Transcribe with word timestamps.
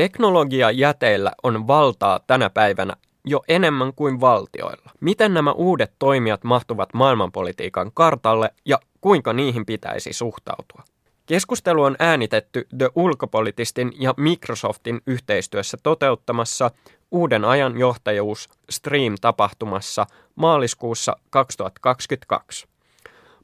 Teknologiajäteillä 0.00 1.32
on 1.42 1.66
valtaa 1.66 2.20
tänä 2.26 2.50
päivänä 2.50 2.96
jo 3.24 3.42
enemmän 3.48 3.94
kuin 3.94 4.20
valtioilla. 4.20 4.90
Miten 5.00 5.34
nämä 5.34 5.52
uudet 5.52 5.92
toimijat 5.98 6.44
mahtuvat 6.44 6.94
maailmanpolitiikan 6.94 7.90
kartalle 7.94 8.50
ja 8.66 8.78
kuinka 9.00 9.32
niihin 9.32 9.66
pitäisi 9.66 10.12
suhtautua? 10.12 10.82
Keskustelu 11.26 11.82
on 11.82 11.96
äänitetty 11.98 12.66
The 12.78 12.90
Ulkopolitistin 12.94 13.92
ja 13.98 14.14
Microsoftin 14.16 15.00
yhteistyössä 15.06 15.76
toteuttamassa 15.82 16.70
uuden 17.10 17.44
ajan 17.44 17.78
johtajuus 17.78 18.48
Stream-tapahtumassa 18.70 20.06
maaliskuussa 20.34 21.16
2022. 21.30 22.66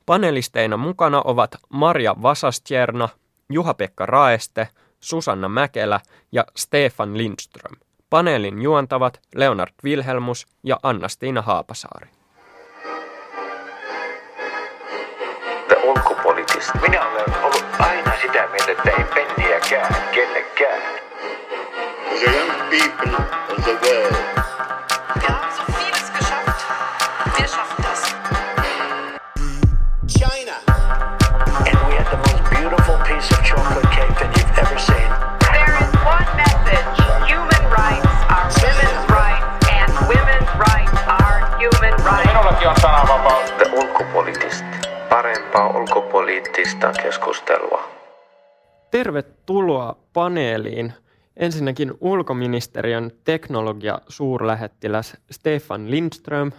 Panelisteina 0.07 0.77
mukana 0.77 1.23
ovat 1.25 1.57
Marja 1.71 2.17
Vasastjerna, 2.23 3.09
Juha-Pekka 3.53 4.07
Raeste, 4.07 4.69
Susanna 5.07 5.49
Mäkelä 5.49 6.01
ja 6.33 6.45
Stefan 6.57 7.19
Lindström. 7.19 7.77
Paneelin 8.11 8.63
juontavat 8.63 9.21
Leonard 9.35 9.73
Wilhelmus 9.85 10.47
ja 10.63 10.77
Anna-Stiina 10.83 11.43
Haapasaari. 11.43 12.09
Ulkopoliittista. 15.85 16.79
Minä 16.81 17.09
olen 17.09 17.43
ollut 17.43 17.65
aina 17.79 18.13
sitä 18.23 18.49
mieltä, 18.49 18.73
että 18.73 18.91
ei 18.91 19.05
penniäkään 19.15 19.95
kellekään. 20.15 20.83
The 22.19 22.37
young 22.37 22.71
people 22.71 23.17
of 23.51 23.65
the 23.65 23.73
world 23.73 24.36
ulkopoliittista 45.75 46.93
keskustelua. 47.03 47.89
Tervetuloa 48.91 49.97
paneeliin. 50.13 50.93
Ensinnäkin 51.37 51.95
ulkoministeriön 52.01 53.11
teknologia-suurlähettiläs 53.25 55.17
Stefan 55.31 55.91
Lindström, 55.91 56.53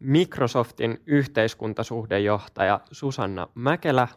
Microsoftin 0.00 1.02
yhteiskuntasuhdejohtaja 1.06 2.80
Susanna 2.92 3.48
Mäkelä, 3.54 4.08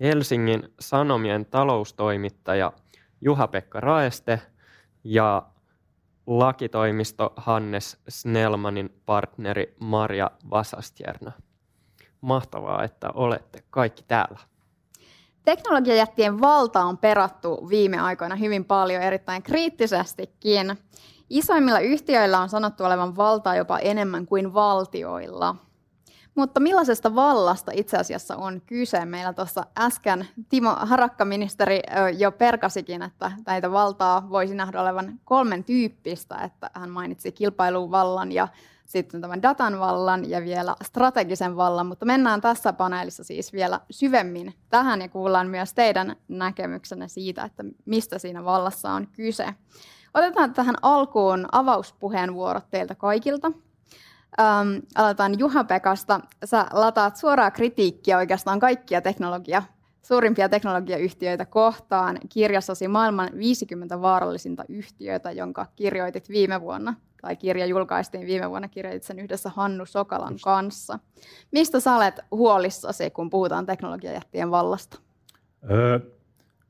Helsingin 0.00 0.74
Sanomien 0.80 1.46
taloustoimittaja 1.46 2.72
Juha-Pekka 3.20 3.80
Raeste 3.80 4.40
ja 5.04 5.42
lakitoimisto 6.28 7.32
Hannes 7.36 7.98
Snellmanin 8.08 9.02
partneri 9.06 9.76
Marja 9.80 10.30
Vasastjerna 10.50 11.32
mahtavaa, 12.20 12.84
että 12.84 13.10
olette 13.14 13.64
kaikki 13.70 14.04
täällä. 14.08 14.38
Teknologiajättien 15.42 16.40
valta 16.40 16.84
on 16.84 16.98
perattu 16.98 17.68
viime 17.68 18.00
aikoina 18.00 18.36
hyvin 18.36 18.64
paljon, 18.64 19.02
erittäin 19.02 19.42
kriittisestikin. 19.42 20.78
Isoimmilla 21.30 21.80
yhtiöillä 21.80 22.40
on 22.40 22.48
sanottu 22.48 22.84
olevan 22.84 23.16
valtaa 23.16 23.56
jopa 23.56 23.78
enemmän 23.78 24.26
kuin 24.26 24.54
valtioilla. 24.54 25.56
Mutta 26.38 26.60
millaisesta 26.60 27.14
vallasta 27.14 27.72
itse 27.74 27.96
asiassa 27.96 28.36
on 28.36 28.60
kyse? 28.66 29.04
Meillä 29.04 29.32
tuossa 29.32 29.66
äsken 29.78 30.28
Timo 30.48 30.76
Harakka-ministeri 30.80 31.80
jo 32.18 32.32
perkasikin, 32.32 33.02
että 33.02 33.32
näitä 33.46 33.72
valtaa 33.72 34.30
voisi 34.30 34.54
nähdä 34.54 34.82
olevan 34.82 35.20
kolmen 35.24 35.64
tyyppistä. 35.64 36.36
Että 36.36 36.70
hän 36.74 36.90
mainitsi 36.90 37.32
kilpailuvallan 37.32 38.32
ja 38.32 38.48
sitten 38.86 39.20
tämän 39.20 39.42
datan 39.42 39.78
vallan 39.78 40.30
ja 40.30 40.44
vielä 40.44 40.74
strategisen 40.82 41.56
vallan, 41.56 41.86
mutta 41.86 42.06
mennään 42.06 42.40
tässä 42.40 42.72
paneelissa 42.72 43.24
siis 43.24 43.52
vielä 43.52 43.80
syvemmin 43.90 44.54
tähän 44.70 45.00
ja 45.00 45.08
kuullaan 45.08 45.48
myös 45.48 45.74
teidän 45.74 46.16
näkemyksenne 46.28 47.08
siitä, 47.08 47.44
että 47.44 47.64
mistä 47.84 48.18
siinä 48.18 48.44
vallassa 48.44 48.92
on 48.92 49.06
kyse. 49.06 49.54
Otetaan 50.14 50.54
tähän 50.54 50.76
alkuun 50.82 51.46
avauspuheenvuorot 51.52 52.70
teiltä 52.70 52.94
kaikilta. 52.94 53.52
Ähm, 54.40 54.78
aloitetaan 54.94 55.38
Juha-Pekasta. 55.38 56.20
Sä 56.44 56.66
lataat 56.72 57.16
suoraa 57.16 57.50
kritiikkiä 57.50 58.18
oikeastaan 58.18 58.60
kaikkia 58.60 59.00
teknologia, 59.00 59.62
suurimpia 60.02 60.48
teknologiayhtiöitä 60.48 61.46
kohtaan 61.46 62.18
kirjassasi 62.28 62.88
maailman 62.88 63.28
50 63.38 64.00
vaarallisinta 64.00 64.64
yhtiöitä, 64.68 65.32
jonka 65.32 65.66
kirjoitit 65.76 66.28
viime 66.28 66.60
vuonna– 66.60 66.94
tai 67.22 67.36
kirja 67.36 67.66
julkaistiin 67.66 68.26
viime 68.26 68.50
vuonna, 68.50 68.68
kirjoitit 68.68 69.02
sen 69.02 69.18
yhdessä 69.18 69.50
Hannu 69.54 69.86
Sokalan 69.86 70.32
Just. 70.32 70.44
kanssa. 70.44 70.98
Mistä 71.52 71.80
sä 71.80 71.96
olet 71.96 72.20
huolissasi, 72.30 73.10
kun 73.10 73.30
puhutaan 73.30 73.66
teknologiajättien 73.66 74.50
vallasta? 74.50 74.98
Öö, 75.70 75.98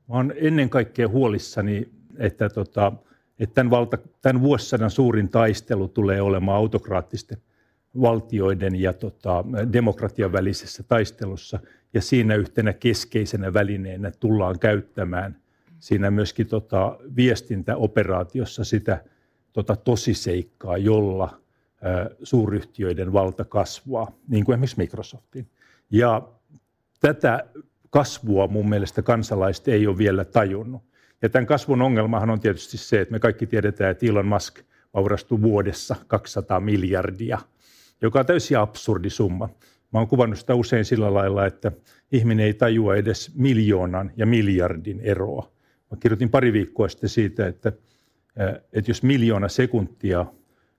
mä 0.07 0.15
olen 0.15 0.33
ennen 0.35 0.69
kaikkea 0.69 1.07
huolissani, 1.07 1.89
että, 2.17 2.49
tota, 2.49 2.91
että 3.39 3.53
tämän, 3.53 3.71
valta, 3.71 3.97
tämän 4.21 4.41
vuosisadan 4.41 4.91
suurin 4.91 5.29
taistelu 5.29 5.87
tulee 5.87 6.21
olemaan 6.21 6.57
autokraattisten 6.57 7.37
valtioiden 8.01 8.75
ja 8.75 8.93
tota, 8.93 9.45
demokratian 9.73 10.31
välisessä 10.31 10.83
taistelussa. 10.83 11.59
Ja 11.93 12.01
siinä 12.01 12.35
yhtenä 12.35 12.73
keskeisenä 12.73 13.53
välineenä 13.53 14.11
tullaan 14.19 14.59
käyttämään 14.59 15.37
siinä 15.79 16.11
myöskin 16.11 16.47
tota, 16.47 16.99
viestintäoperaatiossa 17.15 18.63
sitä– 18.63 18.99
tota 19.53 19.75
tosiseikkaa, 19.75 20.77
jolla 20.77 21.41
suuryhtiöiden 22.23 23.13
valta 23.13 23.45
kasvaa, 23.45 24.11
niin 24.27 24.45
kuin 24.45 24.53
esimerkiksi 24.53 24.77
Microsoftin. 24.77 25.49
Ja 25.91 26.27
tätä 26.99 27.45
kasvua 27.89 28.47
mun 28.47 28.69
mielestä 28.69 29.01
kansalaiset 29.01 29.67
ei 29.67 29.87
ole 29.87 29.97
vielä 29.97 30.25
tajunnut. 30.25 30.83
Ja 31.21 31.29
tämän 31.29 31.45
kasvun 31.45 31.81
ongelmahan 31.81 32.29
on 32.29 32.39
tietysti 32.39 32.77
se, 32.77 33.01
että 33.01 33.11
me 33.11 33.19
kaikki 33.19 33.47
tiedetään, 33.47 33.91
että 33.91 34.05
Elon 34.05 34.25
Musk 34.25 34.59
vaurastuu 34.93 35.41
vuodessa 35.41 35.95
200 36.07 36.59
miljardia, 36.59 37.39
joka 38.01 38.19
on 38.19 38.25
täysin 38.25 38.57
absurdi 38.57 39.09
summa. 39.09 39.49
Mä 39.93 39.99
oon 39.99 40.07
kuvannut 40.07 40.39
sitä 40.39 40.55
usein 40.55 40.85
sillä 40.85 41.13
lailla, 41.13 41.45
että 41.45 41.71
ihminen 42.11 42.45
ei 42.45 42.53
tajua 42.53 42.95
edes 42.95 43.31
miljoonan 43.35 44.11
ja 44.17 44.25
miljardin 44.25 44.99
eroa. 44.99 45.51
Mä 45.91 45.97
kirjoitin 45.99 46.29
pari 46.29 46.53
viikkoa 46.53 46.87
sitten 46.87 47.09
siitä, 47.09 47.47
että 47.47 47.71
että 48.73 48.91
jos 48.91 49.03
miljoona 49.03 49.47
sekuntia 49.47 50.25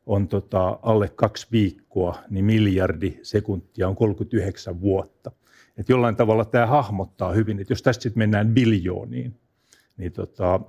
on 0.07 0.29
tota 0.29 0.79
alle 0.83 1.09
kaksi 1.09 1.47
viikkoa, 1.53 2.19
niin 2.31 2.45
miljardi 2.45 3.19
sekuntia 3.23 3.89
on 3.89 3.97
39 3.97 4.81
vuotta. 4.81 5.33
Et 5.77 5.89
jollain 5.89 6.17
tavalla 6.17 6.45
tämä 6.45 6.67
hahmottaa 6.67 7.33
hyvin, 7.33 7.61
että 7.61 7.73
jos 7.73 7.83
tästä 7.83 8.03
sitten 8.03 8.19
mennään 8.19 8.55
biljooniin, 8.55 9.41
niin 9.97 10.13
tota, 10.13 10.61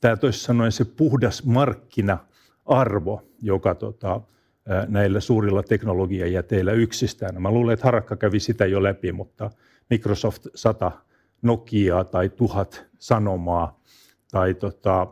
tämä 0.00 0.16
toisin 0.16 0.42
sanoen 0.42 0.72
se 0.72 0.84
puhdas 0.84 1.44
markkina-arvo, 1.44 3.22
joka 3.42 3.74
tota, 3.74 4.20
näillä 4.88 5.20
suurilla 5.20 5.62
teknologiajäteillä 5.62 6.72
yksistään. 6.72 7.42
Mä 7.42 7.50
luulen, 7.50 7.74
että 7.74 7.84
Harakka 7.84 8.16
kävi 8.16 8.40
sitä 8.40 8.66
jo 8.66 8.82
läpi, 8.82 9.12
mutta 9.12 9.50
Microsoft 9.90 10.46
100 10.54 10.92
Nokiaa 11.42 12.04
tai 12.04 12.28
tuhat 12.28 12.86
sanomaa 12.98 13.80
tai 14.30 14.54
tota, 14.54 15.06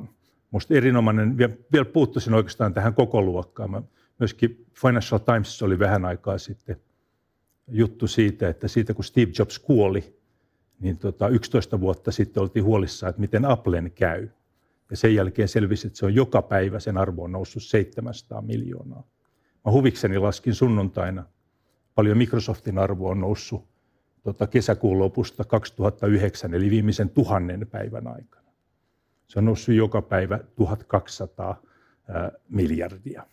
Minusta 0.53 0.75
erinomainen, 0.75 1.39
vielä 1.73 1.85
puuttuisin 1.93 2.35
oikeastaan 2.35 2.75
tähän 2.75 2.95
koko 2.95 3.23
luokkaan. 3.23 3.71
Mä 3.71 3.83
myöskin 4.19 4.67
Financial 4.83 5.19
Times 5.19 5.63
oli 5.63 5.79
vähän 5.79 6.05
aikaa 6.05 6.39
sitten 6.39 6.77
juttu 7.69 8.07
siitä, 8.07 8.49
että 8.49 8.69
siitä 8.69 8.95
kun 8.95 9.05
Steve 9.05 9.33
Jobs 9.39 9.59
kuoli, 9.59 10.17
niin 10.81 10.99
tota 10.99 11.29
11 11.29 11.81
vuotta 11.81 12.13
sitten 12.13 12.43
oltiin 12.43 12.65
huolissaan, 12.65 13.11
että 13.11 13.21
miten 13.21 13.45
Applen 13.45 13.93
käy. 13.95 14.29
Ja 14.91 14.97
sen 14.97 15.15
jälkeen 15.15 15.49
selvisi, 15.49 15.87
että 15.87 15.99
se 15.99 16.06
on 16.06 16.15
joka 16.15 16.43
päivä 16.43 16.81
sen 16.81 16.99
arvo 16.99 17.25
on 17.25 17.32
noussut 17.32 17.62
700 17.62 18.43
miljoonaa. 18.43 19.06
Mä 19.64 19.72
huvikseni 19.72 20.19
laskin 20.19 20.55
sunnuntaina, 20.55 21.25
paljon 21.94 22.19
Microsoftin 22.19 22.78
arvo 22.78 23.08
on 23.08 23.20
noussut 23.20 23.69
tota 24.22 24.46
kesäkuun 24.46 24.99
lopusta 24.99 25.44
2009, 25.44 26.55
eli 26.55 26.70
viimeisen 26.70 27.10
tuhannen 27.10 27.66
päivän 27.70 28.06
aikana. 28.06 28.49
Se 29.28 29.38
on 29.38 29.44
noussut 29.44 29.75
joka 29.75 30.02
päivä 30.02 30.38
1200 30.56 31.62
miljardia. 32.49 33.26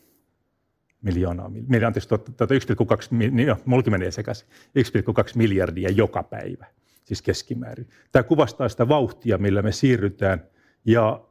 Miljoonaa, 1.02 1.50
miljoonaa 1.50 1.88
anteeksi, 1.88 2.10
1,2, 2.10 3.32
niin, 3.32 3.56
mulki 3.66 3.90
menee 3.90 4.12
sekaisin, 4.12 4.48
1,2 4.80 5.32
miljardia 5.36 5.90
joka 5.90 6.24
päivä, 6.24 6.66
siis 7.04 7.22
keskimäärin. 7.22 7.90
Tämä 8.12 8.24
kuvastaa 8.24 8.70
sitä 8.70 8.88
vauhtia, 8.88 9.38
millä 9.38 9.62
me 9.62 9.72
siirrytään, 9.72 10.44
ja 10.86 11.26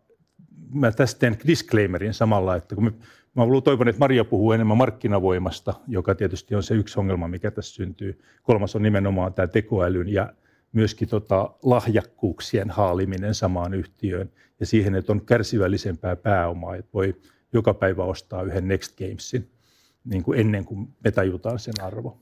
mä 0.74 0.92
tästä 0.92 1.18
teen 1.18 1.38
disclaimerin 1.46 2.14
samalla, 2.14 2.56
että 2.56 2.74
kun 2.74 2.84
me, 2.84 2.92
mä 3.34 3.42
toivon, 3.64 3.88
että 3.88 3.98
Maria 3.98 4.24
puhuu 4.24 4.52
enemmän 4.52 4.76
markkinavoimasta, 4.76 5.74
joka 5.88 6.14
tietysti 6.14 6.54
on 6.54 6.62
se 6.62 6.74
yksi 6.74 7.00
ongelma, 7.00 7.28
mikä 7.28 7.50
tässä 7.50 7.74
syntyy. 7.74 8.20
Kolmas 8.42 8.76
on 8.76 8.82
nimenomaan 8.82 9.34
tämä 9.34 9.46
tekoälyn 9.46 10.08
ja 10.08 10.32
myöskin 10.72 11.08
tota 11.08 11.50
lahjakkuuksien 11.62 12.70
haaliminen 12.70 13.34
samaan 13.34 13.74
yhtiöön 13.74 14.30
ja 14.60 14.66
siihen, 14.66 14.94
että 14.94 15.12
on 15.12 15.26
kärsivällisempää 15.26 16.16
pääomaa, 16.16 16.76
että 16.76 16.90
voi 16.94 17.14
joka 17.52 17.74
päivä 17.74 18.04
ostaa 18.04 18.42
yhden 18.42 18.68
Next 18.68 18.98
Gamesin 18.98 19.50
niin 20.04 20.22
kuin 20.22 20.40
ennen 20.40 20.64
kuin 20.64 20.88
me 21.04 21.10
tajutaan 21.10 21.58
sen 21.58 21.74
arvo. 21.82 22.20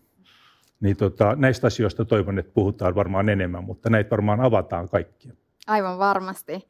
Niin 0.80 0.96
tota, 0.96 1.36
näistä 1.36 1.66
asioista 1.66 2.04
toivon, 2.04 2.38
että 2.38 2.52
puhutaan 2.54 2.94
varmaan 2.94 3.28
enemmän, 3.28 3.64
mutta 3.64 3.90
näitä 3.90 4.10
varmaan 4.10 4.40
avataan 4.40 4.88
kaikkia. 4.88 5.32
Aivan 5.66 5.98
varmasti. 5.98 6.68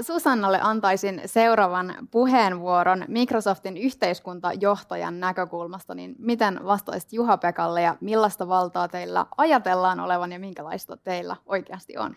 Susannalle 0.00 0.58
antaisin 0.62 1.22
seuraavan 1.26 1.94
puheenvuoron 2.10 3.04
Microsoftin 3.08 3.76
yhteiskuntajohtajan 3.76 5.20
näkökulmasta. 5.20 5.94
Niin 5.94 6.14
miten 6.18 6.60
vastaisit 6.64 7.12
Juha-Pekalle 7.12 7.82
ja 7.82 7.96
millaista 8.00 8.48
valtaa 8.48 8.88
teillä 8.88 9.26
ajatellaan 9.36 10.00
olevan 10.00 10.32
ja 10.32 10.38
minkälaista 10.38 10.96
teillä 10.96 11.36
oikeasti 11.46 11.98
on? 11.98 12.16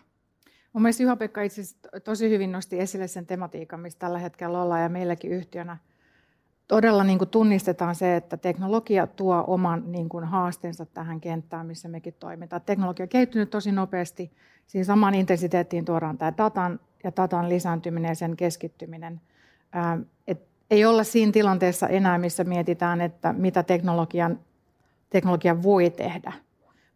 Mun 0.72 0.82
mielestä 0.82 1.02
Juha-Pekka 1.02 1.42
itse 1.42 1.62
tosi 2.04 2.30
hyvin 2.30 2.52
nosti 2.52 2.80
esille 2.80 3.08
sen 3.08 3.26
tematiikan, 3.26 3.80
missä 3.80 3.98
tällä 3.98 4.18
hetkellä 4.18 4.62
ollaan 4.62 4.82
ja 4.82 4.88
meilläkin 4.88 5.30
yhtiönä 5.30 5.76
todella 6.68 7.04
niin 7.04 7.18
kuin 7.18 7.30
tunnistetaan 7.30 7.94
se, 7.94 8.16
että 8.16 8.36
teknologia 8.36 9.06
tuo 9.06 9.44
oman 9.46 9.82
niin 9.86 10.08
kuin 10.08 10.24
haasteensa 10.24 10.86
tähän 10.86 11.20
kenttään, 11.20 11.66
missä 11.66 11.88
mekin 11.88 12.14
toimitaan. 12.18 12.62
Teknologia 12.62 13.04
on 13.04 13.08
kehittynyt 13.08 13.50
tosi 13.50 13.72
nopeasti. 13.72 14.32
Siinä 14.66 14.84
samaan 14.84 15.14
intensiteettiin 15.14 15.84
tuodaan 15.84 16.18
tämä 16.18 16.32
datan 16.38 16.80
ja 17.04 17.12
datan 17.16 17.48
lisääntyminen 17.48 18.08
ja 18.08 18.14
sen 18.14 18.36
keskittyminen. 18.36 19.20
et 20.26 20.42
ei 20.70 20.84
olla 20.84 21.04
siinä 21.04 21.32
tilanteessa 21.32 21.88
enää, 21.88 22.18
missä 22.18 22.44
mietitään, 22.44 23.00
että 23.00 23.32
mitä 23.32 23.62
teknologian, 23.62 24.38
teknologia 25.10 25.62
voi 25.62 25.90
tehdä, 25.90 26.32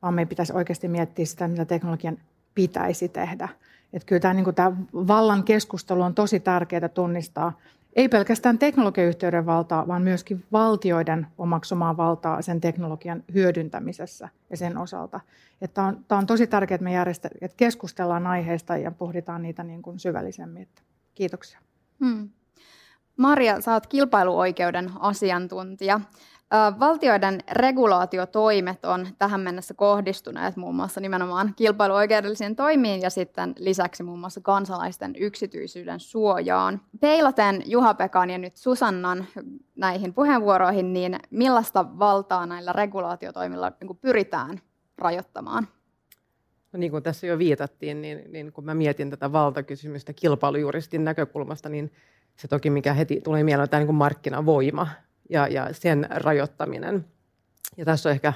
vaan 0.03 0.15
meidän 0.15 0.29
pitäisi 0.29 0.53
oikeasti 0.53 0.89
miettiä 0.89 1.25
sitä, 1.25 1.49
mitä 1.49 1.65
teknologian 1.65 2.19
pitäisi 2.55 3.09
tehdä. 3.09 3.49
Et 3.93 4.05
kyllä 4.05 4.21
tämä, 4.21 4.35
niin 4.35 4.55
tämä 4.55 4.73
vallan 4.95 5.45
keskustelu 5.45 6.03
on 6.03 6.15
tosi 6.15 6.41
tärkeää 6.41 6.89
tunnistaa, 6.89 7.59
ei 7.99 8.09
pelkästään 8.09 8.59
teknologiayhtiöiden 8.59 9.47
valtaa, 9.47 9.89
vaan 9.89 10.03
myöskin 10.03 10.45
valtioiden 10.53 11.27
omaksumaa 11.39 11.97
valtaa 11.97 12.43
sen 12.43 12.61
teknologian 12.61 13.25
hyödyntämisessä 13.35 14.29
ja 14.51 14.57
sen 14.57 14.79
osalta. 14.79 15.21
Että 15.61 15.83
on, 15.83 16.05
tämä 16.09 16.19
on 16.19 16.27
tosi 16.27 16.47
tärkeää, 16.47 16.77
että 16.77 16.85
me 16.85 16.93
järjestä, 16.93 17.29
että 17.41 17.57
keskustellaan 17.57 18.27
aiheesta 18.27 18.77
ja 18.77 18.91
pohditaan 18.91 19.43
niitä 19.43 19.65
niin 19.65 19.83
kuin 19.83 19.99
syvällisemmin. 19.99 20.69
Kiitoksia. 21.15 21.61
Hmm. 22.05 22.29
Maria, 23.17 23.61
sä 23.61 23.73
oot 23.73 23.87
kilpailuoikeuden 23.87 24.91
asiantuntija. 25.01 26.01
Valtioiden 26.81 27.41
regulaatiotoimet 27.53 28.85
on 28.85 29.07
tähän 29.19 29.41
mennessä 29.41 29.75
kohdistuneet 29.75 30.57
muun 30.57 30.75
muassa 30.75 31.01
nimenomaan 31.01 31.55
kilpailuoikeudellisiin 31.57 32.57
toimiin 32.57 33.01
ja 33.01 33.11
sitten 33.11 33.55
lisäksi 33.59 34.03
muun 34.03 34.19
muassa 34.19 34.41
kansalaisten 34.41 35.17
yksityisyyden 35.17 36.01
suojaan. 36.01 36.81
Peilaten 37.01 37.63
Juha-Pekan 37.67 38.31
ja 38.31 38.39
nyt 38.39 38.57
Susannan 38.57 39.27
näihin 39.77 40.15
puheenvuoroihin, 40.15 40.93
niin 40.93 41.19
millaista 41.31 41.99
valtaa 41.99 42.47
näillä 42.47 42.73
regulaatiotoimilla 42.73 43.73
niin 43.81 43.97
pyritään 43.97 44.61
rajoittamaan? 44.99 45.69
No 46.73 46.79
niin 46.79 46.91
kuin 46.91 47.03
tässä 47.03 47.27
jo 47.27 47.39
viitattiin, 47.39 48.03
niin, 48.03 48.33
niin 48.33 48.53
kun 48.53 48.65
mä 48.65 48.75
mietin 48.75 49.11
tätä 49.11 49.33
valtakysymystä 49.33 50.13
kilpailujuristin 50.13 51.05
näkökulmasta, 51.05 51.69
niin 51.69 51.93
se 52.37 52.49
toki 52.49 52.71
mikä 52.71 52.93
heti 52.93 53.21
tulee 53.21 53.45
mieleen 53.45 53.63
on 53.63 53.69
tämä 53.69 53.85
niin 53.85 53.95
markkinavoima 53.95 54.87
ja, 55.29 55.47
ja 55.47 55.69
sen 55.73 56.07
rajoittaminen. 56.11 57.05
Ja 57.77 57.85
tässä 57.85 58.09
on 58.09 58.13
ehkä 58.13 58.33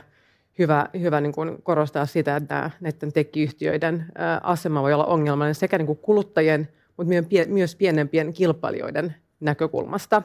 hyvä, 0.58 0.86
hyvä 1.00 1.20
niin 1.20 1.32
kuin 1.32 1.62
korostaa 1.62 2.06
sitä, 2.06 2.36
että 2.36 2.70
näiden 2.80 3.12
tekkiyhtiöiden 3.12 4.06
asema 4.42 4.82
voi 4.82 4.92
olla 4.92 5.04
ongelmallinen 5.04 5.54
sekä 5.54 5.78
niin 5.78 5.86
kuin 5.86 5.98
kuluttajien, 5.98 6.68
mutta 6.96 7.12
myös 7.46 7.76
pienempien 7.76 8.32
kilpailijoiden 8.32 9.14
näkökulmasta. 9.40 10.22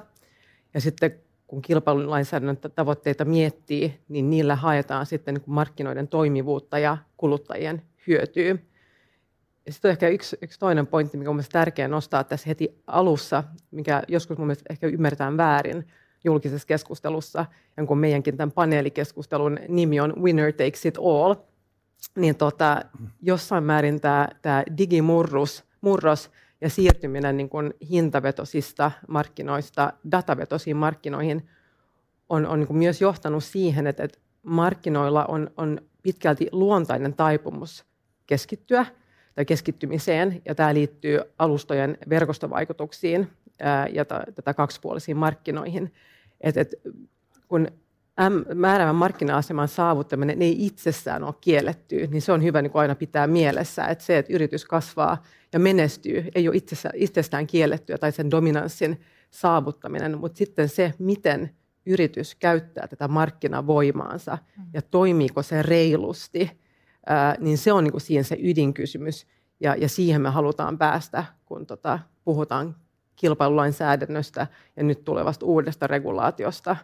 Ja 0.73 0.81
sitten 0.81 1.15
kun 1.47 1.61
kilpailulainsäädännön 1.61 2.57
tavoitteita 2.75 3.25
miettii, 3.25 3.99
niin 4.09 4.29
niillä 4.29 4.55
haetaan 4.55 5.05
sitten 5.05 5.33
niin 5.33 5.41
kuin 5.41 5.53
markkinoiden 5.55 6.07
toimivuutta 6.07 6.79
ja 6.79 6.97
kuluttajien 7.17 7.81
hyötyä. 8.07 8.55
Ja 9.65 9.73
sitten 9.73 9.89
on 9.89 9.91
ehkä 9.91 10.07
yksi, 10.07 10.37
yksi 10.41 10.59
toinen 10.59 10.87
pointti, 10.87 11.17
mikä 11.17 11.29
on 11.29 11.35
mielestäni 11.35 11.61
tärkeää 11.61 11.87
nostaa 11.87 12.23
tässä 12.23 12.47
heti 12.47 12.81
alussa, 12.87 13.43
mikä 13.71 14.03
joskus 14.07 14.37
mun 14.37 14.47
mielestä 14.47 14.65
ehkä 14.69 14.87
ymmärretään 14.87 15.37
väärin, 15.37 15.87
julkisessa 16.27 16.67
keskustelussa, 16.67 17.45
kun 17.87 17.97
meidänkin 17.97 18.37
tämän 18.37 18.51
paneelikeskustelun 18.51 19.59
nimi 19.67 19.99
on 19.99 20.13
Winner 20.21 20.53
Takes 20.53 20.85
It 20.85 20.97
All, 20.97 21.35
niin 22.15 22.35
tota, 22.35 22.81
jossain 23.21 23.63
määrin 23.63 24.01
tämä, 24.01 24.27
tämä 24.41 24.63
digimurros 24.77 25.63
murros 25.81 26.31
ja 26.61 26.69
siirtyminen 26.69 27.37
niin 27.37 27.49
kuin 27.49 27.73
hintavetosista 27.89 28.91
markkinoista 29.07 29.93
datavetosiin 30.11 30.77
markkinoihin 30.77 31.49
on, 32.29 32.47
on 32.47 32.59
niin 32.59 32.67
kuin 32.67 32.77
myös 32.77 33.01
johtanut 33.01 33.43
siihen, 33.43 33.87
että, 33.87 34.03
että 34.03 34.19
markkinoilla 34.43 35.25
on, 35.25 35.51
on 35.57 35.81
pitkälti 36.03 36.47
luontainen 36.51 37.13
taipumus 37.13 37.85
keskittyä 38.27 38.85
tai 39.35 39.45
keskittymiseen, 39.45 40.41
ja 40.45 40.55
tämä 40.55 40.73
liittyy 40.73 41.19
alustojen 41.39 41.97
verkostovaikutuksiin 42.09 43.29
ja 43.93 44.05
tätä 44.05 44.53
kaksipuolisiin 44.53 45.17
markkinoihin. 45.17 45.93
Et, 46.41 46.57
et, 46.57 46.73
kun 47.47 47.67
määräävän 48.55 48.95
markkina-aseman 48.95 49.67
saavuttaminen 49.67 50.41
ei 50.41 50.65
itsessään 50.65 51.23
ole 51.23 51.33
kielletty, 51.41 52.07
niin 52.07 52.21
se 52.21 52.31
on 52.31 52.43
hyvä 52.43 52.61
niin 52.61 52.71
aina 52.73 52.95
pitää 52.95 53.27
mielessä, 53.27 53.85
että 53.85 54.03
se, 54.03 54.17
että 54.17 54.33
yritys 54.33 54.65
kasvaa 54.65 55.23
ja 55.53 55.59
menestyy, 55.59 56.25
ei 56.35 56.47
ole 56.47 56.61
itsestään 56.93 57.47
kiellettyä 57.47 57.97
tai 57.97 58.11
sen 58.11 58.31
dominanssin 58.31 59.01
saavuttaminen, 59.31 60.17
mutta 60.17 60.37
sitten 60.37 60.69
se, 60.69 60.93
miten 60.99 61.49
yritys 61.85 62.35
käyttää 62.35 62.87
tätä 62.87 63.07
markkinavoimaansa 63.07 64.37
ja 64.73 64.81
toimiiko 64.81 65.43
se 65.43 65.61
reilusti, 65.61 66.51
niin 67.39 67.57
se 67.57 67.73
on 67.73 67.83
niin 67.83 67.91
kuin 67.91 68.01
siihen 68.01 68.23
se 68.23 68.37
ydinkysymys. 68.41 69.27
Ja, 69.59 69.75
ja 69.75 69.89
siihen 69.89 70.21
me 70.21 70.29
halutaan 70.29 70.77
päästä, 70.77 71.25
kun 71.45 71.65
tota, 71.65 71.99
puhutaan 72.23 72.75
kilpailulainsäädännöstä 73.17 74.47
ja 74.75 74.83
nyt 74.83 75.03
tulevasta 75.03 75.45
uudesta 75.45 75.87
regulaatiosta, 75.87 76.75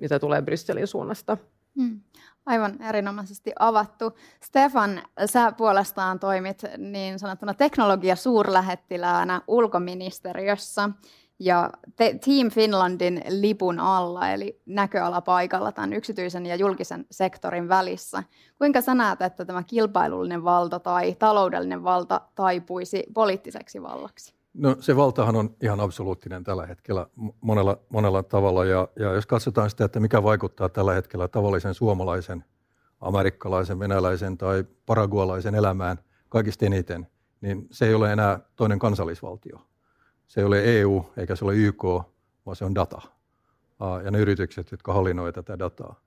mitä 0.00 0.18
tulee 0.18 0.42
Brysselin 0.42 0.86
suunnasta. 0.86 1.36
Hmm. 1.80 2.00
Aivan 2.46 2.82
erinomaisesti 2.82 3.52
avattu. 3.58 4.16
Stefan, 4.44 5.02
sä 5.26 5.52
puolestaan 5.52 6.18
toimit 6.18 6.62
niin 6.78 7.18
sanottuna 7.18 7.54
teknologia-suurlähettiläänä 7.54 9.40
ulkoministeriössä 9.46 10.90
ja 11.38 11.70
Team 11.96 12.50
Finlandin 12.50 13.22
lipun 13.28 13.80
alla, 13.80 14.30
eli 14.30 14.62
näköalapaikalla 14.66 15.72
tämän 15.72 15.92
yksityisen 15.92 16.46
ja 16.46 16.56
julkisen 16.56 17.06
sektorin 17.10 17.68
välissä. 17.68 18.22
Kuinka 18.58 18.80
sä 18.80 18.94
näet, 18.94 19.22
että 19.22 19.44
tämä 19.44 19.62
kilpailullinen 19.62 20.44
valta 20.44 20.78
tai 20.78 21.14
taloudellinen 21.18 21.84
valta 21.84 22.20
taipuisi 22.34 23.04
poliittiseksi 23.14 23.82
vallaksi? 23.82 24.39
No 24.54 24.76
se 24.80 24.96
valtahan 24.96 25.36
on 25.36 25.56
ihan 25.62 25.80
absoluuttinen 25.80 26.44
tällä 26.44 26.66
hetkellä 26.66 27.06
monella, 27.40 27.78
monella 27.88 28.22
tavalla 28.22 28.64
ja, 28.64 28.88
ja 28.96 29.12
jos 29.12 29.26
katsotaan 29.26 29.70
sitä, 29.70 29.84
että 29.84 30.00
mikä 30.00 30.22
vaikuttaa 30.22 30.68
tällä 30.68 30.94
hetkellä 30.94 31.28
tavallisen 31.28 31.74
suomalaisen, 31.74 32.44
amerikkalaisen, 33.00 33.78
venäläisen 33.78 34.38
tai 34.38 34.64
paragualaisen 34.86 35.54
elämään 35.54 35.98
kaikista 36.28 36.66
eniten, 36.66 37.06
niin 37.40 37.66
se 37.70 37.86
ei 37.86 37.94
ole 37.94 38.12
enää 38.12 38.40
toinen 38.56 38.78
kansallisvaltio. 38.78 39.66
Se 40.26 40.40
ei 40.40 40.44
ole 40.44 40.62
EU 40.64 41.04
eikä 41.16 41.36
se 41.36 41.44
ole 41.44 41.54
YK, 41.54 41.84
vaan 42.46 42.56
se 42.56 42.64
on 42.64 42.74
data 42.74 43.00
ja 44.04 44.10
ne 44.10 44.18
yritykset, 44.18 44.70
jotka 44.70 44.92
hallinnoivat 44.92 45.34
tätä 45.34 45.58
dataa. 45.58 46.00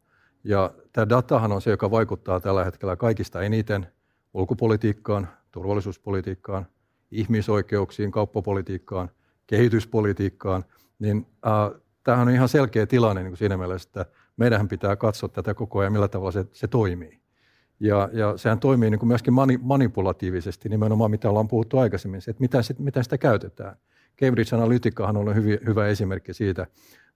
Ja 0.44 0.72
tämä 0.94 1.10
datahan 1.10 1.52
on 1.52 1.62
se, 1.62 1.72
joka 1.72 1.92
vaikuttaa 1.92 2.40
tällä 2.40 2.64
hetkellä 2.64 2.96
kaikista 2.96 3.42
eniten 3.42 3.88
ulkopolitiikkaan, 4.34 5.28
turvallisuuspolitiikkaan, 5.52 6.68
ihmisoikeuksiin, 7.14 8.12
kauppapolitiikkaan, 8.12 9.10
kehityspolitiikkaan, 9.48 10.66
niin 11.00 11.28
äh, 11.48 11.82
tämähän 12.04 12.28
on 12.28 12.34
ihan 12.34 12.50
selkeä 12.50 12.86
tilanne 12.86 13.24
niin 13.24 13.32
kuin 13.32 13.38
siinä 13.38 13.58
mielessä, 13.58 13.88
että 13.88 14.06
meidän 14.38 14.68
pitää 14.68 14.96
katsoa 14.96 15.30
tätä 15.30 15.54
koko 15.54 15.80
ajan, 15.80 15.94
millä 15.94 16.08
tavalla 16.08 16.32
se, 16.32 16.46
se 16.52 16.68
toimii. 16.68 17.20
Ja, 17.80 18.10
ja 18.14 18.38
sehän 18.38 18.60
toimii 18.60 18.90
niin 18.90 19.00
kuin 19.00 19.08
myöskin 19.08 19.34
mani, 19.34 19.60
manipulatiivisesti, 19.62 20.70
nimenomaan 20.70 21.12
mitä 21.12 21.30
ollaan 21.30 21.48
puhuttu 21.48 21.78
aikaisemmin, 21.78 22.22
se, 22.22 22.32
että 22.32 22.42
mitä, 22.42 22.62
mitä 22.80 23.04
sitä 23.04 23.18
käytetään. 23.18 23.76
Cambridge 24.22 24.56
Analytica 24.56 25.08
on 25.08 25.36
hyvin, 25.36 25.60
hyvä 25.66 25.88
esimerkki 25.88 26.34
siitä. 26.34 26.68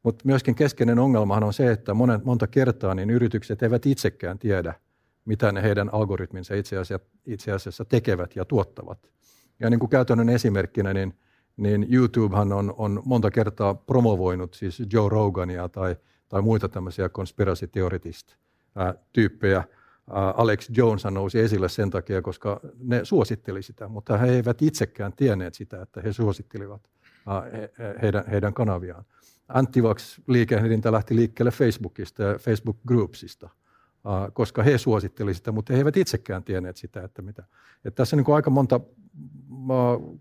Mutta 0.04 0.24
myöskin 0.26 0.56
keskeinen 0.56 1.00
ongelmahan 1.00 1.44
on 1.44 1.54
se, 1.54 1.72
että 1.72 1.94
monen, 1.94 2.22
monta 2.24 2.48
kertaa 2.48 2.96
niin 2.96 3.10
yritykset 3.10 3.64
eivät 3.64 3.86
itsekään 3.86 4.40
tiedä, 4.40 4.74
mitä 5.26 5.52
ne 5.52 5.64
heidän 5.64 5.94
algoritminsa 5.94 6.56
itse 6.56 6.78
asiassa, 6.78 7.08
itse 7.26 7.52
asiassa 7.52 7.86
tekevät 7.86 8.36
ja 8.36 8.46
tuottavat. 8.46 9.10
Ja 9.60 9.70
niin 9.70 9.80
kuin 9.80 9.90
käytännön 9.90 10.30
esimerkkinä, 10.30 10.94
niin, 10.94 11.14
niin 11.58 11.88
YouTubehan 11.94 12.54
on, 12.54 12.74
on 12.78 13.02
monta 13.06 13.32
kertaa 13.32 13.76
promovoinut 13.76 14.54
siis 14.54 14.84
Joe 14.94 15.10
Rogania 15.10 15.70
tai, 15.70 15.96
tai 16.30 16.42
muita 16.42 16.70
tämmöisiä 16.70 17.10
conspiracy 17.10 17.70
tyyppejä 19.14 19.64
Alex 20.36 20.70
Jones 20.78 21.06
nousi 21.06 21.40
esille 21.40 21.70
sen 21.70 21.90
takia, 21.90 22.22
koska 22.22 22.60
ne 22.80 23.06
suositteli 23.06 23.64
sitä, 23.64 23.88
mutta 23.88 24.18
he 24.18 24.28
eivät 24.32 24.62
itsekään 24.62 25.14
tienneet 25.14 25.54
sitä, 25.54 25.82
että 25.82 26.02
he 26.02 26.14
suosittelivat 26.14 26.82
heidän, 28.02 28.24
heidän 28.32 28.54
kanaviaan. 28.54 29.06
Antivax-liikehdintä 29.48 30.92
lähti 30.92 31.16
liikkeelle 31.16 31.52
Facebookista 31.52 32.24
ja 32.24 32.38
Facebook 32.38 32.78
Groupsista, 32.88 33.50
koska 34.34 34.64
he 34.64 34.78
suosittelivat 34.78 35.38
sitä, 35.38 35.52
mutta 35.52 35.74
he 35.74 35.80
eivät 35.80 35.98
itsekään 35.98 36.44
tienneet 36.44 36.78
sitä, 36.78 37.04
että 37.04 37.22
mitä. 37.22 37.44
Että 37.86 37.96
tässä 37.96 38.16
on 38.16 38.24
niin 38.24 38.36
aika 38.36 38.50
monta 38.50 38.80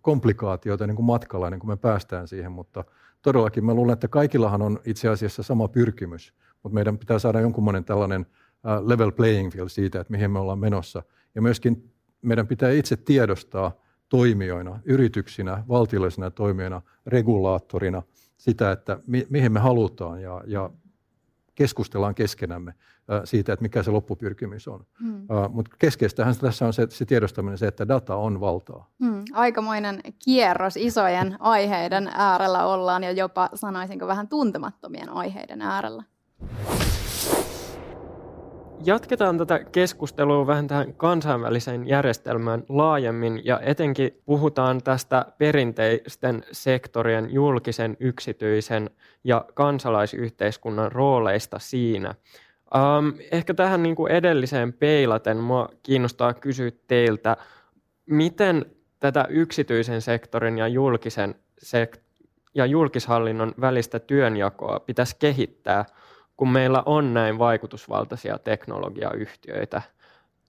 komplikaatioita 0.01 0.87
niin 0.87 0.97
kuin 0.97 1.07
matkalla, 1.07 1.51
niin 1.51 1.61
kuin 1.61 1.71
me 1.71 1.77
päästään 1.77 2.29
siihen, 2.29 2.53
mutta 2.53 2.85
todellakin 3.23 3.65
mä 3.65 3.75
luulen, 3.75 3.93
että 3.93 4.09
kaikillahan 4.09 4.63
on 4.63 4.81
itse 4.85 5.09
asiassa 5.09 5.43
sama 5.43 5.69
pyrkimys, 5.69 6.35
mutta 6.63 6.75
meidän 6.75 6.99
pitää 6.99 7.19
saada 7.19 7.41
jonkunmoinen 7.41 7.85
tällainen 7.85 8.27
level 8.87 9.13
playing 9.13 9.53
field 9.53 9.69
siitä, 9.69 10.01
että 10.01 10.11
mihin 10.11 10.31
me 10.31 10.39
ollaan 10.39 10.59
menossa. 10.59 11.03
Ja 11.35 11.43
myöskin 11.43 11.93
meidän 12.23 12.47
pitää 12.47 12.71
itse 12.71 12.97
tiedostaa 12.97 13.73
toimijoina, 14.09 14.81
yrityksinä, 14.85 15.65
valtiollisina 15.69 16.31
toimijoina, 16.31 16.83
regulaattorina 17.07 18.03
sitä, 18.37 18.73
että 18.73 19.01
mi- 19.07 19.27
mihin 19.31 19.53
me 19.53 19.61
halutaan 19.61 20.23
ja, 20.23 20.43
ja 20.47 20.71
keskustellaan 21.55 22.15
keskenämme 22.15 22.75
siitä, 23.25 23.53
että 23.53 23.63
mikä 23.63 23.83
se 23.83 23.91
loppupyrkimys 23.91 24.69
on. 24.69 24.87
Hmm. 25.01 25.23
Uh, 25.23 25.51
Mutta 25.51 25.71
keskeistähän 25.79 26.37
tässä 26.41 26.67
on 26.67 26.73
se, 26.73 26.87
se 26.91 27.05
tiedostaminen, 27.05 27.59
se, 27.59 27.67
että 27.67 27.89
data 27.89 28.17
on 28.17 28.41
valtaa. 28.41 28.91
Hmm. 29.05 29.25
Aikamoinen 29.33 30.01
kierros 30.25 30.77
isojen 30.77 31.37
aiheiden 31.41 32.11
äärellä 32.15 32.67
ollaan 32.67 33.05
ja 33.05 33.13
jopa 33.13 33.51
sanoisinko 33.55 34.07
vähän 34.07 34.29
tuntemattomien 34.29 35.11
aiheiden 35.11 35.63
äärellä. 35.63 36.03
Jatketaan 38.85 39.39
tätä 39.39 39.59
keskustelua 39.65 40.47
vähän 40.47 40.67
tähän 40.67 40.95
kansainväliseen 40.95 41.89
järjestelmään 41.89 42.63
laajemmin 42.69 43.43
ja 43.45 43.61
etenkin 43.61 44.23
puhutaan 44.25 44.83
tästä 44.83 45.27
perinteisten 45.39 46.45
sektorien 46.53 47.33
julkisen, 47.33 47.97
yksityisen 48.01 48.91
ja 49.25 49.45
kansalaisyhteiskunnan 49.55 50.93
rooleista 50.93 51.59
siinä. 51.59 52.15
Um, 52.75 53.13
ehkä 53.31 53.55
tähän 53.55 53.83
niin 53.83 53.97
kuin 53.97 54.13
edelliseen 54.13 54.73
peilaten 54.73 55.37
mua 55.37 55.69
kiinnostaa 55.83 56.35
kysyä 56.35 56.71
teiltä, 56.89 57.37
miten 58.07 58.67
tätä 59.01 59.27
yksityisen 59.29 60.03
sektorin 60.03 60.59
ja 60.59 60.69
julkisen 60.69 61.35
sek- 61.65 62.01
ja 62.55 62.67
julkishallinnon 62.67 63.55
välistä 63.61 63.99
työnjakoa 63.99 64.81
pitäisi 64.81 65.17
kehittää– 65.19 65.85
kun 66.37 66.49
meillä 66.53 66.83
on 66.87 67.15
näin 67.15 67.39
vaikutusvaltaisia 67.39 68.39
teknologiayhtiöitä, 68.39 69.83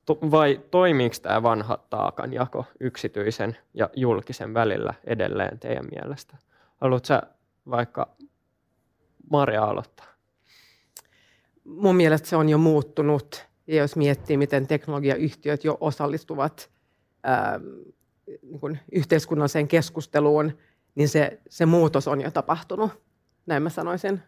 vai 0.09 0.61
toimiiko 0.71 1.15
tämä 1.21 1.43
vanha 1.43 1.79
taakanjako 1.89 2.65
yksityisen 2.79 3.57
ja 3.73 3.89
julkisen 3.95 4.53
välillä 4.53 4.93
edelleen 5.03 5.59
teidän 5.59 5.85
mielestä? 5.95 6.37
Haluatko 6.81 7.13
vaikka 7.69 8.09
Maria 9.31 9.63
aloittaa? 9.63 10.16
Mun 11.67 11.95
mielestä 11.95 12.27
se 12.27 12.35
on 12.35 12.49
jo 12.49 12.57
muuttunut. 12.57 13.47
Ja 13.67 13.75
jos 13.75 13.95
miettii, 13.95 14.37
miten 14.37 14.67
teknologiayhtiöt 14.67 15.63
jo 15.63 15.77
osallistuvat 15.79 16.69
ää, 17.23 17.59
niin 18.41 18.59
kuin 18.59 18.79
yhteiskunnalliseen 18.91 19.67
keskusteluun, 19.67 20.57
niin 20.95 21.09
se, 21.09 21.39
se 21.49 21.65
muutos 21.65 22.07
on 22.07 22.21
jo 22.21 22.31
tapahtunut. 22.31 22.91
Näin 23.45 23.63
mä 23.63 23.69
sanoisin. 23.69 24.21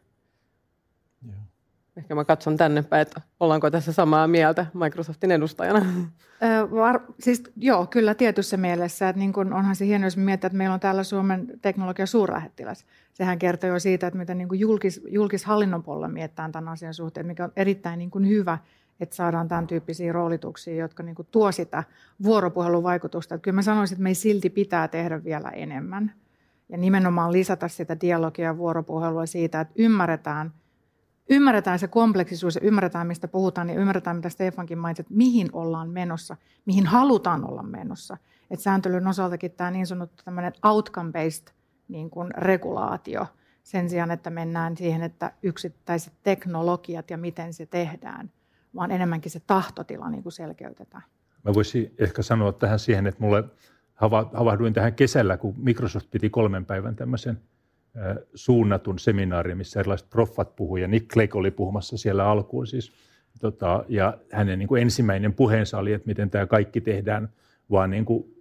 Ehkä 2.00 2.15
mä 2.15 2.25
katson 2.25 2.58
tänne 2.58 2.82
päin, 2.82 3.01
että 3.01 3.22
ollaanko 3.39 3.72
tässä 3.72 3.91
samaa 3.91 4.27
mieltä 4.27 4.65
Microsoftin 4.74 5.32
edustajana. 5.32 5.79
Ö, 5.79 6.72
var, 6.72 7.00
siis 7.20 7.44
joo, 7.58 7.86
kyllä 7.86 8.15
tietyssä 8.15 8.58
mielessä. 8.58 9.10
Että 9.10 9.20
niin 9.20 9.34
kun 9.34 9.53
onhan 9.53 9.75
se 9.75 9.86
hienoa, 9.86 10.08
jos 10.08 10.18
miettii, 10.18 10.48
että 10.48 10.58
meillä 10.58 10.74
on 10.74 10.79
täällä 10.79 11.03
Suomen 11.03 11.48
teknologia 11.62 12.06
suurlähettiläs. 12.06 12.86
Sehän 13.13 13.39
kertoo 13.39 13.70
jo 13.70 13.79
siitä, 13.79 14.08
että 14.08 14.20
miten 14.20 14.38
niin 14.38 14.60
julkis, 14.60 15.01
julkishallinnon 15.08 15.84
puolella 15.84 16.08
mietitään 16.08 16.51
tämän 16.51 16.74
asian 16.74 16.94
suhteen, 16.94 17.25
mikä 17.25 17.44
on 17.44 17.51
erittäin 17.56 18.00
niin 18.00 18.12
kuin 18.12 18.27
hyvä, 18.27 18.58
että 19.00 19.15
saadaan 19.15 19.48
tämän 19.48 19.68
tyyppisiä 19.68 20.13
roolituksia, 20.13 20.75
jotka 20.75 21.03
niin 21.03 21.15
kuin 21.15 21.27
tuo 21.32 21.51
sitä 21.51 21.84
vuoropuhelun 22.24 22.84
vaikutusta. 22.84 23.36
Että 23.36 23.44
kyllä 23.44 23.56
mä 23.56 23.62
sanoisin, 23.62 23.96
että 23.96 24.03
me 24.03 24.13
silti 24.13 24.50
pitää 24.50 24.88
tehdä 24.88 25.24
vielä 25.24 25.50
enemmän. 25.50 26.13
Ja 26.70 26.77
nimenomaan 26.77 27.32
lisätä 27.32 27.68
sitä 27.68 27.98
dialogia 28.01 28.46
ja 28.46 28.58
vuoropuhelua 28.58 29.25
siitä, 29.25 29.62
että 29.62 29.74
ymmärretään– 29.77 30.51
ymmärretään 31.30 31.80
se 31.80 31.88
kompleksisuus 31.88 32.56
ja 32.56 32.62
ymmärretään, 32.62 33.08
mistä 33.08 33.28
puhutaan, 33.28 33.70
ja 33.70 33.76
ymmärretään, 33.76 34.16
mitä 34.16 34.30
Stefankin 34.30 34.78
mainitsi, 34.78 35.02
että 35.02 35.14
mihin 35.14 35.50
ollaan 35.54 35.90
menossa, 35.90 36.38
mihin 36.66 36.86
halutaan 36.86 37.50
olla 37.50 37.64
menossa. 37.64 38.18
Et 38.52 38.60
sääntelyn 38.60 39.08
osaltakin 39.08 39.52
tämä 39.52 39.72
niin 39.72 39.88
sanottu 39.88 40.24
outcome-based 40.66 41.54
niin 41.88 42.10
kuin 42.10 42.32
regulaatio, 42.38 43.28
sen 43.64 43.90
sijaan, 43.90 44.12
että 44.12 44.30
mennään 44.30 44.78
siihen, 44.78 45.04
että 45.04 45.32
yksittäiset 45.44 46.14
teknologiat 46.24 47.10
ja 47.10 47.18
miten 47.18 47.54
se 47.54 47.66
tehdään, 47.66 48.32
vaan 48.76 48.92
enemmänkin 48.92 49.32
se 49.32 49.40
tahtotila 49.48 50.10
niin 50.10 50.24
kuin 50.24 50.34
selkeytetään. 50.34 51.04
Mä 51.44 51.54
voisin 51.54 51.94
ehkä 51.98 52.22
sanoa 52.22 52.52
tähän 52.52 52.80
siihen, 52.80 53.08
että 53.08 53.22
mulle 53.22 53.44
havahduin 54.34 54.74
tähän 54.74 54.94
kesällä, 54.94 55.38
kun 55.38 55.56
Microsoft 55.58 56.08
piti 56.12 56.30
kolmen 56.30 56.66
päivän 56.66 56.96
tämmöisen– 56.96 57.42
suunnatun 58.36 59.00
seminaarin, 59.00 59.58
missä 59.58 59.79
erilaiset 59.79 60.10
proffat 60.10 60.55
puhuivat, 60.55 60.81
ja 60.81 60.88
Nick 60.88 61.08
Clegg 61.08 61.36
oli 61.36 61.51
puhumassa 61.51 61.98
siellä 61.98 62.29
alkuun 62.29 62.67
siis, 62.67 62.91
tota, 63.39 63.86
ja 63.88 64.17
hänen 64.31 64.60
niin 64.60 64.67
kuin 64.67 64.81
ensimmäinen 64.81 65.34
puheensa 65.34 65.77
oli, 65.77 65.93
että 65.93 66.08
miten 66.08 66.29
tämä 66.29 66.46
kaikki 66.46 66.81
tehdään 66.81 67.29
vaan 67.72 67.89
niin 67.89 68.05
kuin, 68.05 68.36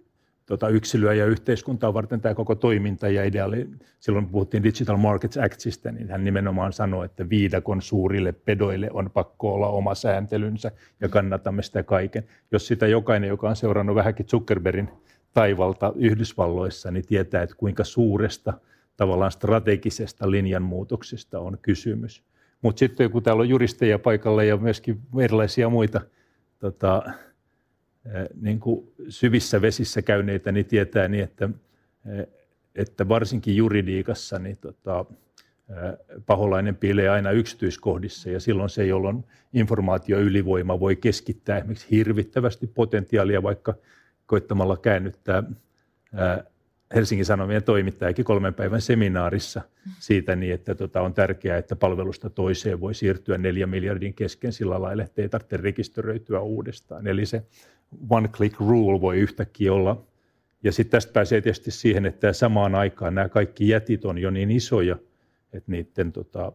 tota, 0.45 0.69
yksilöä 0.69 1.13
ja 1.13 1.25
yhteiskuntaa 1.25 1.93
varten 1.93 2.21
tämä 2.21 2.35
koko 2.35 2.55
toiminta, 2.55 3.09
ja 3.09 3.23
ideaali, 3.23 3.69
silloin 3.99 4.27
puhuttiin 4.27 4.63
Digital 4.63 4.97
Markets 4.97 5.37
Actista, 5.37 5.91
niin 5.91 6.09
hän 6.09 6.23
nimenomaan 6.23 6.73
sanoi, 6.73 7.05
että 7.05 7.29
viidakon 7.29 7.81
suurille 7.81 8.31
pedoille 8.31 8.89
on 8.93 9.09
pakko 9.13 9.53
olla 9.53 9.67
oma 9.67 9.95
sääntelynsä, 9.95 10.71
ja 11.01 11.09
kannatamme 11.09 11.63
sitä 11.63 11.83
kaiken. 11.83 12.23
Jos 12.51 12.67
sitä 12.67 12.87
jokainen, 12.87 13.27
joka 13.27 13.49
on 13.49 13.55
seurannut 13.55 13.95
vähänkin 13.95 14.25
Zuckerbergin 14.25 14.89
taivalta 15.33 15.93
Yhdysvalloissa, 15.95 16.91
niin 16.91 17.07
tietää, 17.07 17.43
että 17.43 17.55
kuinka 17.55 17.83
suuresta– 17.83 18.53
tavallaan 18.99 19.31
strategisesta 19.31 20.31
linjanmuutoksesta 20.31 21.39
on 21.39 21.57
kysymys. 21.61 22.23
Mutta 22.61 22.79
sitten 22.79 23.11
kun 23.11 23.23
täällä 23.23 23.41
on 23.41 23.49
juristeja 23.49 23.99
paikalla 23.99 24.43
ja 24.43 24.57
myöskin 24.57 25.01
erilaisia 25.19 25.69
muita 25.69 26.01
tota, 26.59 27.03
niin 28.41 28.59
kuin 28.59 28.91
syvissä 29.09 29.61
vesissä 29.61 30.01
käyneitä, 30.01 30.51
niin 30.51 30.65
tietää 30.65 31.07
niin, 31.07 31.23
että, 31.23 31.49
että 32.75 33.07
varsinkin 33.09 33.55
juridiikassa 33.55 34.39
niin 34.39 34.57
tota, 34.57 35.05
paholainen 36.25 36.75
piilee 36.75 37.09
aina 37.09 37.31
yksityiskohdissa 37.31 38.29
ja 38.29 38.39
silloin 38.39 38.69
se, 38.69 38.85
jolloin 38.85 39.23
informaatioylivoima 39.53 40.79
voi 40.79 40.95
keskittää 40.95 41.57
esimerkiksi 41.57 41.91
hirvittävästi 41.91 42.67
potentiaalia 42.67 43.43
vaikka 43.43 43.73
koittamalla 44.25 44.77
käännyttää 44.77 45.43
Helsingin 46.95 47.25
Sanomien 47.25 47.63
toimittajakin 47.63 48.25
kolmen 48.25 48.53
päivän 48.53 48.81
seminaarissa 48.81 49.61
siitä 49.99 50.35
niin, 50.35 50.53
että 50.53 50.75
tota, 50.75 51.01
on 51.01 51.13
tärkeää, 51.13 51.57
että 51.57 51.75
palvelusta 51.75 52.29
toiseen 52.29 52.79
voi 52.79 52.93
siirtyä 52.93 53.37
neljä 53.37 53.67
miljardin 53.67 54.13
kesken 54.13 54.53
sillä 54.53 54.81
lailla, 54.81 55.03
että 55.03 55.21
ei 55.21 55.29
tarvitse 55.29 55.57
rekisteröityä 55.57 56.39
uudestaan. 56.39 57.07
Eli 57.07 57.25
se 57.25 57.43
one 58.09 58.27
click 58.27 58.59
rule 58.59 59.01
voi 59.01 59.17
yhtäkkiä 59.17 59.73
olla. 59.73 60.05
Ja 60.63 60.71
sitten 60.71 60.91
tästä 60.91 61.13
pääsee 61.13 61.41
tietysti 61.41 61.71
siihen, 61.71 62.05
että 62.05 62.33
samaan 62.33 62.75
aikaan 62.75 63.15
nämä 63.15 63.29
kaikki 63.29 63.67
jätit 63.67 64.05
on 64.05 64.17
jo 64.17 64.29
niin 64.29 64.51
isoja, 64.51 64.97
että 65.53 65.71
niiden 65.71 66.11
tota, 66.11 66.51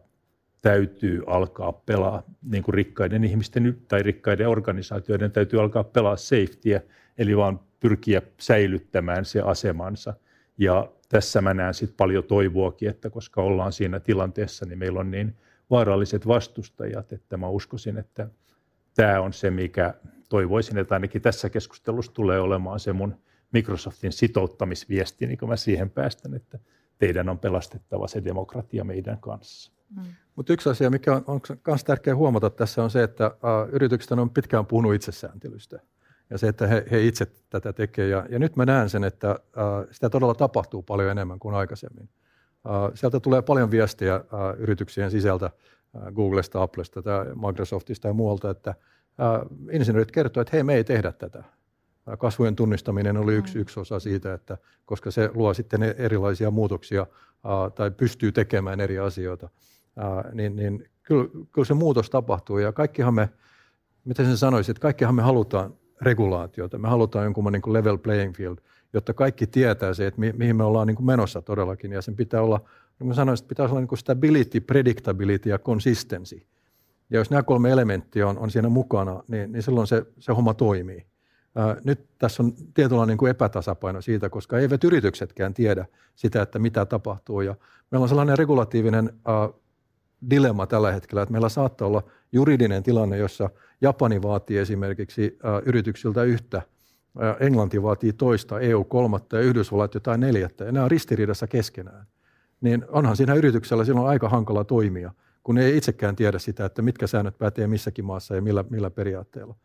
täytyy 0.61 1.23
alkaa 1.27 1.71
pelaa, 1.71 2.23
niin 2.49 2.63
kuin 2.63 2.73
rikkaiden 2.73 3.23
ihmisten 3.23 3.77
tai 3.87 4.03
rikkaiden 4.03 4.49
organisaatioiden 4.49 5.31
täytyy 5.31 5.61
alkaa 5.61 5.83
pelaa 5.83 6.17
safetyä, 6.17 6.81
eli 7.17 7.37
vaan 7.37 7.59
pyrkiä 7.79 8.21
säilyttämään 8.39 9.25
se 9.25 9.41
asemansa– 9.41 10.13
ja 10.57 10.91
tässä 11.09 11.41
mä 11.41 11.53
näen 11.53 11.73
sitten 11.73 11.97
paljon 11.97 12.23
toivoakin, 12.23 12.89
että 12.89 13.09
koska 13.09 13.41
ollaan 13.41 13.71
siinä 13.71 13.99
tilanteessa, 13.99 14.65
niin 14.65 14.79
meillä 14.79 14.99
on 14.99 15.11
niin 15.11 15.35
vaaralliset 15.69 16.27
vastustajat, 16.27 17.13
että 17.13 17.37
mä 17.37 17.47
uskoisin, 17.47 17.97
että 17.97 18.27
tämä 18.95 19.21
on 19.21 19.33
se, 19.33 19.51
mikä 19.51 19.93
toivoisin, 20.29 20.77
että 20.77 20.95
ainakin 20.95 21.21
tässä 21.21 21.49
keskustelussa 21.49 22.13
tulee 22.13 22.39
olemaan 22.39 22.79
se 22.79 22.93
mun 22.93 23.15
Microsoftin 23.51 24.11
sitouttamisviesti, 24.11 25.27
niin 25.27 25.37
kuin 25.37 25.49
mä 25.49 25.55
siihen 25.55 25.89
päästän, 25.89 26.33
että 26.33 26.59
teidän 26.97 27.29
on 27.29 27.39
pelastettava 27.39 28.07
se 28.07 28.23
demokratia 28.23 28.83
meidän 28.83 29.17
kanssa. 29.17 29.71
Mm. 29.95 30.03
Mutta 30.35 30.53
yksi 30.53 30.69
asia, 30.69 30.89
mikä 30.89 31.21
on, 31.27 31.41
myös 31.67 31.83
tärkeää 31.83 32.15
huomata 32.15 32.49
tässä 32.49 32.83
on 32.83 32.89
se, 32.89 33.03
että 33.03 33.27
uh, 33.27 33.73
yritykset 33.73 34.11
on 34.11 34.29
pitkään 34.29 34.65
puhunut 34.65 34.93
itsesääntelystä 34.93 35.79
ja 36.29 36.37
se, 36.37 36.47
että 36.47 36.67
he, 36.67 36.85
he 36.91 37.01
itse 37.01 37.27
tätä 37.49 37.73
tekevät. 37.73 38.09
Ja, 38.09 38.25
ja 38.29 38.39
nyt 38.39 38.55
mä 38.55 38.65
näen 38.65 38.89
sen, 38.89 39.03
että 39.03 39.29
äh, 39.31 39.37
sitä 39.91 40.09
todella 40.09 40.35
tapahtuu 40.35 40.83
paljon 40.83 41.11
enemmän 41.11 41.39
kuin 41.39 41.55
aikaisemmin. 41.55 42.09
Äh, 42.65 42.91
sieltä 42.93 43.19
tulee 43.19 43.41
paljon 43.41 43.71
viestiä 43.71 44.15
äh, 44.15 44.21
yrityksien 44.57 45.11
sisältä, 45.11 45.45
äh, 45.45 46.13
Googlesta, 46.13 46.61
Applesta, 46.61 47.01
tai 47.01 47.25
Microsoftista 47.25 48.07
ja 48.07 48.13
muualta, 48.13 48.49
että 48.49 48.75
insinöörit 49.71 50.11
kertoivat, 50.11 50.47
että 50.47 50.57
hei, 50.57 50.63
me 50.63 50.75
ei 50.75 50.83
tehdä 50.83 51.11
tätä. 51.11 51.43
Kasvojen 52.17 52.55
tunnistaminen 52.55 53.17
oli 53.17 53.33
yksi, 53.35 53.59
yksi 53.59 53.79
osa 53.79 53.99
siitä, 53.99 54.33
että 54.33 54.57
koska 54.85 55.11
se 55.11 55.29
luo 55.33 55.53
sitten 55.53 55.83
e-, 55.83 55.95
erilaisia 55.97 56.51
muutoksia 56.51 57.07
tai 57.75 57.91
pystyy 57.91 58.31
tekemään 58.31 58.79
eri 58.79 58.99
asioita, 58.99 59.49
niin, 60.33 60.55
niin 60.55 60.89
kyllä, 61.03 61.29
kyllä 61.51 61.65
se 61.65 61.73
muutos 61.73 62.09
tapahtuu 62.09 62.57
ja 62.57 62.71
kaikkihan 62.71 63.13
me, 63.13 63.29
miten 64.05 64.25
sen 64.25 64.37
sanoisin, 64.37 64.71
että 64.71 64.81
kaikkihan 64.81 65.15
me 65.15 65.21
halutaan 65.21 65.73
regulaatiota, 66.01 66.77
me 66.77 66.87
halutaan 66.87 67.23
jonkun 67.23 67.51
niin 67.51 67.73
level 67.73 67.97
playing 67.97 68.35
field, 68.35 68.57
jotta 68.93 69.13
kaikki 69.13 69.47
tietää 69.47 69.93
se, 69.93 70.07
että 70.07 70.19
mi, 70.19 70.33
mihin 70.37 70.55
me 70.55 70.63
ollaan 70.63 70.87
niin 70.87 70.95
kuin 70.95 71.05
menossa 71.05 71.41
todellakin 71.41 71.91
ja 71.91 72.01
sen 72.01 72.15
pitää 72.15 72.41
olla, 72.41 72.57
niin 72.99 73.07
kuin 73.07 73.15
sanoisin, 73.15 73.43
että 73.43 73.49
pitää 73.49 73.65
olla 73.65 73.79
niin 73.79 73.87
kuin 73.87 73.99
stability, 73.99 74.59
predictability 74.59 75.49
ja 75.49 75.59
consistency. 75.59 76.41
Ja 77.09 77.17
jos 77.17 77.29
nämä 77.29 77.43
kolme 77.43 77.71
elementtiä 77.71 78.27
on, 78.27 78.37
on 78.37 78.51
siinä 78.51 78.69
mukana, 78.69 79.23
niin, 79.27 79.51
niin 79.51 79.63
silloin 79.63 79.87
se, 79.87 80.05
se 80.19 80.31
homma 80.31 80.53
toimii. 80.53 81.05
Ää, 81.55 81.77
nyt 81.83 82.07
tässä 82.17 82.43
on 82.43 82.53
tietynlainen 82.73 83.13
niin 83.13 83.17
kuin 83.17 83.29
epätasapaino 83.29 84.01
siitä, 84.01 84.29
koska 84.29 84.59
eivät 84.59 84.83
yrityksetkään 84.83 85.53
tiedä 85.53 85.85
sitä, 86.15 86.41
että 86.41 86.59
mitä 86.59 86.85
tapahtuu. 86.85 87.41
Ja 87.41 87.55
meillä 87.91 88.03
on 88.03 88.09
sellainen 88.09 88.37
regulatiivinen 88.37 89.13
ää, 89.25 89.49
dilemma 90.29 90.67
tällä 90.67 90.91
hetkellä, 90.91 91.21
että 91.21 91.31
meillä 91.31 91.49
saattaa 91.49 91.87
olla 91.87 92.03
juridinen 92.31 92.83
tilanne, 92.83 93.17
jossa 93.17 93.49
Japani 93.81 94.21
vaatii 94.21 94.57
esimerkiksi 94.57 95.39
yrityksiltä 95.65 96.23
yhtä, 96.23 96.61
Englanti 97.39 97.83
vaatii 97.83 98.13
toista, 98.13 98.59
EU 98.59 98.83
kolmatta 98.83 99.35
ja 99.35 99.41
Yhdysvallat 99.41 99.93
jotain 99.93 100.19
neljättä, 100.19 100.63
ja 100.63 100.71
nämä 100.71 100.83
on 100.83 100.91
ristiriidassa 100.91 101.47
keskenään. 101.47 102.05
Niin 102.61 102.85
onhan 102.89 103.17
siinä 103.17 103.33
yrityksellä 103.33 103.85
silloin 103.85 104.07
aika 104.07 104.29
hankala 104.29 104.63
toimia– 104.63 105.11
kun 105.45 105.57
ei 105.57 105.77
itsekään 105.77 106.15
tiedä 106.15 106.39
sitä, 106.39 106.65
että 106.65 106.81
mitkä 106.81 107.07
säännöt 107.07 107.37
pätee 107.37 107.67
missäkin 107.67 108.05
maassa 108.05 108.35
ja 108.35 108.41
millä, 108.41 108.63
millä 108.69 108.89
periaatteella. 108.89 109.55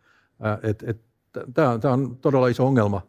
Tämä 1.55 1.93
on, 1.93 2.17
todella 2.17 2.49
iso 2.49 2.67
ongelma 2.67 3.07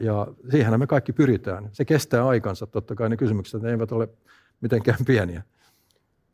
ja 0.00 0.26
siihen 0.50 0.80
me 0.80 0.86
kaikki 0.86 1.12
pyritään. 1.12 1.68
Se 1.72 1.84
kestää 1.84 2.26
aikansa, 2.26 2.66
totta 2.66 2.94
kai 2.94 3.08
ne 3.08 3.16
kysymykset 3.16 3.62
ne 3.62 3.70
eivät 3.70 3.92
ole 3.92 4.08
mitenkään 4.60 4.98
pieniä. 5.06 5.42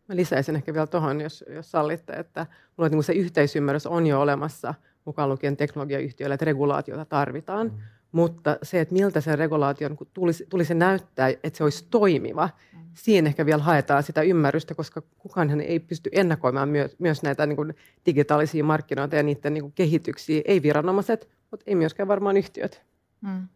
Mä 0.08 0.16
lisäisin 0.16 0.56
ehkä 0.56 0.74
vielä 0.74 0.86
tuohon, 0.86 1.20
jos, 1.20 1.44
jos 1.48 1.70
sallitte, 1.70 2.12
että 2.12 2.46
mulla 2.76 2.88
niin 2.88 3.02
se 3.02 3.12
yhteisymmärrys 3.12 3.86
on 3.86 4.06
jo 4.06 4.20
olemassa 4.20 4.74
mukaan 5.04 5.28
lukien 5.28 5.56
teknologiayhtiöille, 5.56 6.34
että 6.34 6.44
regulaatiota 6.44 7.04
tarvitaan. 7.04 7.66
Mm. 7.66 7.78
Mutta 8.12 8.56
se, 8.62 8.80
että 8.80 8.94
miltä 8.94 9.20
se 9.20 9.36
regulaatio 9.36 9.90
tulisi, 10.12 10.46
tulisi 10.48 10.74
näyttää, 10.74 11.28
että 11.28 11.56
se 11.56 11.64
olisi 11.64 11.86
toimiva, 11.90 12.48
siinä 12.94 13.28
ehkä 13.28 13.46
vielä 13.46 13.62
haetaan 13.62 14.02
sitä 14.02 14.22
ymmärrystä, 14.22 14.74
koska 14.74 15.02
kukaan 15.18 15.60
ei 15.60 15.80
pysty 15.80 16.10
ennakoimaan 16.12 16.68
myös, 16.68 16.96
myös 16.98 17.22
näitä 17.22 17.46
niin 17.46 17.56
kuin 17.56 17.74
digitaalisia 18.06 18.64
markkinoita 18.64 19.16
ja 19.16 19.22
niiden 19.22 19.54
niin 19.54 19.62
kuin 19.62 19.72
kehityksiä. 19.72 20.42
Ei 20.44 20.62
viranomaiset, 20.62 21.28
mutta 21.50 21.64
ei 21.66 21.74
myöskään 21.74 22.08
varmaan 22.08 22.36
yhtiöt. 22.36 22.82
Mm. 23.20 23.48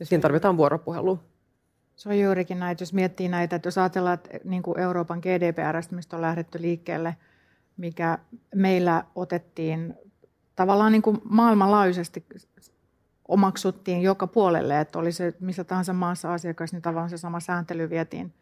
Ja 0.00 0.06
siinä 0.06 0.22
tarvitaan 0.22 0.56
vuoropuhelua. 0.56 1.29
Se 2.00 2.08
on 2.08 2.18
juurikin 2.18 2.58
näitä, 2.58 2.82
jos 2.82 2.92
miettii 2.92 3.28
näitä, 3.28 3.56
että 3.56 3.66
jos 3.66 3.78
ajatellaan, 3.78 4.14
että 4.14 4.38
niin 4.44 4.62
kuin 4.62 4.78
Euroopan 4.78 5.18
GDPR, 5.18 5.76
mistä 5.90 6.16
on 6.16 6.22
lähdetty 6.22 6.62
liikkeelle, 6.62 7.16
mikä 7.76 8.18
meillä 8.54 9.04
otettiin 9.14 9.94
tavallaan 10.56 10.92
niin 10.92 11.02
kuin 11.02 11.20
maailmanlaajuisesti 11.24 12.26
omaksuttiin 13.28 14.02
joka 14.02 14.26
puolelle, 14.26 14.80
että 14.80 14.98
oli 14.98 15.12
se 15.12 15.34
missä 15.40 15.64
tahansa 15.64 15.92
maassa 15.92 16.34
asiakas, 16.34 16.72
niin 16.72 16.82
tavallaan 16.82 17.10
se 17.10 17.18
sama 17.18 17.40
sääntely 17.40 17.90
vietiin, 17.90 18.34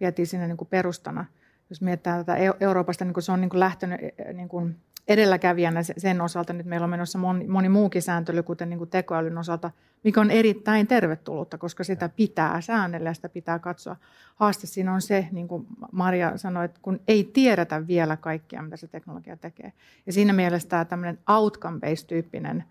vietiin 0.00 0.26
sinne 0.26 0.46
niin 0.46 0.56
kuin 0.56 0.68
perustana. 0.68 1.24
Jos 1.70 1.80
mietitään 1.80 2.24
tätä 2.24 2.36
Euroopasta, 2.60 3.04
niin 3.04 3.14
kuin 3.14 3.24
se 3.24 3.32
on 3.32 3.40
niin 3.40 3.50
kuin 3.50 3.60
lähtenyt 3.60 4.00
e, 4.02 4.12
e, 4.18 4.32
niin 4.32 4.48
kuin 4.48 4.76
edelläkävijänä 5.08 5.82
sen 5.82 6.20
osalta, 6.20 6.52
nyt 6.52 6.66
meillä 6.66 6.84
on 6.84 6.90
menossa 6.90 7.18
moni, 7.18 7.46
moni 7.46 7.68
muukin 7.68 8.02
sääntely, 8.02 8.42
kuten 8.42 8.70
niin 8.70 8.78
kuin 8.78 8.90
tekoälyn 8.90 9.38
osalta, 9.38 9.70
mikä 10.04 10.20
on 10.20 10.30
erittäin 10.30 10.86
tervetullutta, 10.86 11.58
koska 11.58 11.84
sitä 11.84 12.08
pitää 12.08 12.60
säännellä 12.60 13.10
ja 13.10 13.14
sitä 13.14 13.28
pitää 13.28 13.58
katsoa. 13.58 13.96
Haaste 14.36 14.66
siinä 14.66 14.94
on 14.94 15.02
se, 15.02 15.28
niin 15.32 15.48
kuin 15.48 15.66
Maria 15.92 16.36
sanoi, 16.36 16.64
että 16.64 16.80
kun 16.82 17.00
ei 17.08 17.24
tiedetä 17.24 17.86
vielä 17.86 18.16
kaikkea, 18.16 18.62
mitä 18.62 18.76
se 18.76 18.86
teknologia 18.86 19.36
tekee. 19.36 19.72
Ja 20.06 20.12
siinä 20.12 20.32
mielessä 20.32 20.68
tämä 20.68 20.84
tämmöinen 20.84 21.18
outcome-based-tyyppinen 21.28 22.64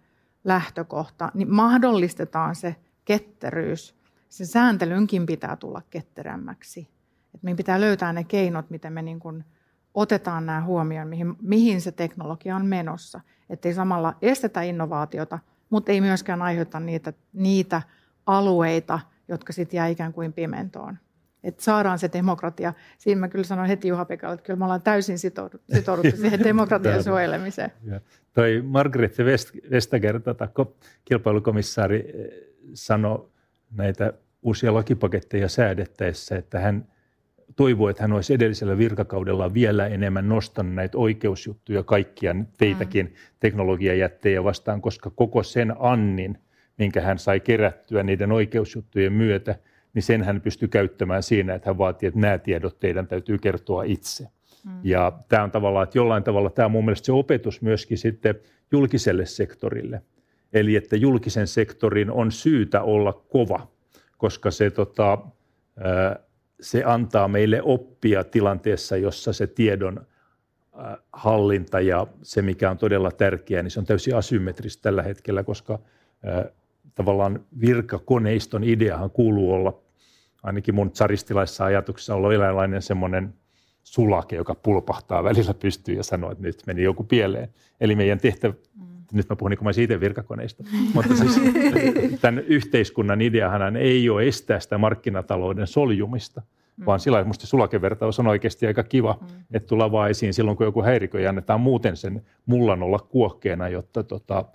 lähtökohta, 0.43 1.31
niin 1.33 1.53
mahdollistetaan 1.53 2.55
se 2.55 2.75
ketteryys. 3.05 3.95
Se 4.29 4.45
sääntelynkin 4.45 5.25
pitää 5.25 5.55
tulla 5.55 5.81
ketterämmäksi. 5.89 6.89
Et 7.35 7.43
meidän 7.43 7.57
pitää 7.57 7.81
löytää 7.81 8.13
ne 8.13 8.23
keinot, 8.23 8.69
miten 8.69 8.93
me 8.93 9.01
niin 9.01 9.19
kuin 9.19 9.45
otetaan 9.93 10.45
nämä 10.45 10.63
huomioon, 10.63 11.07
mihin, 11.07 11.35
mihin 11.41 11.81
se 11.81 11.91
teknologia 11.91 12.55
on 12.55 12.65
menossa. 12.65 13.21
Että 13.49 13.67
ei 13.67 13.73
samalla 13.73 14.13
estetä 14.21 14.61
innovaatiota, 14.61 15.39
mutta 15.69 15.91
ei 15.91 16.01
myöskään 16.01 16.41
aiheuta 16.41 16.79
niitä, 16.79 17.13
niitä 17.33 17.81
alueita, 18.25 18.99
jotka 19.27 19.53
sitten 19.53 19.77
jää 19.77 19.87
ikään 19.87 20.13
kuin 20.13 20.33
pimentoon. 20.33 20.97
Että 21.43 21.63
saadaan 21.63 21.99
se 21.99 22.09
demokratia. 22.13 22.73
Siinä 22.97 23.19
mä 23.19 23.27
kyllä 23.27 23.43
sanoin 23.43 23.67
heti 23.67 23.87
Juha 23.87 24.05
Pekalle, 24.05 24.33
että 24.33 24.45
kyllä 24.45 24.57
me 24.57 24.65
ollaan 24.65 24.81
täysin 24.81 25.19
sitouduttu, 25.19 25.73
sitouduttu 25.75 26.17
siihen 26.17 26.43
demokratian 26.49 27.03
suojelemiseen. 27.03 27.71
Toi 28.33 28.61
Margaret 28.61 29.17
Vestager, 29.71 30.19
tota, 30.21 30.47
kilpailukomissaari, 31.05 32.11
eh, 32.13 32.29
sanoi 32.73 33.29
näitä 33.71 34.13
uusia 34.41 34.73
lakipaketteja 34.73 35.49
säädettäessä, 35.49 36.35
että 36.35 36.59
hän 36.59 36.90
toivoo, 37.55 37.89
että 37.89 38.03
hän 38.03 38.13
olisi 38.13 38.33
edellisellä 38.33 38.77
virkakaudella 38.77 39.53
vielä 39.53 39.87
enemmän 39.87 40.29
nostanut 40.29 40.73
näitä 40.73 40.97
oikeusjuttuja 40.97 41.83
kaikkia 41.83 42.35
teitäkin 42.57 43.05
mm. 43.05 43.13
teknologiajättejä 43.39 44.43
vastaan, 44.43 44.81
koska 44.81 45.09
koko 45.15 45.43
sen 45.43 45.75
annin, 45.79 46.37
minkä 46.77 47.01
hän 47.01 47.19
sai 47.19 47.39
kerättyä 47.39 48.03
niiden 48.03 48.31
oikeusjuttujen 48.31 49.13
myötä, 49.13 49.55
niin 49.93 50.03
sen 50.03 50.23
hän 50.23 50.41
pystyi 50.41 50.67
käyttämään 50.67 51.23
siinä, 51.23 51.53
että 51.53 51.69
hän 51.69 51.77
vaatii, 51.77 52.07
että 52.07 52.19
nämä 52.19 52.37
tiedot 52.37 52.79
teidän 52.79 53.07
täytyy 53.07 53.37
kertoa 53.37 53.83
itse. 53.83 54.27
Mm. 54.65 54.71
Ja 54.83 55.11
tämä 55.29 55.43
on 55.43 55.51
tavallaan, 55.51 55.83
että 55.83 55.97
jollain 55.97 56.23
tavalla 56.23 56.49
tämä 56.49 56.65
on 56.65 56.71
mun 56.71 56.85
mielestä 56.85 57.05
se 57.05 57.11
opetus 57.11 57.61
myöskin 57.61 57.97
sitten 57.97 58.35
julkiselle 58.71 59.25
sektorille. 59.25 60.01
Eli 60.53 60.75
että 60.75 60.95
julkisen 60.95 61.47
sektorin 61.47 62.11
on 62.11 62.31
syytä 62.31 62.81
olla 62.81 63.13
kova, 63.13 63.67
koska 64.17 64.51
se, 64.51 64.69
tota, 64.69 65.17
se 66.61 66.83
antaa 66.83 67.27
meille 67.27 67.61
oppia 67.63 68.23
tilanteessa, 68.23 68.97
jossa 68.97 69.33
se 69.33 69.47
tiedon 69.47 70.05
hallinta 71.13 71.79
ja 71.79 72.07
se, 72.21 72.41
mikä 72.41 72.71
on 72.71 72.77
todella 72.77 73.11
tärkeää, 73.11 73.63
niin 73.63 73.71
se 73.71 73.79
on 73.79 73.85
täysin 73.85 74.15
asymmetristä 74.15 74.81
tällä 74.81 75.03
hetkellä, 75.03 75.43
koska 75.43 75.79
tavallaan 76.95 77.45
virkakoneiston 77.59 78.63
ideahan 78.63 79.11
kuuluu 79.11 79.53
olla, 79.53 79.81
ainakin 80.43 80.75
mun 80.75 80.91
tsaristilaisessa 80.91 81.65
ajatuksessa 81.65 82.15
olla 82.15 82.33
eläinlainen 82.33 82.81
semmoinen 82.81 83.33
sulake, 83.83 84.35
joka 84.35 84.55
pulpahtaa 84.55 85.23
välillä 85.23 85.53
pystyy 85.53 85.95
ja 85.95 86.03
sanoo, 86.03 86.31
että 86.31 86.43
nyt 86.43 86.63
meni 86.67 86.83
joku 86.83 87.03
pieleen. 87.03 87.49
Eli 87.81 87.95
meidän 87.95 88.19
tehtävä. 88.19 88.53
Nyt 89.11 89.29
mä 89.29 89.35
puhun 89.35 89.51
niin 89.51 89.57
kuin 89.57 89.73
siitä 89.73 89.99
virkakoneista, 89.99 90.63
mutta 90.93 91.15
siis 91.15 91.41
tämän 92.21 92.39
yhteiskunnan 92.39 93.21
ideahan 93.21 93.75
ei 93.75 94.09
ole 94.09 94.27
estää 94.27 94.59
sitä 94.59 94.77
markkinatalouden 94.77 95.67
soljumista, 95.67 96.41
mm. 96.77 96.85
vaan 96.85 96.99
sillä 96.99 97.23
musta 97.23 97.47
sulakevertaus 97.47 98.19
on 98.19 98.27
oikeasti 98.27 98.67
aika 98.67 98.83
kiva, 98.83 99.17
mm. 99.21 99.27
että 99.53 99.67
tulla 99.67 99.91
vaan 99.91 100.09
esiin 100.09 100.33
silloin, 100.33 100.57
kun 100.57 100.65
joku 100.65 100.83
häirikö 100.83 101.21
ja 101.21 101.29
annetaan 101.29 101.61
muuten 101.61 101.97
sen 101.97 102.25
mullan 102.45 102.83
olla 102.83 102.99
kuokkeena, 102.99 103.69
jotta, 103.69 104.03
tota, 104.03 104.45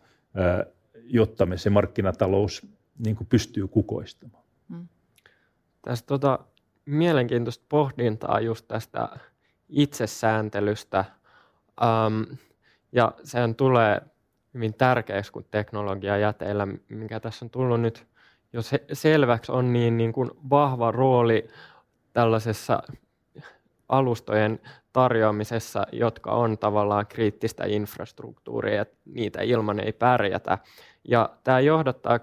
jotta 1.05 1.47
me 1.47 1.57
se 1.57 1.71
markkinatalous 1.71 2.67
niin 3.07 3.17
kuin 3.17 3.27
pystyy 3.27 3.69
kukoistamaan. 3.69 4.45
Mm. 4.69 4.89
Tästä 5.83 6.07
tota, 6.07 6.39
mielenkiintoista 6.87 7.65
pohdintaa 7.69 8.41
just 8.41 8.69
tästä 8.69 9.09
itsesääntelystä. 9.69 11.05
Um, 12.07 12.37
ja 12.93 13.13
sehän 13.25 13.55
tulee 13.55 14.01
hyvin 14.57 14.75
tärkeäksi, 14.75 15.33
kun 15.33 15.45
teknologia 15.51 16.17
jäteillä, 16.17 16.67
mikä 16.89 17.21
tässä 17.21 17.45
on 17.45 17.51
tullut 17.51 17.81
nyt 17.81 18.07
jo 18.53 18.63
se, 18.63 18.85
selväksi, 18.93 19.53
on 19.53 19.73
niin, 19.73 19.97
niin 19.97 20.13
kuin 20.13 20.31
vahva 20.51 20.91
rooli 20.91 21.49
tällaisessa 22.13 22.83
alustojen 23.89 24.61
tarjoamisessa, 24.93 25.87
jotka 25.93 26.31
on 26.31 26.59
tavallaan 26.59 27.07
kriittistä 27.07 27.65
infrastruktuuria, 27.67 28.83
että 28.83 28.97
niitä 29.05 29.43
ilman 29.43 29.81
ei 29.81 29.93
pärjätä. 29.93 30.59
Ja 31.09 31.31
tämä 31.45 31.61
johdattaa 31.61 32.19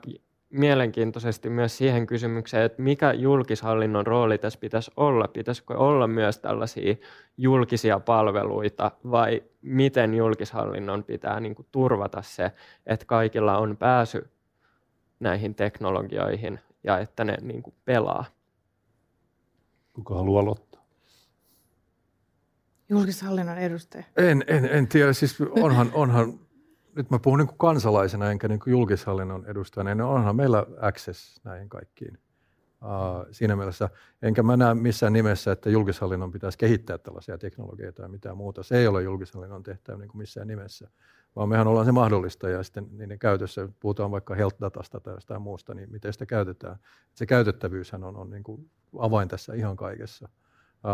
mielenkiintoisesti 0.53 1.49
myös 1.49 1.77
siihen 1.77 2.07
kysymykseen, 2.07 2.63
että 2.63 2.81
mikä 2.81 3.13
julkishallinnon 3.13 4.07
rooli 4.07 4.37
tässä 4.37 4.59
pitäisi 4.59 4.91
olla. 4.97 5.27
Pitäisikö 5.27 5.77
olla 5.77 6.07
myös 6.07 6.39
tällaisia 6.39 6.95
julkisia 7.37 7.99
palveluita 7.99 8.91
vai 9.11 9.43
miten 9.61 10.13
julkishallinnon 10.13 11.03
pitää 11.03 11.39
niin 11.39 11.55
kuin 11.55 11.67
turvata 11.71 12.21
se, 12.21 12.51
että 12.85 13.05
kaikilla 13.05 13.57
on 13.57 13.77
pääsy 13.77 14.29
näihin 15.19 15.55
teknologioihin 15.55 16.59
ja 16.83 16.99
että 16.99 17.23
ne 17.23 17.37
niin 17.41 17.63
kuin 17.63 17.73
pelaa. 17.85 18.25
Kuka 19.93 20.15
haluaa 20.15 20.41
aloittaa? 20.41 20.83
Julkishallinnon 22.89 23.57
edustaja. 23.57 24.03
En, 24.17 24.43
en, 24.47 24.65
en 24.65 24.87
tiedä. 24.87 25.13
Siis 25.13 25.37
onhan, 25.41 25.89
onhan 25.93 26.39
nyt 26.95 27.09
mä 27.09 27.19
puhun 27.19 27.39
niin 27.39 27.47
kuin 27.47 27.57
kansalaisena 27.57 28.31
enkä 28.31 28.47
niin 28.47 28.59
kuin 28.59 28.71
julkishallinnon 28.71 29.45
edustajana, 29.45 29.95
niin 29.95 30.03
onhan 30.03 30.35
meillä 30.35 30.65
access 30.81 31.41
näihin 31.43 31.69
kaikkiin. 31.69 32.17
Uh, 32.83 33.27
siinä 33.31 33.55
mielessä, 33.55 33.89
enkä 34.21 34.43
mä 34.43 34.57
näe 34.57 34.73
missään 34.73 35.13
nimessä, 35.13 35.51
että 35.51 35.69
julkishallinnon 35.69 36.31
pitäisi 36.31 36.57
kehittää 36.57 36.97
tällaisia 36.97 37.37
teknologioita 37.37 38.01
ja 38.01 38.07
mitään 38.07 38.37
muuta. 38.37 38.63
Se 38.63 38.77
ei 38.77 38.87
ole 38.87 39.03
julkishallinnon 39.03 39.63
tehtävä 39.63 39.97
niin 39.97 40.09
kuin 40.09 40.17
missään 40.17 40.47
nimessä, 40.47 40.89
vaan 41.35 41.49
mehän 41.49 41.67
ollaan 41.67 41.85
se 41.85 41.91
mahdollista 41.91 42.49
ja 42.49 42.63
sitten 42.63 42.87
niiden 42.91 43.19
käytössä, 43.19 43.69
puhutaan 43.79 44.11
vaikka 44.11 44.35
health 44.35 44.61
datasta 44.61 44.99
tai 44.99 45.13
jostain 45.13 45.41
muusta, 45.41 45.73
niin 45.73 45.91
miten 45.91 46.13
sitä 46.13 46.25
käytetään. 46.25 46.75
Se 47.13 47.25
käytettävyyshän 47.25 48.03
on, 48.03 48.17
on 48.17 48.29
niin 48.29 48.43
kuin 48.43 48.69
avain 48.99 49.27
tässä 49.27 49.53
ihan 49.53 49.75
kaikessa. 49.75 50.29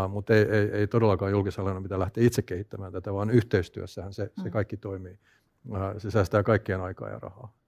Uh, 0.06 0.12
mutta 0.12 0.34
ei, 0.34 0.42
ei, 0.42 0.72
ei 0.72 0.88
todellakaan 0.88 1.32
julkishallinnon 1.32 1.84
pitää 1.84 2.00
lähteä 2.00 2.24
itse 2.24 2.42
kehittämään 2.42 2.92
tätä, 2.92 3.14
vaan 3.14 3.30
yhteistyössähän 3.30 4.14
se, 4.14 4.32
se 4.36 4.44
mm. 4.44 4.52
kaikki 4.52 4.78
toimii. 4.78 5.20
Se 5.98 6.12
säästää 6.12 6.44
kaikkien 6.44 6.82
aikaa 6.82 7.10
ja 7.10 7.20
rahaa 7.20 7.60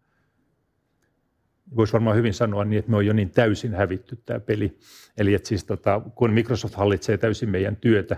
voisi 1.76 1.94
varmaan 1.94 2.18
hyvin 2.18 2.34
sanoa 2.34 2.66
niin, 2.66 2.80
että 2.80 2.92
me 2.92 2.98
on 2.98 3.06
jo 3.06 3.14
niin 3.14 3.30
täysin 3.30 3.74
hävitty 3.74 4.20
tämä 4.26 4.40
peli. 4.40 4.78
Eli 5.18 5.34
että 5.34 5.48
siis 5.48 5.66
tota, 5.66 6.02
kun 6.16 6.34
Microsoft 6.34 6.76
hallitsee 6.76 7.18
täysin 7.18 7.50
meidän 7.50 7.76
työtä, 7.76 8.18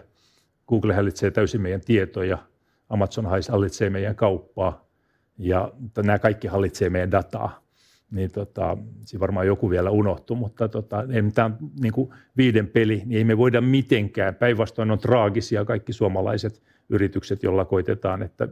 Google 0.67 0.93
hallitsee 0.93 1.31
täysin 1.31 1.61
meidän 1.61 1.81
tietoja, 1.81 2.37
Amazon 2.89 3.25
hallitsee 3.49 3.89
meidän 3.89 4.15
kauppaa 4.15 4.87
ja 5.37 5.71
nämä 5.97 6.19
kaikki 6.19 6.47
hallitsee 6.47 6.89
meidän 6.89 7.11
dataa, 7.11 7.63
niin 8.11 8.31
tota, 8.31 8.77
siinä 9.05 9.19
varmaan 9.19 9.47
joku 9.47 9.69
vielä 9.69 9.89
unohtuu, 9.89 10.35
mutta 10.35 10.67
tota, 10.67 11.05
ei 11.11 11.21
mitään 11.21 11.57
niin 11.81 11.93
kuin 11.93 12.09
viiden 12.37 12.67
peli, 12.67 13.03
niin 13.05 13.17
ei 13.17 13.23
me 13.23 13.37
voida 13.37 13.61
mitenkään. 13.61 14.35
Päinvastoin 14.35 14.91
on 14.91 14.99
traagisia 14.99 15.65
kaikki 15.65 15.93
suomalaiset 15.93 16.63
yritykset, 16.89 17.43
joilla 17.43 17.65
koitetaan, 17.65 18.23
että 18.23 18.47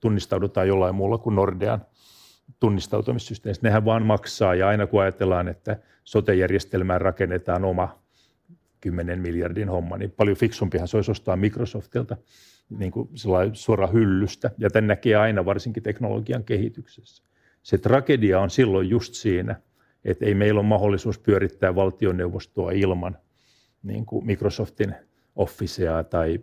tunnistaudutaan 0.00 0.68
jollain 0.68 0.94
muulla 0.94 1.18
kuin 1.18 1.36
Nordean– 1.36 1.84
tunnistautumissysteemistä. 2.60 3.66
Nehän 3.66 3.84
vaan 3.84 4.06
maksaa 4.06 4.54
ja 4.54 4.68
aina 4.68 4.86
kun 4.86 5.02
ajatellaan, 5.02 5.48
että 5.48 5.76
sote-järjestelmään 6.04 7.00
rakennetaan 7.00 7.64
oma 7.64 7.98
10 8.80 9.18
miljardin 9.18 9.68
homma, 9.68 9.96
niin 9.96 10.10
paljon 10.10 10.36
fiksumpihan 10.36 10.88
se 10.88 10.96
olisi 10.96 11.10
ostaa 11.10 11.36
Microsoftilta 11.36 12.16
niin 12.78 12.92
kuin 12.92 13.08
suora 13.52 13.86
hyllystä. 13.86 14.50
Ja 14.58 14.70
tämän 14.70 14.86
näkee 14.86 15.16
aina 15.16 15.44
varsinkin 15.44 15.82
teknologian 15.82 16.44
kehityksessä. 16.44 17.22
Se 17.62 17.78
tragedia 17.78 18.40
on 18.40 18.50
silloin 18.50 18.88
just 18.88 19.14
siinä, 19.14 19.60
että 20.04 20.26
ei 20.26 20.34
meillä 20.34 20.60
ole 20.60 20.68
mahdollisuus 20.68 21.18
pyörittää 21.18 21.74
valtioneuvostoa 21.74 22.70
ilman 22.70 23.18
niin 23.82 24.06
kuin 24.06 24.26
Microsoftin 24.26 24.94
Officea 25.36 26.04
tai, 26.04 26.40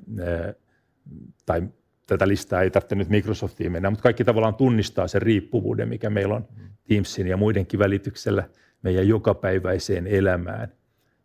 tai 1.46 1.64
tätä 2.08 2.28
listaa 2.28 2.62
ei 2.62 2.70
tarvitse 2.70 2.96
nyt 2.96 3.10
Microsoftiin 3.10 3.72
mennä, 3.72 3.90
mutta 3.90 4.04
kaikki 4.04 4.24
tavallaan 4.24 4.56
tunnistaa 4.56 5.08
sen 5.08 5.22
riippuvuuden, 5.22 5.90
mikä 5.90 6.10
meillä 6.10 6.36
on 6.36 6.48
Teamsin 6.88 7.28
ja 7.28 7.38
muidenkin 7.38 7.80
välityksellä 7.80 8.50
meidän 8.82 9.08
jokapäiväiseen 9.08 10.08
elämään. 10.08 10.72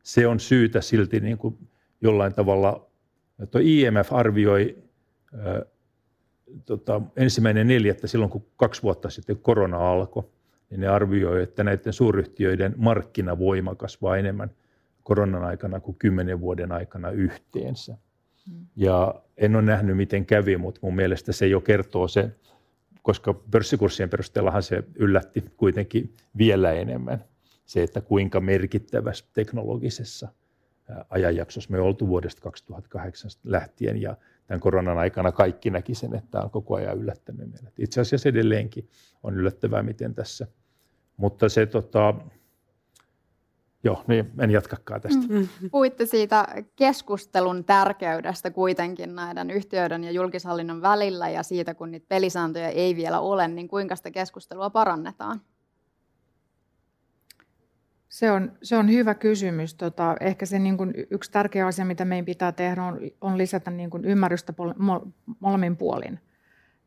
Se 0.02 0.26
on 0.26 0.40
syytä 0.40 0.80
silti 0.80 1.20
niin 1.20 1.38
kuin 1.38 1.58
jollain 2.00 2.34
tavalla, 2.34 2.90
että 3.42 3.58
IMF 3.62 4.12
arvioi 4.12 4.78
ää, 5.38 5.62
tota, 6.66 7.00
ensimmäinen 7.16 7.68
neljättä 7.68 8.06
silloin, 8.06 8.30
kun 8.30 8.46
kaksi 8.56 8.82
vuotta 8.82 9.10
sitten 9.10 9.38
korona 9.38 9.90
alkoi, 9.90 10.24
niin 10.70 10.80
ne 10.80 10.88
arvioi, 10.88 11.42
että 11.42 11.64
näiden 11.64 11.92
suuryhtiöiden 11.92 12.74
markkinavoima 12.76 13.74
kasvaa 13.74 14.16
enemmän 14.16 14.50
koronan 15.02 15.44
aikana 15.44 15.80
kuin 15.80 15.96
kymmenen 15.98 16.40
vuoden 16.40 16.72
aikana 16.72 17.10
yhteensä. 17.10 17.96
Ja 18.76 19.14
en 19.36 19.56
ole 19.56 19.62
nähnyt, 19.62 19.96
miten 19.96 20.26
kävi, 20.26 20.56
mutta 20.56 20.80
mun 20.82 20.96
mielestä 20.96 21.32
se 21.32 21.46
jo 21.46 21.60
kertoo 21.60 22.08
se, 22.08 22.30
koska 23.02 23.34
pörssikurssien 23.34 24.10
perusteellahan 24.10 24.62
se 24.62 24.84
yllätti 24.94 25.44
kuitenkin 25.56 26.14
vielä 26.38 26.72
enemmän. 26.72 27.24
Se, 27.66 27.82
että 27.82 28.00
kuinka 28.00 28.40
merkittävässä 28.40 29.24
teknologisessa 29.32 30.28
ajanjaksossa 31.10 31.70
me 31.70 31.80
oltu 31.80 32.08
vuodesta 32.08 32.42
2008 32.42 33.30
lähtien 33.44 34.02
ja 34.02 34.16
tämän 34.46 34.60
koronan 34.60 34.98
aikana 34.98 35.32
kaikki 35.32 35.70
näki 35.70 35.94
sen, 35.94 36.14
että 36.14 36.30
tämä 36.30 36.44
on 36.44 36.50
koko 36.50 36.74
ajan 36.74 36.98
yllättänyt 36.98 37.50
meidät. 37.52 37.78
Itse 37.78 38.00
asiassa 38.00 38.28
edelleenkin 38.28 38.88
on 39.22 39.34
yllättävää, 39.34 39.82
miten 39.82 40.14
tässä. 40.14 40.46
Mutta 41.16 41.48
se 41.48 41.66
tota, 41.66 42.14
Joo, 43.84 44.04
niin 44.06 44.30
en 44.38 44.50
jatkakaan 44.50 45.00
tästä. 45.00 45.22
Mm. 45.28 45.48
Puhuitte 45.70 46.06
siitä 46.06 46.46
keskustelun 46.76 47.64
tärkeydestä 47.64 48.50
kuitenkin 48.50 49.14
näiden 49.14 49.50
yhtiöiden 49.50 50.04
ja 50.04 50.10
julkishallinnon 50.10 50.82
välillä 50.82 51.28
ja 51.28 51.42
siitä, 51.42 51.74
kun 51.74 51.90
niitä 51.90 52.06
pelisääntöjä 52.08 52.68
ei 52.68 52.96
vielä 52.96 53.20
ole, 53.20 53.48
niin 53.48 53.68
kuinka 53.68 53.96
sitä 53.96 54.10
keskustelua 54.10 54.70
parannetaan? 54.70 55.40
Se 58.08 58.30
on, 58.30 58.52
se 58.62 58.76
on 58.76 58.88
hyvä 58.88 59.14
kysymys. 59.14 59.74
Tota, 59.74 60.16
ehkä 60.20 60.46
se 60.46 60.58
niin 60.58 60.76
kuin 60.76 60.94
yksi 61.10 61.30
tärkeä 61.30 61.66
asia, 61.66 61.84
mitä 61.84 62.04
meidän 62.04 62.24
pitää 62.24 62.52
tehdä, 62.52 62.82
on, 62.82 63.00
on 63.20 63.38
lisätä 63.38 63.70
niin 63.70 63.90
kuin 63.90 64.04
ymmärrystä 64.04 64.52
pol, 64.52 64.72
mol, 64.78 65.00
molemmin 65.40 65.76
puolin. 65.76 66.20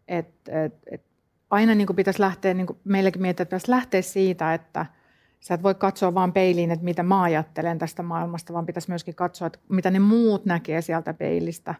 Et, 0.07 0.27
et, 0.47 0.73
et 0.91 1.01
aina 1.49 1.75
niin 1.75 1.87
kuin 1.87 1.95
pitäisi 1.95 2.19
lähteä, 2.19 2.53
niin 2.53 2.67
kuin 2.67 2.79
meilläkin 2.83 3.21
miettiä, 3.21 3.43
että 3.43 3.49
pitäisi 3.49 3.71
lähteä 3.71 4.01
siitä, 4.01 4.53
että– 4.53 4.85
Sä 5.41 5.53
et 5.53 5.63
voi 5.63 5.75
katsoa 5.75 6.13
vain 6.13 6.33
peiliin, 6.33 6.71
että 6.71 6.85
mitä 6.85 7.03
mä 7.03 7.21
ajattelen 7.21 7.79
tästä 7.79 8.03
maailmasta, 8.03 8.53
vaan 8.53 8.65
pitäisi 8.65 8.89
myöskin 8.89 9.15
katsoa, 9.15 9.47
että 9.47 9.59
mitä 9.69 9.91
ne 9.91 9.99
muut 9.99 10.45
näkee 10.45 10.81
sieltä 10.81 11.13
peilistä 11.13 11.75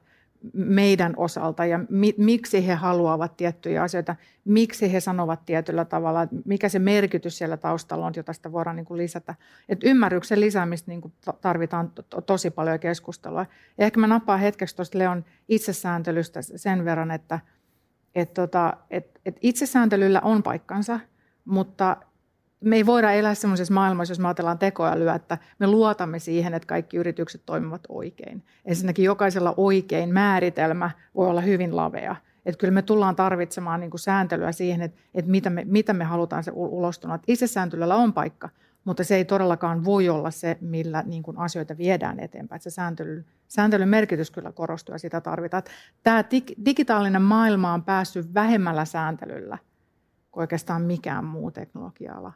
meidän 0.53 1.13
osalta 1.17 1.65
ja 1.65 1.79
mi- 1.89 2.15
miksi 2.17 2.67
he 2.67 2.73
haluavat 2.73 3.37
tiettyjä 3.37 3.83
asioita, 3.83 4.15
miksi 4.45 4.93
he 4.93 4.99
sanovat 4.99 5.45
tietyllä 5.45 5.85
tavalla, 5.85 6.21
että 6.21 6.35
mikä 6.45 6.69
se 6.69 6.79
merkitys 6.79 7.37
siellä 7.37 7.57
taustalla 7.57 8.05
on, 8.05 8.13
jota 8.15 8.33
sitä 8.33 8.51
voidaan 8.51 8.75
niin 8.75 8.85
kuin 8.85 8.97
lisätä. 8.97 9.35
Et 9.69 9.79
ymmärryksen 9.83 10.39
lisäämistä 10.41 10.91
niin 10.91 11.01
kuin 11.01 11.13
tarvitaan 11.41 11.91
to- 12.09 12.21
tosi 12.21 12.49
paljon 12.49 12.79
keskustelua. 12.79 13.45
Ja 13.77 13.85
ehkä 13.85 13.99
mä 13.99 14.07
nappaan 14.07 14.39
hetkeksi 14.39 14.75
tuosta 14.75 14.97
Leon 14.97 15.25
itsesääntelystä 15.49 16.39
sen 16.41 16.85
verran, 16.85 17.11
että 17.11 17.39
et 18.15 18.33
tota, 18.33 18.77
et, 18.89 19.21
et 19.25 19.37
itsesääntelyllä 19.41 20.21
on 20.23 20.43
paikkansa, 20.43 20.99
mutta 21.45 21.97
me 22.61 22.75
ei 22.75 22.85
voida 22.85 23.11
elää 23.11 23.33
sellaisessa 23.33 23.73
maailmassa, 23.73 24.11
jos 24.11 24.19
me 24.19 24.27
ajatellaan 24.27 24.59
tekoälyä, 24.59 25.15
että 25.15 25.37
me 25.59 25.67
luotamme 25.67 26.19
siihen, 26.19 26.53
että 26.53 26.67
kaikki 26.67 26.97
yritykset 26.97 27.41
toimivat 27.45 27.81
oikein. 27.89 28.43
Ensinnäkin 28.65 29.05
jokaisella 29.05 29.53
oikein 29.57 30.13
määritelmä 30.13 30.91
voi 31.15 31.27
olla 31.27 31.41
hyvin 31.41 31.75
lavea. 31.75 32.15
Että 32.45 32.59
kyllä 32.59 32.73
me 32.73 32.81
tullaan 32.81 33.15
tarvitsemaan 33.15 33.79
niin 33.79 33.89
kuin 33.89 33.99
sääntelyä 33.99 34.51
siihen, 34.51 34.81
että, 34.81 35.01
että 35.13 35.31
mitä, 35.31 35.49
me, 35.49 35.65
mitä 35.65 35.93
me 35.93 36.03
halutaan 36.03 36.43
se 36.43 36.51
ulostuna. 36.55 37.15
Että 37.15 37.25
itsesääntelyllä 37.31 37.95
on 37.95 38.13
paikka, 38.13 38.49
mutta 38.85 39.03
se 39.03 39.15
ei 39.15 39.25
todellakaan 39.25 39.85
voi 39.85 40.09
olla 40.09 40.31
se, 40.31 40.57
millä 40.61 41.03
niin 41.05 41.23
kuin 41.23 41.37
asioita 41.37 41.77
viedään 41.77 42.19
eteenpäin. 42.19 42.57
Että 42.57 42.69
se 42.69 42.73
sääntely, 42.73 43.25
sääntelyn 43.47 43.89
merkitys 43.89 44.31
kyllä 44.31 44.51
korostuu 44.51 44.95
ja 44.95 44.99
sitä 44.99 45.21
tarvitaan. 45.21 45.63
Tämä 46.03 46.23
digitaalinen 46.65 47.21
maailma 47.21 47.73
on 47.73 47.83
päässyt 47.83 48.33
vähemmällä 48.33 48.85
sääntelyllä 48.85 49.57
kuin 50.31 50.41
oikeastaan 50.41 50.81
mikään 50.81 51.25
muu 51.25 51.51
teknologia-ala 51.51 52.33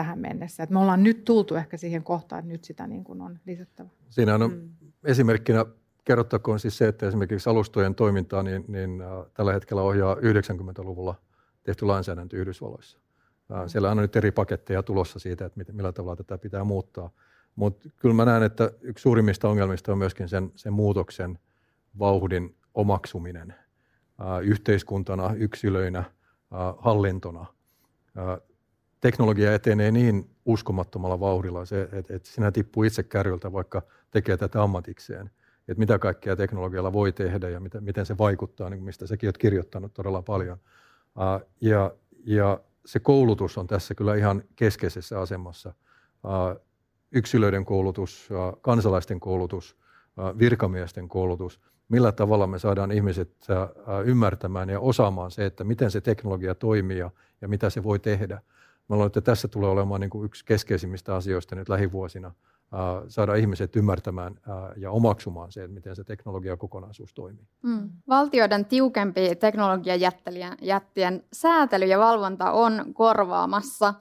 tähän 0.00 0.18
mennessä. 0.18 0.62
Et 0.62 0.70
me 0.70 0.78
ollaan 0.78 1.02
nyt 1.02 1.24
tultu 1.24 1.54
ehkä 1.54 1.76
siihen 1.76 2.02
kohtaan, 2.02 2.38
että 2.38 2.52
nyt 2.52 2.64
sitä 2.64 2.86
niin 2.86 3.04
kuin 3.04 3.20
on 3.20 3.38
lisättävä. 3.46 3.88
Siinä 4.08 4.34
on 4.34 4.40
mm. 4.40 4.68
esimerkkinä 5.04 5.66
kerrottakoon 6.04 6.60
siis 6.60 6.78
se, 6.78 6.88
että 6.88 7.08
esimerkiksi 7.08 7.50
alustojen 7.50 7.94
toimintaa 7.94 8.42
niin, 8.42 8.64
niin 8.68 9.00
äh, 9.00 9.08
tällä 9.34 9.52
hetkellä 9.52 9.82
ohjaa 9.82 10.14
90-luvulla 10.14 11.14
tehty 11.62 11.86
lainsäädäntö 11.86 12.36
Yhdysvalloissa. 12.36 12.98
Äh, 13.52 13.62
mm. 13.62 13.68
Siellä 13.68 13.90
on 13.90 13.96
nyt 13.96 14.16
eri 14.16 14.30
paketteja 14.30 14.82
tulossa 14.82 15.18
siitä, 15.18 15.46
että 15.46 15.58
mit, 15.58 15.72
millä 15.72 15.92
tavalla 15.92 16.16
tätä 16.16 16.38
pitää 16.38 16.64
muuttaa. 16.64 17.10
Mutta 17.56 17.88
kyllä 17.96 18.14
mä 18.14 18.24
näen, 18.24 18.42
että 18.42 18.70
yksi 18.80 19.02
suurimmista 19.02 19.48
ongelmista 19.48 19.92
on 19.92 19.98
myöskin 19.98 20.28
sen, 20.28 20.52
sen 20.56 20.72
muutoksen 20.72 21.38
vauhdin 21.98 22.56
omaksuminen 22.74 23.54
äh, 24.20 24.42
yhteiskuntana, 24.42 25.34
yksilöinä, 25.36 25.98
äh, 25.98 26.14
hallintona. 26.78 27.46
Teknologia 29.00 29.54
etenee 29.54 29.90
niin 29.90 30.30
uskomattomalla 30.44 31.20
vauhdilla, 31.20 31.64
se, 31.64 31.82
että, 31.92 32.16
että 32.16 32.28
sinä 32.28 32.52
tippuu 32.52 32.82
itse 32.82 33.02
kärryltä, 33.02 33.52
vaikka 33.52 33.82
tekee 34.10 34.36
tätä 34.36 34.62
ammatikseen. 34.62 35.30
Että 35.68 35.78
mitä 35.78 35.98
kaikkea 35.98 36.36
teknologialla 36.36 36.92
voi 36.92 37.12
tehdä 37.12 37.48
ja 37.48 37.60
miten, 37.60 37.84
miten 37.84 38.06
se 38.06 38.18
vaikuttaa, 38.18 38.70
niin 38.70 38.82
mistä 38.82 39.06
säkin 39.06 39.26
olet 39.26 39.38
kirjoittanut 39.38 39.94
todella 39.94 40.22
paljon. 40.22 40.58
Uh, 41.16 41.48
ja, 41.60 41.92
ja 42.24 42.60
se 42.86 43.00
koulutus 43.00 43.58
on 43.58 43.66
tässä 43.66 43.94
kyllä 43.94 44.14
ihan 44.14 44.42
keskeisessä 44.56 45.20
asemassa. 45.20 45.74
Uh, 46.24 46.66
yksilöiden 47.12 47.64
koulutus, 47.64 48.28
uh, 48.30 48.60
kansalaisten 48.62 49.20
koulutus, 49.20 49.76
virkamiesten 50.38 51.08
koulutus. 51.08 51.60
Millä 51.88 52.12
tavalla 52.12 52.46
me 52.46 52.58
saadaan 52.58 52.92
ihmiset 52.92 53.46
ymmärtämään 54.04 54.68
ja 54.68 54.80
osaamaan 54.80 55.30
se, 55.30 55.46
että 55.46 55.64
miten 55.64 55.90
se 55.90 56.00
teknologia 56.00 56.54
toimii 56.54 56.98
ja 57.40 57.48
mitä 57.48 57.70
se 57.70 57.82
voi 57.82 57.98
tehdä. 57.98 58.42
Mä 58.90 58.96
luulen, 58.96 59.06
että 59.06 59.20
tässä 59.20 59.48
tulee 59.48 59.70
olemaan 59.70 60.00
niin 60.00 60.10
kuin 60.10 60.24
yksi 60.24 60.44
keskeisimmistä 60.44 61.14
asioista 61.14 61.54
nyt 61.54 61.68
lähivuosina 61.68 62.34
saada 63.08 63.34
ihmiset 63.34 63.76
ymmärtämään 63.76 64.34
ja 64.76 64.90
omaksumaan 64.90 65.52
se, 65.52 65.68
miten 65.68 65.96
se 65.96 66.04
teknologiakokonaisuus 66.04 67.14
toimii. 67.14 67.48
Mm. 67.62 67.90
Valtioiden 68.08 68.64
tiukempi 68.64 69.36
teknologiajättien 69.36 71.24
säätely 71.32 71.84
ja 71.84 71.98
valvonta 71.98 72.50
on 72.50 72.84
korvaamassa 72.94 73.94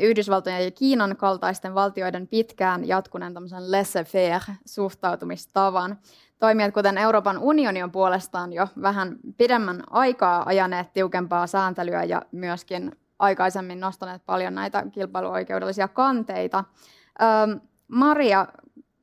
Yhdysvaltojen 0.00 0.64
ja 0.64 0.70
Kiinan 0.70 1.16
kaltaisten 1.16 1.74
valtioiden 1.74 2.28
pitkään 2.28 2.88
jatkuneen 2.88 3.34
laissez-faire 3.34 4.52
suhtautumistavan. 4.64 5.98
Toimijat 6.38 6.74
kuten 6.74 6.98
Euroopan 6.98 7.38
unioni 7.38 7.82
on 7.82 7.92
puolestaan 7.92 8.52
jo 8.52 8.68
vähän 8.82 9.16
pidemmän 9.36 9.82
aikaa 9.90 10.42
ajaneet 10.46 10.92
tiukempaa 10.92 11.46
sääntelyä 11.46 12.04
ja 12.04 12.22
myöskin 12.32 12.92
aikaisemmin 13.18 13.80
nostaneet 13.80 14.22
paljon 14.26 14.54
näitä 14.54 14.84
kilpailuoikeudellisia 14.92 15.88
kanteita. 15.88 16.64
Maria, 17.88 18.46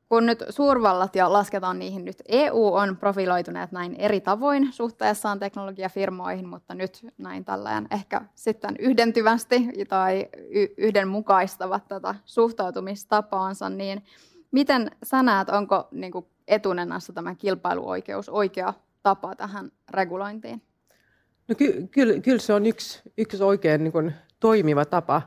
kun 0.08 0.26
nyt 0.26 0.44
suurvallat 0.50 1.16
ja 1.16 1.32
lasketaan 1.32 1.78
niihin 1.78 2.04
nyt, 2.04 2.22
EU 2.28 2.74
on 2.74 2.96
profiloituneet 2.96 3.72
näin 3.72 3.94
eri 3.94 4.20
tavoin 4.20 4.72
suhteessaan 4.72 5.38
teknologiafirmoihin, 5.38 6.48
mutta 6.48 6.74
nyt 6.74 7.06
näin 7.18 7.44
tällään 7.44 7.86
ehkä 7.90 8.20
sitten 8.34 8.76
yhdentyvästi 8.78 9.68
tai 9.88 10.28
y- 10.50 10.74
yhdenmukaistavat 10.76 11.88
tätä 11.88 12.14
suhtautumistapaansa, 12.24 13.68
niin 13.68 14.04
miten 14.50 14.90
sä 15.02 15.22
näet, 15.22 15.48
onko 15.48 15.88
niin 15.90 16.12
etunenässä 16.48 17.12
tämä 17.12 17.34
kilpailuoikeus 17.34 18.28
oikea 18.28 18.74
tapa 19.02 19.34
tähän 19.34 19.72
regulointiin? 19.90 20.62
No 21.48 21.54
ky- 21.54 21.86
kyllä, 21.90 22.20
kyllä 22.20 22.38
se 22.38 22.52
on 22.52 22.66
yksi, 22.66 23.02
yksi 23.18 23.42
oikein 23.42 23.84
niin 23.84 23.92
kuin 23.92 24.12
toimiva 24.40 24.84
tapa, 24.84 25.22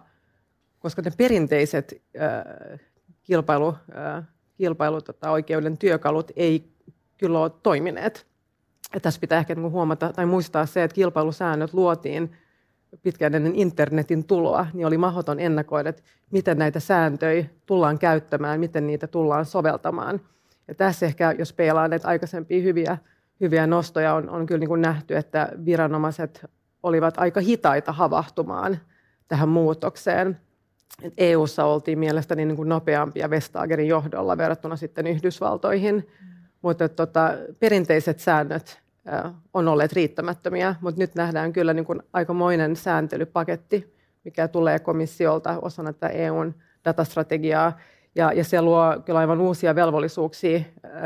koska 0.80 1.02
ne 1.02 1.12
perinteiset 1.18 2.02
äh, 2.22 2.80
kilpailu, 3.24 3.76
äh, 3.98 4.24
kilpailu 4.58 5.02
tota, 5.02 5.32
oikeuden 5.32 5.78
työkalut 5.78 6.32
ei 6.36 6.72
kyllä 7.18 7.40
ole 7.40 7.52
toimineet. 7.64 8.28
Ja 8.94 9.00
tässä 9.00 9.22
pitää 9.22 9.40
ehkä 9.40 9.56
niin 9.56 9.72
huomata 9.72 10.14
tai 10.14 10.26
muistaa 10.26 10.66
se, 10.66 10.84
että 10.84 10.96
kilpailusäännöt 10.96 11.74
luotiin 11.74 12.32
pitkään 13.04 13.36
ennen 13.36 13.56
internetin 13.56 14.24
tuloa, 14.26 14.68
niin 14.74 14.88
oli 14.88 14.98
mahdoton 14.98 15.40
ennakoida, 15.40 15.90
että 15.90 16.02
miten 16.32 16.58
näitä 16.58 16.80
sääntöjä 16.80 17.46
tullaan 17.66 18.00
käyttämään, 18.00 18.60
miten 18.60 18.88
niitä 18.88 19.08
tullaan 19.08 19.46
soveltamaan. 19.46 20.22
Ja 20.68 20.76
tässä 20.76 21.06
ehkä, 21.06 21.36
jos 21.38 21.54
peilaan 21.54 21.90
näitä 21.90 22.08
aikaisempia 22.08 22.62
hyviä, 22.62 22.98
hyviä 23.42 23.68
nostoja, 23.68 24.14
on, 24.14 24.30
on 24.30 24.46
kyllä 24.46 24.60
niin 24.60 24.68
kuin 24.68 24.82
nähty, 24.82 25.16
että 25.18 25.50
viranomaiset 25.66 26.46
olivat 26.84 27.14
aika 27.18 27.40
hitaita 27.40 27.92
havahtumaan 27.92 28.80
tähän 29.28 29.50
muutokseen. 29.50 30.40
EU:ssa 31.18 31.66
oltiin 31.66 32.00
mielestäni 32.00 32.46
niin 32.46 32.56
kuin 32.56 32.70
nopeampia 32.70 33.30
Vestagerin 33.30 33.88
johdolla 33.88 34.38
verrattuna 34.38 34.76
sitten 34.76 35.08
Yhdysvaltoihin, 35.08 35.96
mm. 35.96 36.28
mutta 36.62 36.90
tota, 36.90 37.34
perinteiset 37.60 38.20
säännöt 38.20 38.82
on 39.54 39.68
olleet 39.68 39.94
riittämättömiä, 39.94 40.76
mutta 40.82 41.00
nyt 41.00 41.16
nähdään 41.16 41.54
kyllä 41.54 41.74
niin 41.74 41.86
kuin 41.86 42.02
aikamoinen 42.14 42.76
sääntelypaketti, 42.76 43.96
mikä 44.24 44.48
tulee 44.48 44.80
komissiolta 44.80 45.60
osana 45.62 45.94
tätä 45.94 46.08
EUn 46.08 46.56
datastrategiaa, 46.86 47.78
ja, 48.20 48.34
ja 48.34 48.44
se 48.44 48.62
luo 48.62 48.84
kyllä 49.06 49.20
aivan 49.20 49.42
uusia 49.42 49.76
velvollisuuksia 49.76 50.60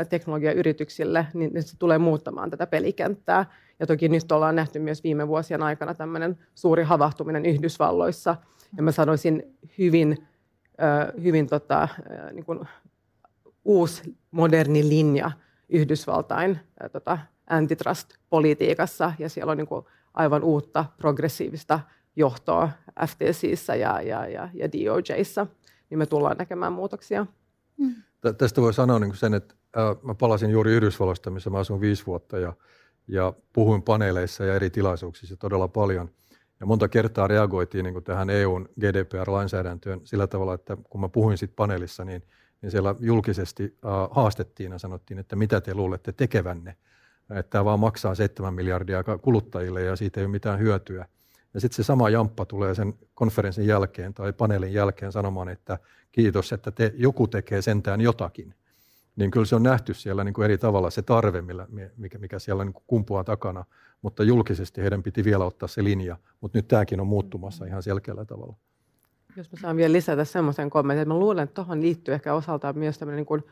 teknologiayrityksille, 0.08 1.26
niin 1.34 1.62
se 1.62 1.78
tulee 1.78 1.98
muuttamaan 1.98 2.50
tätä 2.50 2.66
pelikenttää. 2.66 3.46
Ja 3.80 3.86
toki 3.86 4.08
nyt 4.08 4.32
ollaan 4.32 4.56
nähty 4.56 4.78
myös 4.78 5.04
viime 5.04 5.28
vuosien 5.28 5.62
aikana 5.62 5.94
tämmöinen 5.94 6.38
suuri 6.54 6.82
havahtuminen 6.82 7.46
Yhdysvalloissa, 7.46 8.36
ja 8.76 8.82
mä 8.82 8.92
sanoisin 8.92 9.56
hyvin, 9.78 10.26
hyvin 11.22 11.46
tota, 11.46 11.88
niin 12.32 12.44
kuin 12.44 12.60
uusi 13.64 14.16
moderni 14.30 14.88
linja 14.88 15.30
Yhdysvaltain 15.68 16.58
tota, 16.92 17.18
antitrust-politiikassa, 17.46 19.12
ja 19.18 19.28
siellä 19.28 19.50
on 19.50 19.56
niin 19.56 19.66
kuin 19.66 19.86
aivan 20.14 20.42
uutta 20.42 20.84
progressiivista 20.96 21.80
johtoa 22.16 22.70
FTCissä 23.06 23.74
ja, 23.74 24.00
ja, 24.00 24.26
ja, 24.28 24.48
ja 24.54 24.68
DOJissa, 24.72 25.46
niin 25.94 25.98
me 25.98 26.06
tullaan 26.06 26.36
näkemään 26.36 26.72
muutoksia. 26.72 27.26
Mm. 27.76 27.94
Tästä 28.38 28.60
voi 28.60 28.74
sanoa 28.74 28.98
niin 28.98 29.16
sen, 29.16 29.34
että 29.34 29.54
äh, 29.76 29.96
mä 30.02 30.14
palasin 30.14 30.50
juuri 30.50 30.72
Yhdysvalloista, 30.72 31.30
missä 31.30 31.50
mä 31.50 31.58
asun 31.58 31.80
viisi 31.80 32.06
vuotta, 32.06 32.38
ja, 32.38 32.52
ja 33.08 33.32
puhuin 33.52 33.82
paneeleissa 33.82 34.44
ja 34.44 34.54
eri 34.54 34.70
tilaisuuksissa 34.70 35.36
todella 35.36 35.68
paljon– 35.68 36.10
ja 36.60 36.66
monta 36.66 36.88
kertaa 36.88 37.28
reagoitiin 37.28 37.84
niin 37.84 38.04
tähän 38.04 38.30
EUn 38.30 38.68
GDPR-lainsäädäntöön 38.80 40.00
sillä 40.04 40.26
tavalla, 40.26 40.54
että 40.54 40.76
kun 40.90 41.00
mä 41.00 41.08
puhuin 41.08 41.38
sitten 41.38 41.56
paneelissa, 41.56 42.04
niin, 42.04 42.22
niin 42.62 42.70
siellä 42.70 42.94
julkisesti 43.00 43.78
äh, 43.84 43.90
haastettiin 44.10 44.72
ja 44.72 44.78
sanottiin, 44.78 45.18
että 45.18 45.36
mitä 45.36 45.60
te 45.60 45.74
luulette 45.74 46.12
tekevänne. 46.12 46.76
Että 47.30 47.50
tämä 47.50 47.64
vaan 47.64 47.80
maksaa 47.80 48.14
7 48.14 48.54
miljardia 48.54 49.04
kuluttajille 49.22 49.82
ja 49.82 49.96
siitä 49.96 50.20
ei 50.20 50.24
ole 50.24 50.30
mitään 50.30 50.58
hyötyä. 50.58 51.06
Ja 51.54 51.60
sitten 51.60 51.76
se 51.76 51.82
sama 51.82 52.10
jamppa 52.10 52.44
tulee 52.44 52.74
sen 52.74 52.94
konferenssin 53.14 53.66
jälkeen 53.66 54.14
tai 54.14 54.32
paneelin 54.32 54.72
jälkeen 54.72 55.12
sanomaan, 55.12 55.48
että 55.48 55.78
kiitos, 56.12 56.52
että 56.52 56.70
te, 56.70 56.92
joku 56.96 57.28
tekee 57.28 57.62
sentään 57.62 58.00
jotakin. 58.00 58.54
Niin 59.16 59.30
kyllä 59.30 59.46
se 59.46 59.56
on 59.56 59.62
nähty 59.62 59.94
siellä 59.94 60.24
niin 60.24 60.34
kuin 60.34 60.44
eri 60.44 60.58
tavalla 60.58 60.90
se 60.90 61.02
tarve, 61.02 61.42
millä, 61.42 61.66
mikä, 61.96 62.18
mikä 62.18 62.38
siellä 62.38 62.64
niin 62.64 62.72
kuin 62.72 62.84
kumpuaa 62.86 63.24
takana, 63.24 63.64
mutta 64.02 64.24
julkisesti 64.24 64.80
heidän 64.80 65.02
piti 65.02 65.24
vielä 65.24 65.44
ottaa 65.44 65.68
se 65.68 65.84
linja, 65.84 66.16
mutta 66.40 66.58
nyt 66.58 66.68
tämäkin 66.68 67.00
on 67.00 67.06
muuttumassa 67.06 67.64
ihan 67.64 67.82
selkeällä 67.82 68.24
tavalla. 68.24 68.54
Jos 69.36 69.52
mä 69.52 69.58
saan 69.60 69.76
vielä 69.76 69.92
lisätä 69.92 70.24
semmoisen 70.24 70.70
kommentin, 70.70 71.02
että 71.02 71.14
mä 71.14 71.18
luulen, 71.18 71.44
että 71.44 71.54
tuohon 71.54 71.82
liittyy 71.82 72.14
ehkä 72.14 72.34
osaltaan 72.34 72.78
myös 72.78 72.98
tämmöinen 72.98 73.16
niin 73.16 73.26
kuin 73.26 73.42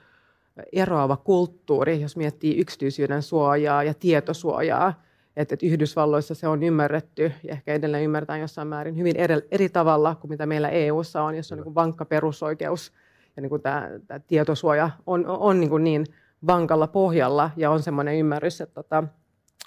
eroava 0.72 1.16
kulttuuri, 1.16 2.00
jos 2.00 2.16
miettii 2.16 2.58
yksityisyyden 2.58 3.22
suojaa 3.22 3.82
ja 3.82 3.94
tietosuojaa, 3.94 5.02
että, 5.36 5.54
että 5.54 5.66
Yhdysvalloissa 5.66 6.34
se 6.34 6.48
on 6.48 6.62
ymmärretty 6.62 7.32
ja 7.42 7.52
ehkä 7.52 7.74
edelleen 7.74 8.04
ymmärretään 8.04 8.40
jossain 8.40 8.68
määrin 8.68 8.96
hyvin 8.96 9.16
eri, 9.16 9.34
eri 9.50 9.68
tavalla 9.68 10.14
kuin 10.14 10.30
mitä 10.30 10.46
meillä 10.46 10.68
EU:ssa 10.68 11.22
on, 11.22 11.34
jossa 11.34 11.54
on 11.54 11.56
niin 11.56 11.64
kuin 11.64 11.74
vankka 11.74 12.04
perusoikeus 12.04 12.92
ja 13.36 13.42
niin 13.42 13.50
kuin 13.50 13.62
tämä, 13.62 13.90
tämä 14.06 14.20
tietosuoja 14.20 14.90
on, 15.06 15.26
on 15.26 15.60
niin, 15.60 15.70
kuin 15.70 15.84
niin 15.84 16.06
vankalla 16.46 16.86
pohjalla 16.86 17.50
ja 17.56 17.70
on 17.70 17.82
semmoinen 17.82 18.18
ymmärrys, 18.18 18.60
että 18.60 18.74
tota, 18.74 19.04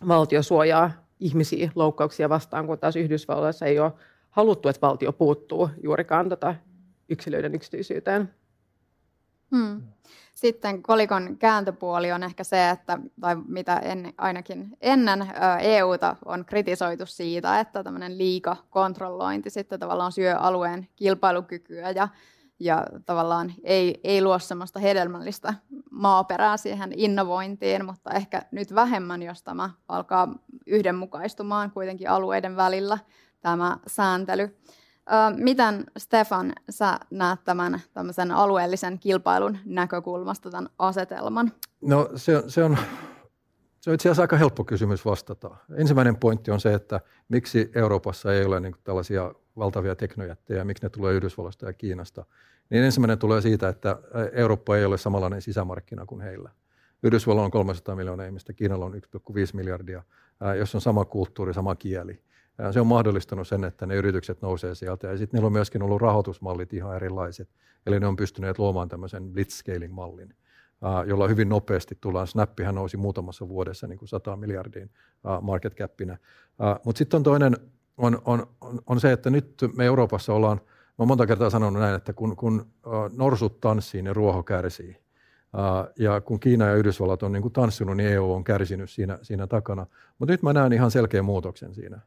valtio 0.08 0.44
suojaa 0.44 0.92
ihmisiä 1.20 1.72
loukkauksia 1.76 2.30
vastaan, 2.30 2.68
kun 2.68 2.80
taas 2.80 2.96
Yhdysvalloissa 2.96 3.66
ei 3.66 3.80
ole 3.80 3.92
haluttu, 4.30 4.70
että 4.70 4.88
valtio 4.88 5.14
puuttuu 5.14 5.70
juurikaan 5.84 6.30
tota 6.30 6.56
yksilöiden 7.10 7.56
yksityisyyteen. 7.56 8.30
Hmm. 9.56 9.82
Sitten 10.36 10.84
kolikon 10.84 11.38
kääntöpuoli 11.38 12.12
on 12.12 12.24
ehkä 12.24 12.44
se, 12.44 12.70
että, 12.70 13.00
tai 13.22 13.36
mitä 13.48 13.76
en, 13.76 14.14
ainakin 14.18 14.78
ennen 14.82 15.28
EUta 15.62 16.16
on 16.26 16.46
kritisoitu 16.46 17.06
siitä, 17.06 17.60
että 17.60 17.84
tämmöinen 17.84 18.18
liika 18.18 18.58
kontrollointi 18.70 19.50
sitten 19.50 19.80
tavallaan 19.80 20.12
syö 20.12 20.38
alueen 20.38 20.88
kilpailukykyä 20.96 21.90
ja 21.90 22.08
ja 22.60 22.86
tavallaan 23.06 23.54
ei, 23.64 24.00
ei 24.04 24.22
luo 24.22 24.40
semmoista 24.40 24.80
hedelmällistä 24.80 25.54
maaperää 25.92 26.58
siihen 26.58 26.92
innovointiin, 26.96 27.86
mutta 27.86 28.12
ehkä 28.12 28.42
nyt 28.52 28.76
vähemmän, 28.76 29.24
jos 29.24 29.44
tämä 29.44 29.70
alkaa 29.88 30.34
yhdenmukaistumaan 30.66 31.72
kuitenkin 31.72 32.10
alueiden 32.10 32.56
välillä 32.56 32.98
tämä 33.42 33.78
sääntely. 33.88 34.58
Miten 35.36 35.84
Stefan, 35.98 36.54
sä 36.70 37.00
näet 37.12 37.40
tämän 37.44 37.82
tämmöisen 37.94 38.32
alueellisen 38.32 39.00
kilpailun 39.00 39.58
näkökulmasta 39.66 40.50
tämän 40.50 40.70
asetelman? 40.80 41.52
No 41.82 42.10
se, 42.16 42.44
se 42.48 42.64
on 42.64 42.78
se 43.86 43.92
on 43.92 43.96
itse 43.96 44.10
asiassa 44.10 44.22
aika 44.22 44.38
helppo 44.38 44.64
kysymys 44.64 45.06
vastata. 45.06 45.56
Ensimmäinen 45.76 46.16
pointti 46.16 46.52
on 46.52 46.60
se, 46.60 46.74
että 46.74 47.02
miksi 47.30 47.72
Euroopassa 47.76 48.34
ei 48.34 48.46
ole 48.46 48.60
niin 48.60 48.76
tällaisia 48.84 49.34
valtavia 49.58 49.96
teknojättejä, 49.96 50.64
miksi 50.64 50.84
ne 50.84 50.90
tulee 50.90 51.14
Yhdysvalloista 51.14 51.66
ja 51.66 51.74
Kiinasta. 51.74 52.26
Niin 52.70 52.84
ensimmäinen 52.84 53.20
tulee 53.20 53.42
siitä, 53.42 53.70
että 53.70 54.00
Eurooppa 54.32 54.78
ei 54.78 54.86
ole 54.86 54.98
samanlainen 54.98 55.42
sisämarkkina 55.42 56.06
kuin 56.06 56.22
heillä. 56.22 56.50
Yhdysvalloilla 57.04 57.46
on 57.46 57.52
300 57.52 57.96
miljoonaa 57.96 58.26
ihmistä, 58.26 58.54
Kiinalla 58.54 58.86
on 58.86 58.94
1,5 58.94 59.00
miljardia, 59.54 60.04
jos 60.60 60.76
on 60.76 60.82
sama 60.82 61.06
kulttuuri, 61.06 61.54
sama 61.54 61.76
kieli. 61.76 62.22
Se 62.72 62.80
on 62.80 62.88
mahdollistanut 62.88 63.48
sen, 63.48 63.64
että 63.64 63.86
ne 63.86 63.96
yritykset 63.96 64.42
nousee 64.42 64.76
sieltä. 64.76 65.08
Ja 65.08 65.18
sitten 65.18 65.38
niillä 65.38 65.48
on 65.48 65.54
myöskin 65.54 65.82
ollut 65.82 66.02
rahoitusmallit 66.02 66.74
ihan 66.74 66.96
erilaiset. 66.96 67.50
Eli 67.86 68.00
ne 68.00 68.08
on 68.08 68.16
pystyneet 68.16 68.60
luomaan 68.60 68.90
tämmöisen 68.90 69.24
blitzscaling-mallin 69.34 70.34
jolla 71.06 71.28
hyvin 71.28 71.50
nopeasti 71.50 71.98
tullaan. 72.02 72.28
Snappihän 72.28 72.76
nousi 72.76 72.98
muutamassa 72.98 73.48
vuodessa 73.48 73.88
niin 73.88 74.00
kuin 74.00 74.10
100 74.10 74.36
miljardiin 74.36 74.90
market 75.42 75.76
capinä. 75.76 76.18
Mutta 76.86 76.98
sitten 76.98 77.18
on 77.18 77.24
toinen, 77.24 77.58
on, 77.98 78.22
on, 78.26 78.48
on, 78.88 79.00
se, 79.00 79.12
että 79.12 79.30
nyt 79.30 79.56
me 79.76 79.86
Euroopassa 79.86 80.34
ollaan, 80.34 80.58
mä 80.58 80.94
olen 80.98 81.08
monta 81.08 81.28
kertaa 81.28 81.50
sanonut 81.50 81.82
näin, 81.82 81.96
että 81.96 82.14
kun, 82.14 82.36
kun 82.36 82.66
norsut 83.18 83.60
tanssii, 83.60 84.02
niin 84.02 84.16
ruoho 84.16 84.44
kärsii. 84.44 84.98
Ja 86.00 86.22
kun 86.22 86.40
Kiina 86.40 86.66
ja 86.66 86.76
Yhdysvallat 86.76 87.24
on 87.24 87.32
niin 87.32 87.42
kuin 87.42 87.54
tanssinut, 87.54 87.98
niin 87.98 88.10
EU 88.10 88.34
on 88.34 88.44
kärsinyt 88.44 88.90
siinä, 88.90 89.20
siinä 89.22 89.48
takana. 89.48 89.88
Mutta 90.20 90.34
nyt 90.34 90.44
mä 90.44 90.54
näen 90.54 90.74
ihan 90.74 90.92
selkeän 90.92 91.26
muutoksen 91.26 91.74
siinä. 91.74 92.00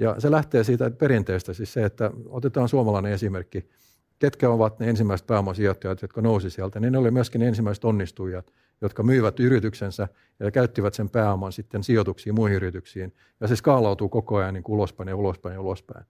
Ja 0.00 0.14
se 0.18 0.30
lähtee 0.30 0.64
siitä 0.64 0.90
perinteestä, 0.90 1.52
siis 1.54 1.72
se, 1.72 1.84
että 1.84 2.10
otetaan 2.28 2.68
suomalainen 2.68 3.12
esimerkki– 3.12 3.66
ketkä 4.20 4.50
ovat 4.50 4.78
ne 4.78 4.90
ensimmäiset 4.90 5.26
pääomasijoittajat, 5.26 6.02
jotka 6.02 6.20
nousi 6.20 6.50
sieltä, 6.50 6.80
niin 6.80 6.92
ne 6.92 6.98
oli 6.98 7.10
myöskin 7.10 7.40
ne 7.40 7.48
ensimmäiset 7.48 7.84
onnistujat, 7.84 8.52
jotka 8.80 9.02
myivät 9.02 9.40
yrityksensä 9.40 10.08
ja 10.40 10.50
käyttivät 10.50 10.94
sen 10.94 11.10
pääoman 11.10 11.52
sitten 11.52 11.84
sijoituksiin 11.84 12.34
muihin 12.34 12.56
yrityksiin. 12.56 13.14
Ja 13.40 13.48
se 13.48 13.56
skaalautuu 13.56 14.08
koko 14.08 14.36
ajan 14.36 14.54
niin 14.54 14.64
kuin 14.64 14.74
ulospäin 14.74 15.08
ja 15.08 15.16
ulospäin 15.16 15.54
ja 15.54 15.60
ulospäin. 15.60 16.04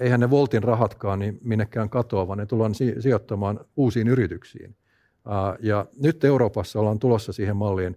Eihän 0.00 0.20
ne 0.20 0.30
Voltin 0.30 0.62
rahatkaan 0.62 1.18
niin 1.18 1.38
minnekään 1.42 1.90
katoa, 1.90 2.28
vaan 2.28 2.38
ne 2.38 2.46
tullaan 2.46 2.72
sijoittamaan 2.98 3.60
uusiin 3.76 4.08
yrityksiin. 4.08 4.76
Ja 5.60 5.86
nyt 6.02 6.24
Euroopassa 6.24 6.80
ollaan 6.80 6.98
tulossa 6.98 7.32
siihen 7.32 7.56
malliin, 7.56 7.96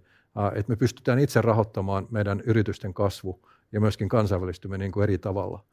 että 0.55 0.69
me 0.69 0.75
pystytään 0.75 1.19
itse 1.19 1.41
rahoittamaan 1.41 2.07
meidän 2.11 2.41
yritysten 2.45 2.93
kasvu 2.93 3.48
ja 3.71 3.81
myöskin 3.81 4.09
kansainvälistyminen 4.09 4.79
niin 4.79 4.91
kuin 4.91 5.03
eri 5.03 5.17
tavalla. 5.17 5.63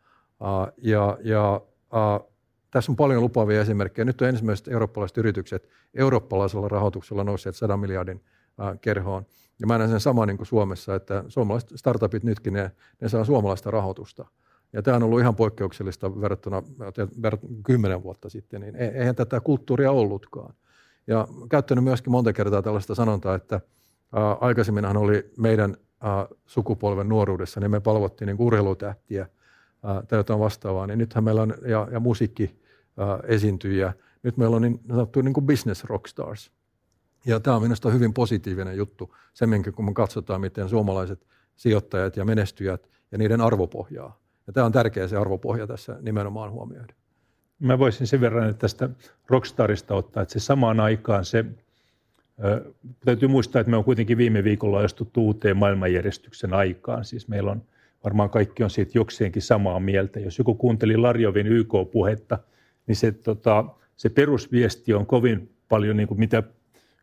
Ää, 0.43 0.73
ja, 0.77 1.19
ja 1.25 1.61
tässä 2.71 2.93
on 2.93 2.97
paljon 2.97 3.23
lupaavia 3.23 3.61
esimerkkejä. 3.61 4.05
Nyt 4.05 4.23
on 4.23 4.29
ensimmäiset 4.29 4.69
eurooppalaiset 4.69 5.19
yritykset 5.19 5.69
eurooppalaisella 5.95 6.69
rahoituksella 6.69 7.25
nousseet 7.25 7.57
100 7.57 7.77
miljardin 7.77 8.25
kerhoon. 8.81 9.27
Ja 9.61 9.67
mä 9.67 9.79
näen 9.79 9.91
sen 9.91 10.01
saman 10.01 10.29
niin 10.29 10.37
kuin 10.37 10.47
Suomessa, 10.47 10.95
että 10.95 11.25
suomalaiset 11.29 11.71
startupit 11.77 12.25
nytkin, 12.25 12.53
ne, 12.53 12.71
ne 13.01 13.09
saa 13.09 13.25
suomalaista 13.25 13.71
rahoitusta. 13.71 14.25
Ja 14.73 14.83
tämä 14.83 14.97
on 14.97 15.03
ollut 15.03 15.21
ihan 15.21 15.37
poikkeuksellista 15.37 16.21
verrattuna 16.21 16.63
kymmenen 17.67 18.03
vuotta 18.03 18.29
sitten, 18.29 18.61
niin 18.61 18.77
e-, 18.77 18.93
eihän 18.95 19.15
tätä 19.15 19.41
kulttuuria 19.41 19.93
ollutkaan. 19.93 20.55
Ja 21.07 21.29
käyttänyt 21.51 21.85
myöskin 21.85 22.11
monta 22.11 22.33
kertaa 22.33 22.63
tällaista 22.63 22.95
sanontaa, 22.95 23.35
että 23.35 23.61
aikaisemminhan 24.41 24.97
oli 24.97 25.31
meidän 25.39 25.77
sukupolven 26.47 27.09
nuoruudessa, 27.09 27.61
niin 27.61 27.71
me 27.71 27.81
palvottiin 27.81 28.27
niin 28.27 28.37
urheilutähtiä 28.41 29.27
tai 29.81 30.19
jotain 30.19 30.41
vastaavaa, 30.41 30.87
niin 30.87 30.99
nythän 30.99 31.25
meillä 31.25 31.43
on, 31.43 31.55
ja, 31.67 31.89
ja 31.91 32.01
musiikki, 32.01 32.61
esiintyjiä. 33.25 33.93
Nyt 34.23 34.37
meillä 34.37 34.57
on 34.57 34.63
niin 34.63 34.81
sanottu 34.89 35.21
niin 35.21 35.35
kuin 35.35 35.47
business 35.47 35.85
rockstars. 35.85 36.51
Ja 37.27 37.41
tämä 37.41 37.57
on 37.57 37.63
minusta 37.63 37.91
hyvin 37.91 38.15
positiivinen 38.15 38.77
juttu, 38.77 39.17
semminkin 39.35 39.73
kun 39.73 39.85
me 39.85 39.93
katsotaan, 39.93 40.41
miten 40.41 40.69
suomalaiset 40.69 41.27
sijoittajat 41.57 42.17
ja 42.17 42.25
menestyjät 42.25 42.89
ja 43.13 43.19
niiden 43.19 43.41
arvopohjaa. 43.41 44.21
Ja 44.47 44.53
tämä 44.53 44.67
on 44.67 44.73
tärkeä 44.73 45.09
se 45.09 45.17
arvopohja 45.17 45.67
tässä 45.67 45.99
nimenomaan 46.03 46.51
huomioida. 46.51 46.95
Mä 47.59 47.79
voisin 47.79 48.07
sen 48.07 48.21
verran 48.21 48.49
että 48.49 48.61
tästä 48.61 48.89
rockstarista 49.29 49.95
ottaa, 49.95 50.23
että 50.23 50.33
se 50.33 50.41
samaan 50.41 50.81
aikaan 50.81 51.25
se, 51.25 51.45
täytyy 53.05 53.29
muistaa, 53.29 53.61
että 53.61 53.70
me 53.70 53.77
on 53.77 53.85
kuitenkin 53.85 54.18
viime 54.18 54.44
viikolla 54.44 54.81
astuttu 54.81 55.25
uuteen 55.25 55.57
maailmanjärjestyksen 55.57 56.55
aikaan. 56.55 57.05
Siis 57.05 57.29
meillä 57.29 57.51
on, 57.51 57.62
varmaan 58.05 58.31
kaikki 58.31 58.64
on 58.64 58.70
siitä 58.70 58.92
jokseenkin 58.94 59.42
samaa 59.42 59.81
mieltä. 59.81 60.20
Jos 60.20 60.38
joku 60.38 60.55
kuunteli 60.55 60.96
Larjovin 60.96 61.46
YK-puhetta– 61.46 62.38
niin 62.87 62.96
se, 62.96 63.12
tota, 63.12 63.64
se 63.96 64.09
perusviesti 64.09 64.94
on 64.94 65.07
kovin 65.07 65.51
paljon 65.68 65.96
niin 65.96 66.09
kuin 66.09 66.18
mitä 66.20 66.42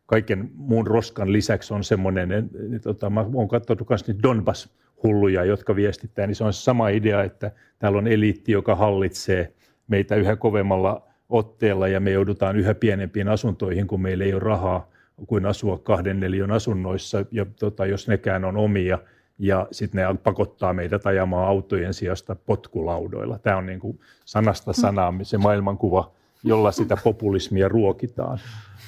kaiken 0.06 0.50
muun 0.54 0.86
roskan 0.86 1.32
lisäksi 1.32 1.74
on 1.74 1.84
semmoinen, 1.84 2.28
niin, 2.28 2.80
tota, 2.80 3.10
mä 3.10 3.24
oon 3.34 3.48
katsonut 3.48 3.88
myös 3.88 4.06
niitä 4.06 4.22
Donbass-hulluja, 4.22 5.44
jotka 5.44 5.76
viestittää, 5.76 6.26
niin 6.26 6.34
se 6.34 6.44
on 6.44 6.52
sama 6.52 6.88
idea, 6.88 7.22
että 7.22 7.50
täällä 7.78 7.98
on 7.98 8.06
eliitti, 8.06 8.52
joka 8.52 8.74
hallitsee 8.74 9.52
meitä 9.88 10.16
yhä 10.16 10.36
kovemmalla 10.36 11.06
otteella 11.28 11.88
ja 11.88 12.00
me 12.00 12.10
joudutaan 12.10 12.56
yhä 12.56 12.74
pienempiin 12.74 13.28
asuntoihin, 13.28 13.86
kun 13.86 14.02
meillä 14.02 14.24
ei 14.24 14.32
ole 14.32 14.40
rahaa 14.40 14.90
kuin 15.26 15.46
asua 15.46 15.78
kahden 15.78 16.20
neliön 16.20 16.50
asunnoissa, 16.50 17.24
ja 17.30 17.46
tota, 17.58 17.86
jos 17.86 18.08
nekään 18.08 18.44
on 18.44 18.56
omia, 18.56 18.98
ja 19.38 19.68
sitten 19.70 19.98
ne 20.08 20.18
pakottaa 20.22 20.74
meidät 20.74 21.06
ajamaan 21.06 21.48
autojen 21.48 21.94
sijasta 21.94 22.34
potkulaudoilla. 22.34 23.38
Tämä 23.38 23.56
on 23.56 23.66
niin 23.66 23.80
kuin 23.80 24.00
sanasta 24.24 24.72
sanaan 24.72 25.24
se 25.24 25.38
maailmankuva, 25.38 26.12
jolla 26.44 26.72
sitä 26.72 26.96
populismia 27.04 27.68
ruokitaan. 27.68 28.38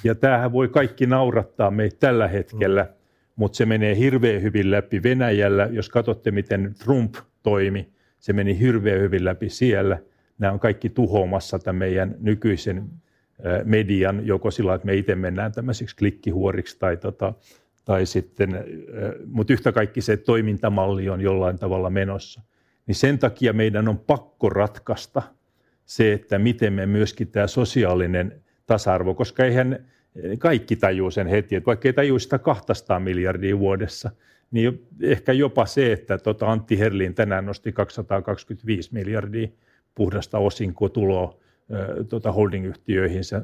Ja 0.05 0.15
tämähän 0.15 0.53
voi 0.53 0.69
kaikki 0.69 1.07
naurattaa 1.07 1.71
meitä 1.71 1.97
tällä 2.01 2.29
hetkellä, 2.29 2.87
mutta 3.37 3.57
se 3.57 3.67
menee 3.67 3.97
hirveän 3.97 4.43
hyvin 4.43 4.71
läpi 4.71 5.03
Venäjällä. 5.03 5.69
Jos 5.73 5.89
katsotte, 5.89 6.31
miten 6.31 6.75
Trump 6.85 7.15
toimi, 7.43 7.89
se 8.19 8.33
meni 8.33 8.59
hirveän 8.59 9.01
hyvin 9.01 9.25
läpi 9.25 9.49
siellä. 9.49 9.99
Nämä 10.39 10.53
on 10.53 10.61
kaikki 10.61 10.89
tuhoamassa 10.89 11.59
tämän 11.59 11.77
meidän 11.79 12.15
nykyisen 12.21 12.85
median, 13.65 14.27
joko 14.27 14.51
sillä 14.51 14.75
että 14.75 14.87
me 14.87 14.95
itse 14.95 15.15
mennään 15.15 15.53
tämmöisiksi 15.53 15.97
klikkihuoriksi 15.97 16.79
tai 16.79 16.97
tota, 16.97 17.35
tai 17.85 18.07
sitten, 18.07 18.65
mutta 19.27 19.53
yhtä 19.53 19.73
kaikki 19.73 20.01
se 20.01 20.17
toimintamalli 20.17 21.09
on 21.09 21.21
jollain 21.21 21.59
tavalla 21.59 21.91
menossa. 21.91 22.43
Niin 22.87 22.95
sen 22.95 23.19
takia 23.19 23.53
meidän 23.53 23.89
on 23.89 23.99
pakko 23.99 24.49
ratkaista 24.49 25.23
se, 25.85 26.13
että 26.13 26.39
miten 26.39 26.73
me 26.73 26.87
myöskin 26.87 27.29
tämä 27.29 27.47
sosiaalinen 27.47 28.43
tasa-arvo, 28.67 29.15
koska 29.15 29.45
eihän 29.45 29.87
kaikki 30.39 30.77
tajuu 30.77 31.11
sen 31.11 31.27
heti, 31.27 31.57
että 31.57 31.67
vaikka 31.67 31.89
ei 31.89 31.93
tajuu 31.93 32.19
sitä 32.19 32.39
200 32.39 33.01
miljardia 33.01 33.59
vuodessa, 33.59 34.11
niin 34.51 34.87
ehkä 35.03 35.33
jopa 35.33 35.67
se, 35.67 35.93
että 35.93 36.19
tuota 36.19 36.53
Antti 36.53 36.79
Herlin 36.79 37.15
tänään 37.15 37.47
nosti 37.47 37.73
225 37.73 38.95
miljardia 38.95 39.49
puhdasta 39.95 40.39
osinkotuloa 40.39 41.39
tuota 42.09 42.33
holdingyhtiöihinsä 42.33 43.43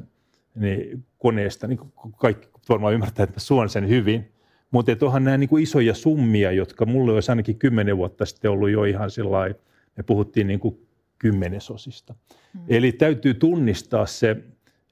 niin 0.55 1.05
koneesta, 1.17 1.67
niin 1.67 1.79
kaikki 2.17 2.47
varmaan 2.69 2.93
ymmärtää, 2.93 3.23
että 3.23 3.39
suon 3.39 3.69
sen 3.69 3.89
hyvin, 3.89 4.31
mutta 4.71 4.91
onhan 5.01 5.23
nämä 5.23 5.37
niin 5.37 5.49
kuin 5.49 5.63
isoja 5.63 5.93
summia, 5.93 6.51
jotka 6.51 6.85
mulle 6.85 7.13
olisi 7.13 7.31
ainakin 7.31 7.59
kymmenen 7.59 7.97
vuotta 7.97 8.25
sitten 8.25 8.51
ollut 8.51 8.69
jo 8.69 8.83
ihan 8.83 9.11
sillä 9.11 9.53
me 9.97 10.03
puhuttiin 10.03 10.47
niin 10.47 10.59
kuin 10.59 10.87
kymmenesosista. 11.19 12.15
Hmm. 12.53 12.61
Eli 12.67 12.91
täytyy 12.91 13.33
tunnistaa 13.33 14.05
se 14.05 14.37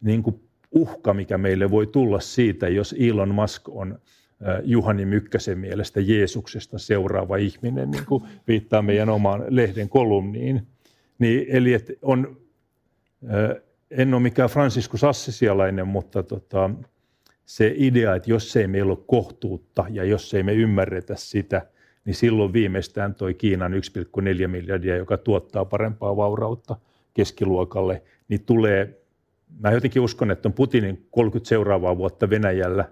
niin 0.02 0.24
kuin 0.24 0.41
uhka, 0.72 1.13
mikä 1.13 1.38
meille 1.38 1.72
voi 1.72 1.88
tulla 1.88 2.20
siitä, 2.20 2.70
jos 2.70 2.96
Elon 3.00 3.36
Musk 3.36 3.70
on 3.70 4.00
Juhani 4.63 5.06
Mykkäsen 5.06 5.60
mielestä 5.60 6.00
Jeesuksesta 6.00 6.80
seuraava 6.80 7.38
ihminen, 7.38 7.91
niin 7.91 8.06
kuin 8.06 8.24
viittaa 8.48 8.82
meidän 8.82 9.10
omaan 9.10 9.44
lehden 9.50 9.89
kolumniin. 9.89 10.67
Niin, 11.20 11.46
eli 11.50 11.74
että 11.74 11.94
on, 12.02 12.38
en 13.92 14.14
ole 14.14 14.22
mikään 14.22 14.50
Franciscus 14.50 15.04
Assisialainen, 15.04 15.88
mutta 15.88 16.24
tota, 16.24 16.70
se 17.46 17.74
idea, 17.76 18.16
että 18.16 18.30
jos 18.30 18.56
ei 18.56 18.68
meillä 18.68 18.92
ole 18.92 19.04
kohtuutta 19.08 19.86
ja 19.90 20.04
jos 20.04 20.34
ei 20.34 20.44
me 20.44 20.54
ymmärretä 20.54 21.16
sitä, 21.18 21.62
niin 22.06 22.16
silloin 22.16 22.54
viimeistään 22.54 23.16
toi 23.16 23.34
Kiinan 23.34 23.74
1,4 23.74 24.48
miljardia, 24.48 24.98
joka 24.98 25.18
tuottaa 25.18 25.66
parempaa 25.66 26.16
vaurautta 26.16 26.76
keskiluokalle, 27.14 28.04
niin 28.28 28.46
tulee, 28.46 29.02
mä 29.60 29.72
jotenkin 29.72 30.02
uskon, 30.02 30.32
että 30.32 30.50
on 30.50 30.54
Putinin 30.54 31.08
30 31.12 31.50
seuraavaa 31.50 31.98
vuotta 31.98 32.30
Venäjällä, 32.30 32.86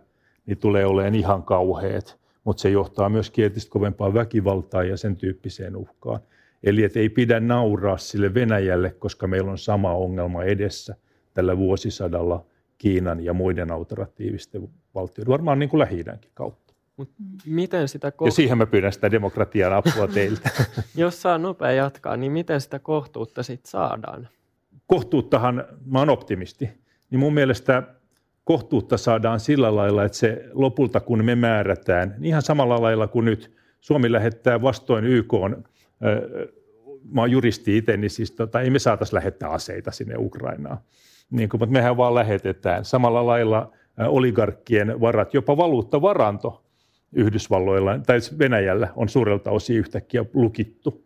niin 0.45 0.57
tulee 0.57 0.85
olemaan 0.85 1.15
ihan 1.15 1.43
kauheat, 1.43 2.19
mutta 2.43 2.61
se 2.61 2.69
johtaa 2.69 3.09
myös 3.09 3.31
tietysti 3.31 3.69
kovempaa 3.69 4.13
väkivaltaa 4.13 4.83
ja 4.83 4.97
sen 4.97 5.15
tyyppiseen 5.15 5.75
uhkaan. 5.75 6.19
Eli 6.63 6.83
että 6.83 6.99
ei 6.99 7.09
pidä 7.09 7.39
nauraa 7.39 7.97
sille 7.97 8.33
Venäjälle, 8.33 8.91
koska 8.91 9.27
meillä 9.27 9.51
on 9.51 9.57
sama 9.57 9.93
ongelma 9.93 10.43
edessä 10.43 10.95
tällä 11.33 11.57
vuosisadalla– 11.57 12.45
Kiinan 12.79 13.25
ja 13.25 13.33
muiden 13.33 13.71
autoratiivisten 13.71 14.69
valtioiden, 14.95 15.31
varmaan 15.31 15.59
niin 15.59 15.69
kuin 15.69 15.79
lähi 15.79 16.03
kautta. 16.33 16.73
Mut 16.97 17.09
miten 17.45 17.87
sitä 17.87 18.11
koht... 18.11 18.27
Ja 18.27 18.31
siihen 18.31 18.57
mä 18.57 18.65
pyydän 18.65 18.93
sitä 18.93 19.11
demokratian 19.11 19.73
apua 19.73 20.07
teiltä. 20.07 20.49
Jos 20.95 21.21
saa 21.21 21.37
nopea 21.37 21.71
jatkaa, 21.71 22.17
niin 22.17 22.31
miten 22.31 22.61
sitä 22.61 22.79
kohtuutta 22.79 23.43
sitten 23.43 23.71
saadaan? 23.71 24.27
Kohtuuttahan, 24.87 25.65
mä 25.85 25.99
oon 25.99 26.09
optimisti, 26.09 26.69
niin 27.09 27.19
mun 27.19 27.33
mielestä 27.33 27.83
kohtuutta 28.43 28.97
saadaan 28.97 29.39
sillä 29.39 29.75
lailla, 29.75 30.03
että 30.03 30.17
se 30.17 30.45
lopulta 30.53 30.99
kun 30.99 31.25
me 31.25 31.35
määrätään, 31.35 32.09
niin 32.17 32.25
ihan 32.25 32.41
samalla 32.41 32.81
lailla 32.81 33.07
kuin 33.07 33.25
nyt 33.25 33.51
Suomi 33.81 34.11
lähettää 34.11 34.61
vastoin 34.61 35.05
YK 35.05 35.33
on, 35.33 35.63
mä 37.11 37.21
oon 37.21 37.31
juristi 37.31 37.77
itse, 37.77 37.97
niin 37.97 38.09
siis 38.09 38.31
tota, 38.31 38.61
ei 38.61 38.69
me 38.69 38.79
saataisiin 38.79 39.15
lähettää 39.15 39.49
aseita 39.49 39.91
sinne 39.91 40.15
Ukrainaan 40.17 40.77
niin 41.31 41.49
kuin, 41.49 41.61
mutta 41.61 41.73
mehän 41.73 41.97
vaan 41.97 42.15
lähetetään. 42.15 42.85
Samalla 42.85 43.25
lailla 43.25 43.71
oligarkkien 44.07 45.01
varat, 45.01 45.33
jopa 45.33 45.57
valuuttavaranto 45.57 46.63
Yhdysvalloilla 47.13 47.99
tai 48.05 48.19
Venäjällä 48.39 48.87
on 48.95 49.09
suurelta 49.09 49.51
osin 49.51 49.77
yhtäkkiä 49.77 50.25
lukittu. 50.33 51.03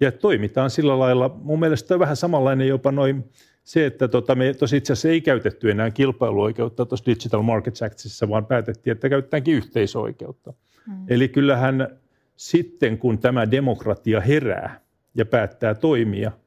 Ja 0.00 0.12
toimitaan 0.12 0.70
sillä 0.70 0.98
lailla, 0.98 1.28
mun 1.42 1.60
mielestä 1.60 1.94
on 1.94 2.00
vähän 2.00 2.16
samanlainen 2.16 2.68
jopa 2.68 2.92
noin 2.92 3.24
se, 3.64 3.86
että 3.86 4.08
tota, 4.08 4.34
me 4.34 4.54
tosi 4.54 4.76
itse 4.76 4.92
asiassa 4.92 5.08
ei 5.08 5.20
käytetty 5.20 5.70
enää 5.70 5.90
kilpailuoikeutta 5.90 6.86
tuossa 6.86 7.06
Digital 7.06 7.42
Markets 7.42 7.82
Actissa, 7.82 8.28
vaan 8.28 8.46
päätettiin, 8.46 8.92
että 8.92 9.08
käytetäänkin 9.08 9.54
yhteisoikeutta. 9.54 10.52
Hmm. 10.86 11.04
Eli 11.08 11.28
kyllähän 11.28 11.98
sitten, 12.38 12.98
kun 12.98 13.18
tämä 13.18 13.50
demokratia 13.50 14.20
herää 14.20 14.80
ja 15.14 15.26
päättää 15.26 15.74
toimia– 15.74 16.32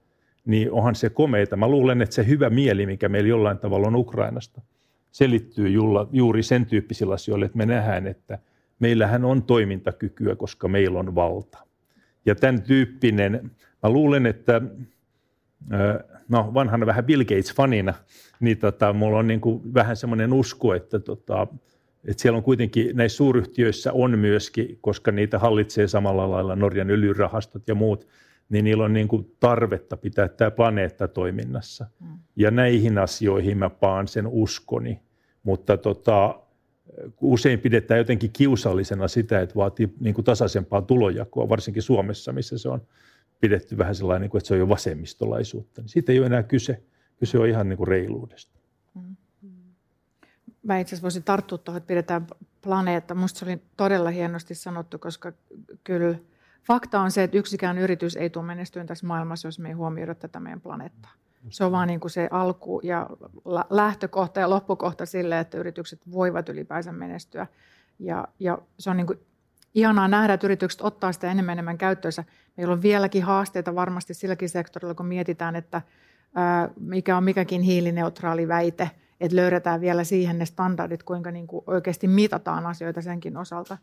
niin 0.46 0.72
onhan 0.72 0.96
se 0.96 1.10
komeita. 1.10 1.56
Mä 1.56 1.68
luulen, 1.68 2.02
että 2.02 2.16
se 2.16 2.28
hyvä 2.28 2.50
mieli, 2.50 2.86
mikä 2.86 3.10
meillä 3.10 3.30
jollain 3.30 3.58
tavalla 3.58 3.88
on 3.88 3.96
Ukrainasta, 3.96 4.62
selittyy 5.12 5.68
juuri 6.12 6.44
sen 6.44 6.66
tyyppisillä 6.66 7.14
asioilla, 7.14 7.46
että 7.46 7.58
me 7.58 7.66
nähdään, 7.66 8.08
että 8.08 8.40
meillähän 8.80 9.26
on 9.26 9.44
toimintakykyä, 9.44 10.36
koska 10.36 10.68
meillä 10.68 11.00
on 11.00 11.16
valta. 11.16 11.58
Ja 12.26 12.36
tämän 12.36 12.62
tyyppinen, 12.62 13.52
mä 13.84 13.90
luulen, 13.90 14.26
että 14.26 14.62
no 16.30 16.52
vanhana 16.54 16.86
vähän 16.86 17.06
Bill 17.06 17.24
Gates-fanina, 17.24 17.94
niin 18.40 18.58
tota, 18.58 18.94
mulla 18.94 19.20
on 19.20 19.28
niin 19.28 19.42
kuin 19.42 19.74
vähän 19.74 19.96
semmoinen 19.96 20.34
usko, 20.34 20.74
että, 20.74 21.00
tota, 21.00 21.48
että 22.06 22.22
siellä 22.22 22.38
on 22.38 22.44
kuitenkin 22.44 22.96
näissä 22.98 23.16
suuryhtiöissä 23.16 23.94
on 23.94 24.20
myöskin, 24.20 24.78
koska 24.82 25.12
niitä 25.12 25.40
hallitsee 25.40 25.88
samalla 25.88 26.32
lailla 26.32 26.56
Norjan 26.56 26.90
öljyrahastot 26.90 27.68
ja 27.68 27.76
muut, 27.76 28.08
niin 28.50 28.66
niillä 28.66 28.84
on 28.84 28.94
niin 28.94 29.08
kuin 29.08 29.36
tarvetta 29.40 29.98
pitää 29.98 30.28
tämä 30.28 30.52
planeetta 30.52 31.08
toiminnassa. 31.08 31.86
Mm. 32.00 32.08
Ja 32.36 32.52
näihin 32.52 32.98
asioihin 32.98 33.58
mä 33.58 33.70
paan 33.70 34.08
sen 34.08 34.28
uskoni. 34.28 35.00
Mutta 35.44 35.78
tota, 35.78 36.40
usein 37.22 37.60
pidetään 37.60 37.98
jotenkin 37.98 38.32
kiusallisena 38.32 39.08
sitä, 39.08 39.42
että 39.42 39.56
vaatii 39.56 39.94
niin 40.00 40.16
kuin 40.16 40.26
tasaisempaa 40.26 40.82
tulonjakoa, 40.82 41.50
varsinkin 41.50 41.84
Suomessa, 41.84 42.34
missä 42.34 42.58
se 42.58 42.70
on 42.70 42.82
pidetty 43.40 43.78
vähän 43.78 43.96
sellainen, 43.96 44.30
että 44.38 44.48
se 44.48 44.54
on 44.54 44.60
jo 44.60 44.70
vasemmistolaisuutta. 44.70 45.82
Niin 45.82 45.90
siitä 45.90 46.12
ei 46.12 46.20
ole 46.20 46.26
enää 46.26 46.44
kyse. 46.44 46.84
Kyse 47.18 47.40
on 47.40 47.48
ihan 47.48 47.70
niin 47.70 47.78
kuin 47.78 47.88
reiluudesta. 47.88 48.60
Mm. 48.96 49.16
Mä 50.64 50.80
itse 50.80 50.90
asiassa 50.90 51.04
voisin 51.04 51.24
tarttua 51.24 51.58
tuohon, 51.58 51.78
että 51.78 51.88
pidetään 51.88 52.28
planeetta. 52.62 53.16
Minusta 53.16 53.40
se 53.40 53.46
oli 53.46 53.62
todella 53.78 54.10
hienosti 54.10 54.56
sanottu, 54.56 55.00
koska 55.00 55.32
kyllä 55.84 56.16
fakta 56.68 57.00
on 57.00 57.12
se, 57.12 57.24
että 57.24 57.38
yksikään 57.38 57.78
yritys 57.78 58.16
ei 58.16 58.30
tule 58.30 58.46
menestyä 58.46 58.86
tässä 58.86 59.08
maailmassa, 59.08 59.48
jos 59.48 59.60
me 59.60 59.68
ei 59.68 59.74
huomioida 59.74 60.16
tätä 60.16 60.40
meidän 60.40 60.62
planeettaa. 60.62 61.12
Se 61.50 61.64
on 61.64 61.72
vaan 61.72 61.88
niin 61.88 62.00
kuin 62.00 62.12
se 62.12 62.28
alku 62.32 62.80
ja 62.84 63.10
lähtökohta 63.70 64.40
ja 64.40 64.50
loppukohta 64.50 65.06
sille, 65.06 65.40
että 65.40 65.58
yritykset 65.58 66.00
voivat 66.12 66.50
ylipäänsä 66.50 66.92
menestyä. 66.92 67.48
Ja, 68.00 68.28
ja 68.40 68.58
se 68.80 68.90
on 68.90 68.98
niin 68.98 69.08
kuin 69.08 69.20
ihanaa 69.76 70.08
nähdä, 70.08 70.34
että 70.34 70.48
yritykset 70.48 70.82
ottaa 70.82 71.12
sitä 71.12 71.32
enemmän 71.32 71.54
enemmän 71.54 71.78
käyttöönsä. 71.78 72.24
Meillä 72.58 72.74
on 72.74 72.82
vieläkin 72.82 73.24
haasteita 73.24 73.76
varmasti 73.76 74.14
silläkin 74.14 74.50
sektorilla, 74.50 74.96
kun 74.96 75.06
mietitään, 75.06 75.56
että 75.56 75.82
mikä 76.80 77.18
on 77.18 77.24
mikäkin 77.24 77.62
hiilineutraali 77.62 78.48
väite, 78.48 78.92
että 79.22 79.36
löydetään 79.36 79.82
vielä 79.82 80.04
siihen 80.04 80.40
ne 80.40 80.46
standardit, 80.46 81.04
kuinka 81.04 81.32
niin 81.32 81.48
kuin 81.48 81.64
oikeasti 81.68 82.08
mitataan 82.08 82.66
asioita 82.66 83.02
senkin 83.02 83.38
osalta. 83.38 83.78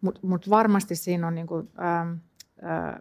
Mutta 0.00 0.20
mut 0.22 0.50
varmasti 0.50 0.96
siinä 0.96 1.26
on 1.26 1.34
niin 1.34 1.46
kuin, 1.46 1.68
ää, 1.78 2.06
ää, 2.62 3.00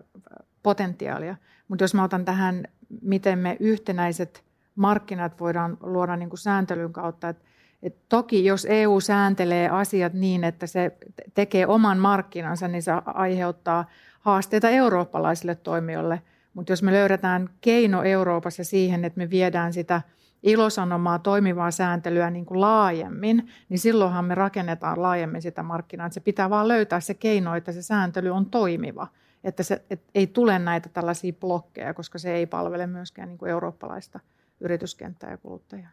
potentiaalia. 0.63 1.35
Mutta 1.67 1.83
jos 1.83 1.93
mä 1.93 2.03
otan 2.03 2.25
tähän, 2.25 2.63
miten 3.01 3.39
me 3.39 3.57
yhtenäiset 3.59 4.43
markkinat 4.75 5.39
voidaan 5.39 5.77
luoda 5.81 6.15
niin 6.15 6.29
kuin 6.29 6.39
sääntelyn 6.39 6.93
kautta, 6.93 7.29
että 7.29 7.43
et 7.83 7.95
toki 8.09 8.45
jos 8.45 8.67
EU 8.69 8.99
sääntelee 8.99 9.69
asiat 9.69 10.13
niin, 10.13 10.43
että 10.43 10.67
se 10.67 10.97
tekee 11.33 11.67
oman 11.67 11.97
markkinansa, 11.97 12.67
niin 12.67 12.83
se 12.83 12.91
aiheuttaa 13.05 13.89
haasteita 14.19 14.69
eurooppalaisille 14.69 15.55
toimijoille. 15.55 16.21
Mutta 16.53 16.71
jos 16.71 16.83
me 16.83 16.91
löydetään 16.91 17.49
keino 17.61 18.03
Euroopassa 18.03 18.63
siihen, 18.63 19.05
että 19.05 19.17
me 19.17 19.29
viedään 19.29 19.73
sitä 19.73 20.01
ilosanomaa 20.43 21.19
toimivaa 21.19 21.71
sääntelyä 21.71 22.29
niin 22.29 22.45
kuin 22.45 22.61
laajemmin, 22.61 23.51
niin 23.69 23.79
silloinhan 23.79 24.25
me 24.25 24.35
rakennetaan 24.35 25.01
laajemmin 25.01 25.41
sitä 25.41 25.63
markkinaa. 25.63 26.05
Että 26.05 26.13
se 26.13 26.19
pitää 26.19 26.49
vaan 26.49 26.67
löytää 26.67 26.99
se 26.99 27.13
keino, 27.13 27.55
että 27.55 27.71
se 27.71 27.81
sääntely 27.81 28.29
on 28.29 28.45
toimiva. 28.45 29.07
Että 29.43 29.63
se, 29.63 29.85
et 29.89 30.01
ei 30.15 30.27
tule 30.27 30.59
näitä 30.59 30.89
tällaisia 30.89 31.33
blokkeja, 31.33 31.93
koska 31.93 32.19
se 32.19 32.33
ei 32.33 32.45
palvele 32.45 32.87
myöskään 32.87 33.29
niin 33.29 33.37
kuin 33.37 33.51
eurooppalaista 33.51 34.19
yrityskenttää 34.59 35.31
ja 35.31 35.37
kuluttajaa. 35.37 35.89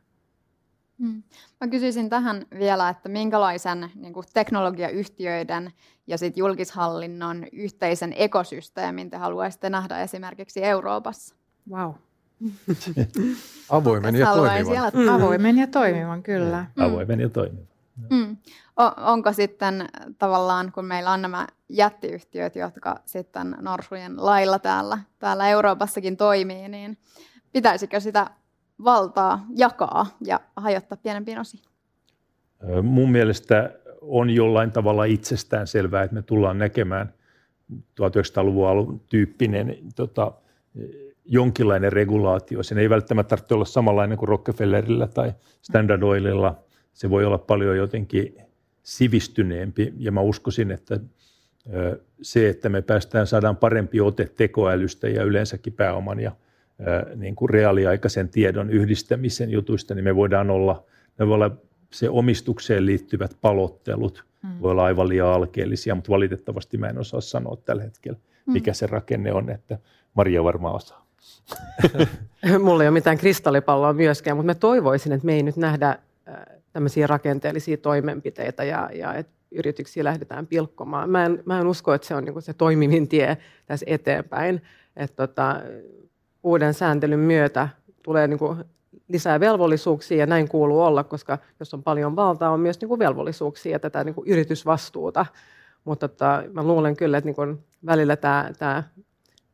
Hmm. 0.99 1.23
Mä 1.61 1.69
kysyisin 1.69 2.09
tähän 2.11 2.47
vielä, 2.59 2.89
että 2.89 3.09
minkälaisen 3.09 3.91
niin 3.95 4.13
kuin 4.13 4.27
teknologiayhtiöiden 4.35 5.73
ja 6.07 6.19
sit 6.19 6.37
julkishallinnon 6.37 7.45
yhteisen 7.53 8.15
ekosysteemin 8.17 9.11
te 9.11 9.17
haluaisitte 9.17 9.71
nähdä 9.71 10.03
esimerkiksi 10.03 10.65
Euroopassa? 10.65 11.35
Wow. 11.71 11.93
Avoimen 13.71 14.17
ja 14.17 14.27
toimivan. 14.35 14.91
Mm. 14.95 15.09
Avoimen 15.09 15.59
ja 15.59 15.67
toimivan, 15.67 16.23
kyllä. 16.23 16.67
Mm. 16.77 16.83
Avoimen 16.83 17.21
ja 17.21 17.29
toimivan. 17.29 17.69
Mm. 18.11 18.37
onko 18.97 19.33
sitten 19.33 19.89
tavallaan, 20.19 20.73
kun 20.73 20.85
meillä 20.85 21.13
on 21.13 21.23
nämä 21.23 21.47
jättiyhtiöt, 21.69 22.57
jotka 22.57 23.01
sitten 23.05 23.57
norsujen 23.61 24.13
lailla 24.17 24.59
täällä, 24.59 24.99
täällä 25.19 25.49
Euroopassakin 25.49 26.17
toimii, 26.17 26.69
niin 26.69 26.99
pitäisikö 27.53 28.01
sitä 28.01 28.31
valtaa 28.85 29.47
jakaa 29.57 30.07
ja 30.25 30.41
hajottaa 30.57 30.99
pienempiin 31.03 31.39
osiin? 31.39 31.63
Mun 32.83 33.13
mielestä 33.13 33.71
on 34.01 34.31
jollain 34.31 34.73
tavalla 34.73 35.05
itsestään 35.05 35.67
selvää, 35.67 36.03
että 36.03 36.15
me 36.15 36.23
tullaan 36.23 36.59
näkemään 36.59 37.15
1900-luvun 37.73 38.69
alun 38.69 39.01
tyyppinen 39.01 39.77
tota, 39.97 40.33
jonkinlainen 41.29 41.93
regulaatio. 41.93 42.63
Sen 42.63 42.79
ei 42.79 42.91
välttämättä 42.91 43.29
tarvitse 43.29 43.55
olla 43.55 43.65
samanlainen 43.65 44.19
kuin 44.19 44.29
Rockefellerillä 44.29 45.07
tai 45.07 45.33
Standard 45.63 46.03
Oililla. 46.03 46.59
Se 46.93 47.11
voi 47.11 47.25
olla 47.25 47.39
paljon 47.39 47.77
jotenkin 47.77 48.37
sivistyneempi 48.83 49.93
ja 49.99 50.13
mä 50.13 50.21
uskoisin, 50.21 50.71
että 50.71 51.01
se, 52.23 52.49
että 52.49 52.69
me 52.69 52.83
päästään 52.83 53.27
saadaan 53.27 53.57
parempi 53.57 54.01
ote 54.01 54.31
tekoälystä 54.37 55.09
ja 55.09 55.25
yleensäkin 55.25 55.73
pääoman 55.73 56.21
ja 56.21 56.33
niin 57.17 57.37
kuin 57.37 57.51
reaaliaikaisen 57.51 58.29
tiedon 58.29 58.71
yhdistämisen 58.71 59.51
jutuista, 59.51 59.95
niin 59.95 60.05
me 60.05 60.17
voidaan 60.17 60.51
olla, 60.51 60.85
me 61.19 61.27
voi 61.27 61.35
olla 61.35 61.57
se 61.93 62.09
omistukseen 62.11 62.87
liittyvät 62.87 63.37
palottelut, 63.41 64.25
hmm. 64.43 64.61
voi 64.61 64.71
olla 64.71 64.85
aivan 64.85 65.09
liian 65.09 65.29
alkeellisia, 65.29 65.95
mutta 65.95 66.11
valitettavasti 66.11 66.77
mä 66.79 66.87
en 66.87 66.99
osaa 66.99 67.21
sanoa 67.21 67.57
tällä 67.65 67.83
hetkellä, 67.83 68.19
mikä 68.47 68.73
se 68.73 68.87
rakenne 68.87 69.33
on, 69.33 69.51
että 69.51 69.79
Maria 70.15 70.45
varmaan 70.45 70.75
osaa. 70.75 71.08
Mulla 72.65 72.83
ei 72.83 72.89
ole 72.89 72.95
mitään 72.95 73.19
kristallipalloa 73.19 73.93
myöskään, 73.93 74.37
mutta 74.37 74.47
mä 74.47 74.55
toivoisin, 74.55 75.13
että 75.13 75.27
me 75.27 75.35
ei 75.35 75.43
nyt 75.43 75.57
nähdä 75.57 75.99
tämmöisiä 76.73 77.07
rakenteellisia 77.07 77.77
toimenpiteitä 77.77 78.65
ja, 78.65 78.91
ja 78.95 79.15
että 79.15 79.33
yrityksiä 79.51 80.05
lähdetään 80.05 80.47
pilkkomaan. 80.47 81.11
Mä 81.11 81.27
en, 81.27 81.43
mä 81.47 81.61
en 81.61 81.67
usko, 81.67 81.95
että 81.95 82.09
se 82.09 82.15
on 82.15 82.25
niin 82.25 82.43
se 82.43 82.55
toimivin 82.55 83.09
tie 83.09 83.39
tässä 83.67 83.87
eteenpäin. 83.89 84.63
Että 84.97 85.27
tota, 85.27 85.61
uuden 86.43 86.75
sääntelyn 86.75 87.19
myötä 87.19 87.69
tulee 88.03 88.27
niin 88.27 88.39
kuin 88.39 88.65
lisää 89.09 89.41
velvollisuuksia 89.41 90.19
ja 90.19 90.27
näin 90.27 90.49
kuuluu 90.49 90.83
olla, 90.83 91.05
koska 91.05 91.39
jos 91.61 91.75
on 91.75 91.83
paljon 91.83 92.17
valtaa, 92.17 92.51
on 92.51 92.61
myös 92.61 92.81
niin 92.81 92.89
kuin 92.89 92.99
velvollisuuksia 92.99 93.73
ja 93.73 93.79
tätä 93.79 94.05
niin 94.05 94.15
kuin 94.15 94.29
yritysvastuuta. 94.29 95.27
Mutta 95.85 96.09
tota, 96.09 96.43
mä 96.53 96.63
luulen 96.63 96.97
kyllä, 96.97 97.19
että 97.19 97.29
niin 97.29 97.37
kuin 97.37 97.65
välillä 97.87 98.17
tämä 98.17 98.85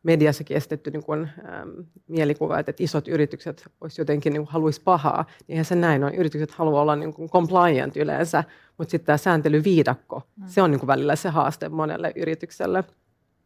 mediassakin 0.05 0.57
estetty 0.57 0.91
niin 0.91 1.05
kuin, 1.05 1.29
ähm, 1.49 1.71
mielikuva, 2.09 2.59
että, 2.59 2.73
isot 2.79 3.09
yritykset 3.09 3.67
olisi 3.81 4.01
jotenkin 4.01 4.33
niin 4.33 4.43
kuin, 4.43 4.53
haluaisi 4.53 4.81
pahaa, 4.85 5.25
niin 5.39 5.45
eihän 5.49 5.65
se 5.65 5.75
näin 5.75 6.05
on. 6.05 6.15
Yritykset 6.15 6.51
haluaa 6.51 6.83
olla 6.83 6.97
niin 6.97 7.15
kuin 7.15 7.31
compliant 7.31 7.97
yleensä, 7.97 8.45
mutta 8.79 8.91
sitten 8.91 9.07
tämä 9.07 9.17
sääntelyviidakko, 9.17 10.23
mm. 10.37 10.45
se 10.47 10.63
on 10.63 10.71
niin 10.71 10.81
kuin 10.81 10.89
välillä 10.89 11.17
se 11.17 11.29
haaste 11.29 11.69
monelle 11.69 12.13
yritykselle. 12.17 12.85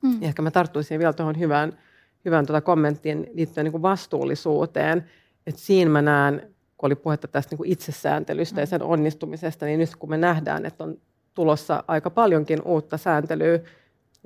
Mm. 0.02 0.22
Ja 0.22 0.28
ehkä 0.28 0.42
mä 0.42 0.50
tarttuisin 0.50 0.98
vielä 0.98 1.12
tuohon 1.12 1.38
hyvään 1.38 1.72
hyvän 2.24 2.46
tuota 2.46 2.60
kommenttiin 2.60 3.26
liittyen 3.32 3.64
niin 3.64 3.72
kuin 3.72 3.82
vastuullisuuteen. 3.82 5.04
että 5.46 5.60
siinä 5.60 5.90
mä 5.90 6.02
näen, 6.02 6.54
kun 6.76 6.86
oli 6.86 6.94
puhetta 6.94 7.28
tästä 7.28 7.52
niin 7.52 7.56
kuin 7.56 7.72
itsesääntelystä 7.72 8.60
ja 8.60 8.66
sen 8.66 8.82
onnistumisesta, 8.82 9.66
niin 9.66 9.78
nyt 9.80 9.96
kun 9.96 10.10
me 10.10 10.16
nähdään, 10.16 10.66
että 10.66 10.84
on 10.84 10.98
tulossa 11.34 11.84
aika 11.88 12.10
paljonkin 12.10 12.62
uutta 12.62 12.96
sääntelyä, 12.96 13.58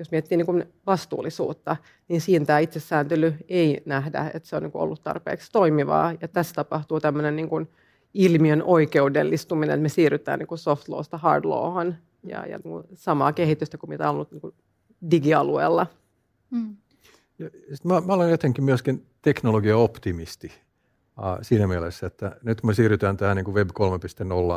jos 0.03 0.11
miettii 0.11 0.37
niin 0.37 0.47
kuin 0.47 0.65
vastuullisuutta, 0.87 1.77
niin 2.09 2.21
siinä 2.21 2.45
tämä 2.45 2.59
itsesääntely 2.59 3.35
ei 3.49 3.83
nähdä, 3.87 4.31
että 4.35 4.49
se 4.49 4.57
on 4.57 4.63
niin 4.63 4.73
kuin 4.73 4.83
ollut 4.83 5.03
tarpeeksi 5.03 5.53
toimivaa. 5.53 6.13
Ja 6.21 6.29
tässä 6.29 6.55
tapahtuu 6.55 7.01
tämmöinen 7.01 7.37
niin 7.37 7.49
kuin 7.49 7.69
ilmiön 8.15 8.63
oikeudellistuminen, 8.63 9.75
että 9.75 9.83
me 9.83 9.89
siirrytään 9.89 10.39
niin 10.39 10.47
kuin 10.47 10.59
soft 10.59 10.89
lawsta 10.89 11.19
hard 11.19 11.45
lawhan 11.45 11.99
ja, 12.23 12.47
ja 12.47 12.59
niin 12.59 12.73
kuin 12.73 12.85
samaa 12.95 13.33
kehitystä 13.33 13.79
kuin 13.79 13.91
mitä 13.91 14.09
on 14.09 14.15
ollut 14.15 14.31
niin 14.31 14.41
kuin 14.41 14.55
digialueella. 15.11 15.87
Mm. 16.51 16.77
Ja 17.39 17.51
mä, 17.85 18.01
mä 18.01 18.13
olen 18.13 18.31
jotenkin 18.31 18.65
myöskin 18.65 19.07
teknologia-optimisti 19.23 20.53
siinä 21.43 21.67
mielessä, 21.67 22.07
että 22.07 22.37
nyt 22.43 22.61
kun 22.61 22.71
me 22.71 22.75
siirrytään 22.75 23.17
tähän 23.17 23.37
niin 23.37 23.45
kuin 23.45 23.55
Web 23.55 23.71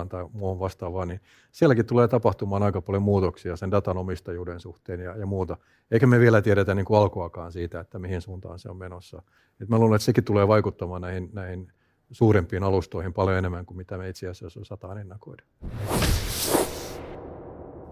3.0 0.04 0.08
tai 0.10 0.26
muuhun 0.34 0.60
vastaavaan, 0.60 1.08
niin 1.08 1.22
sielläkin 1.52 1.86
tulee 1.86 2.08
tapahtumaan 2.08 2.64
aika 2.64 2.82
paljon 2.82 3.04
muutoksia 3.04 3.56
sen 3.56 3.72
datan 3.72 3.98
omistajuuden 3.98 4.60
suhteen 4.60 5.00
ja, 5.00 5.18
ja 5.18 5.26
muuta. 5.26 5.58
Eikä 5.92 6.08
me 6.08 6.20
vielä 6.20 6.42
tiedetä 6.42 6.76
niin 6.76 6.86
kuin 6.86 7.00
alkuakaan 7.00 7.52
siitä, 7.52 7.80
että 7.80 8.00
mihin 8.00 8.22
suuntaan 8.22 8.60
se 8.60 8.70
on 8.70 8.78
menossa. 8.78 9.22
Et 9.62 9.70
mä 9.70 9.80
luulen, 9.80 9.96
että 9.96 10.06
sekin 10.06 10.24
tulee 10.24 10.48
vaikuttamaan 10.48 11.02
näihin, 11.02 11.30
näihin 11.34 11.72
suurempiin 12.12 12.64
alustoihin 12.64 13.14
paljon 13.14 13.38
enemmän 13.38 13.66
kuin 13.66 13.78
mitä 13.78 13.98
me 13.98 14.10
itse 14.10 14.28
asiassa 14.28 14.60
osataan 14.60 14.98
ennakoida. 14.98 15.44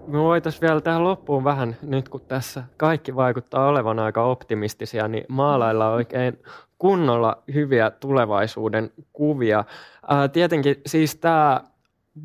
Me 0.07 0.19
voitaisiin 0.19 0.61
vielä 0.61 0.81
tähän 0.81 1.03
loppuun 1.03 1.43
vähän, 1.43 1.75
nyt 1.81 2.09
kun 2.09 2.21
tässä 2.21 2.63
kaikki 2.77 3.15
vaikuttaa 3.15 3.67
olevan 3.67 3.99
aika 3.99 4.23
optimistisia, 4.23 5.07
niin 5.07 5.25
maalailla 5.27 5.91
oikein 5.91 6.39
kunnolla 6.83 7.43
hyviä 7.53 7.91
tulevaisuuden 7.91 8.91
kuvia. 9.13 9.63
Ää, 10.07 10.27
tietenkin 10.27 10.81
siis 10.85 11.15
tämä 11.15 11.61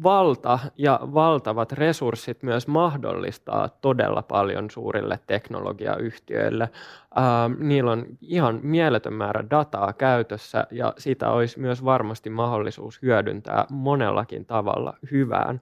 valta 0.03 0.59
ja 0.77 1.01
valtavat 1.03 1.73
resurssit 1.73 2.43
myös 2.43 2.69
mahdollistaa 2.69 3.69
todella 3.69 4.23
paljon 4.23 4.71
suurille 4.71 5.19
teknologiayhtiöille. 5.27 6.69
Ää, 7.15 7.51
niillä 7.59 7.93
on 7.93 8.07
ihan 8.21 8.61
mieletön 8.63 9.13
määrä 9.13 9.45
dataa 9.51 9.93
käytössä 9.93 10.67
ja 10.71 10.95
sitä 10.99 11.31
olisi 11.31 11.61
myös 11.61 11.85
varmasti 11.85 12.31
mahdollisuus 12.31 13.03
hyödyntää 13.03 13.67
monellakin 13.71 14.47
tavalla 14.47 14.95
hyvään. 15.11 15.61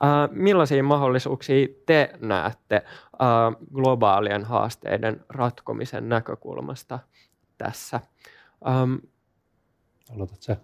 Ää, 0.00 0.28
millaisia 0.32 0.82
mahdollisuuksia 0.82 1.66
te 1.86 2.10
näette 2.20 2.82
globaalien 3.74 4.44
haasteiden 4.44 5.24
ratkomisen 5.28 6.08
näkökulmasta 6.08 6.98
tässä? 7.58 8.00
Ähm, 8.68 8.94
Aloitat 10.14 10.42
sä. 10.42 10.56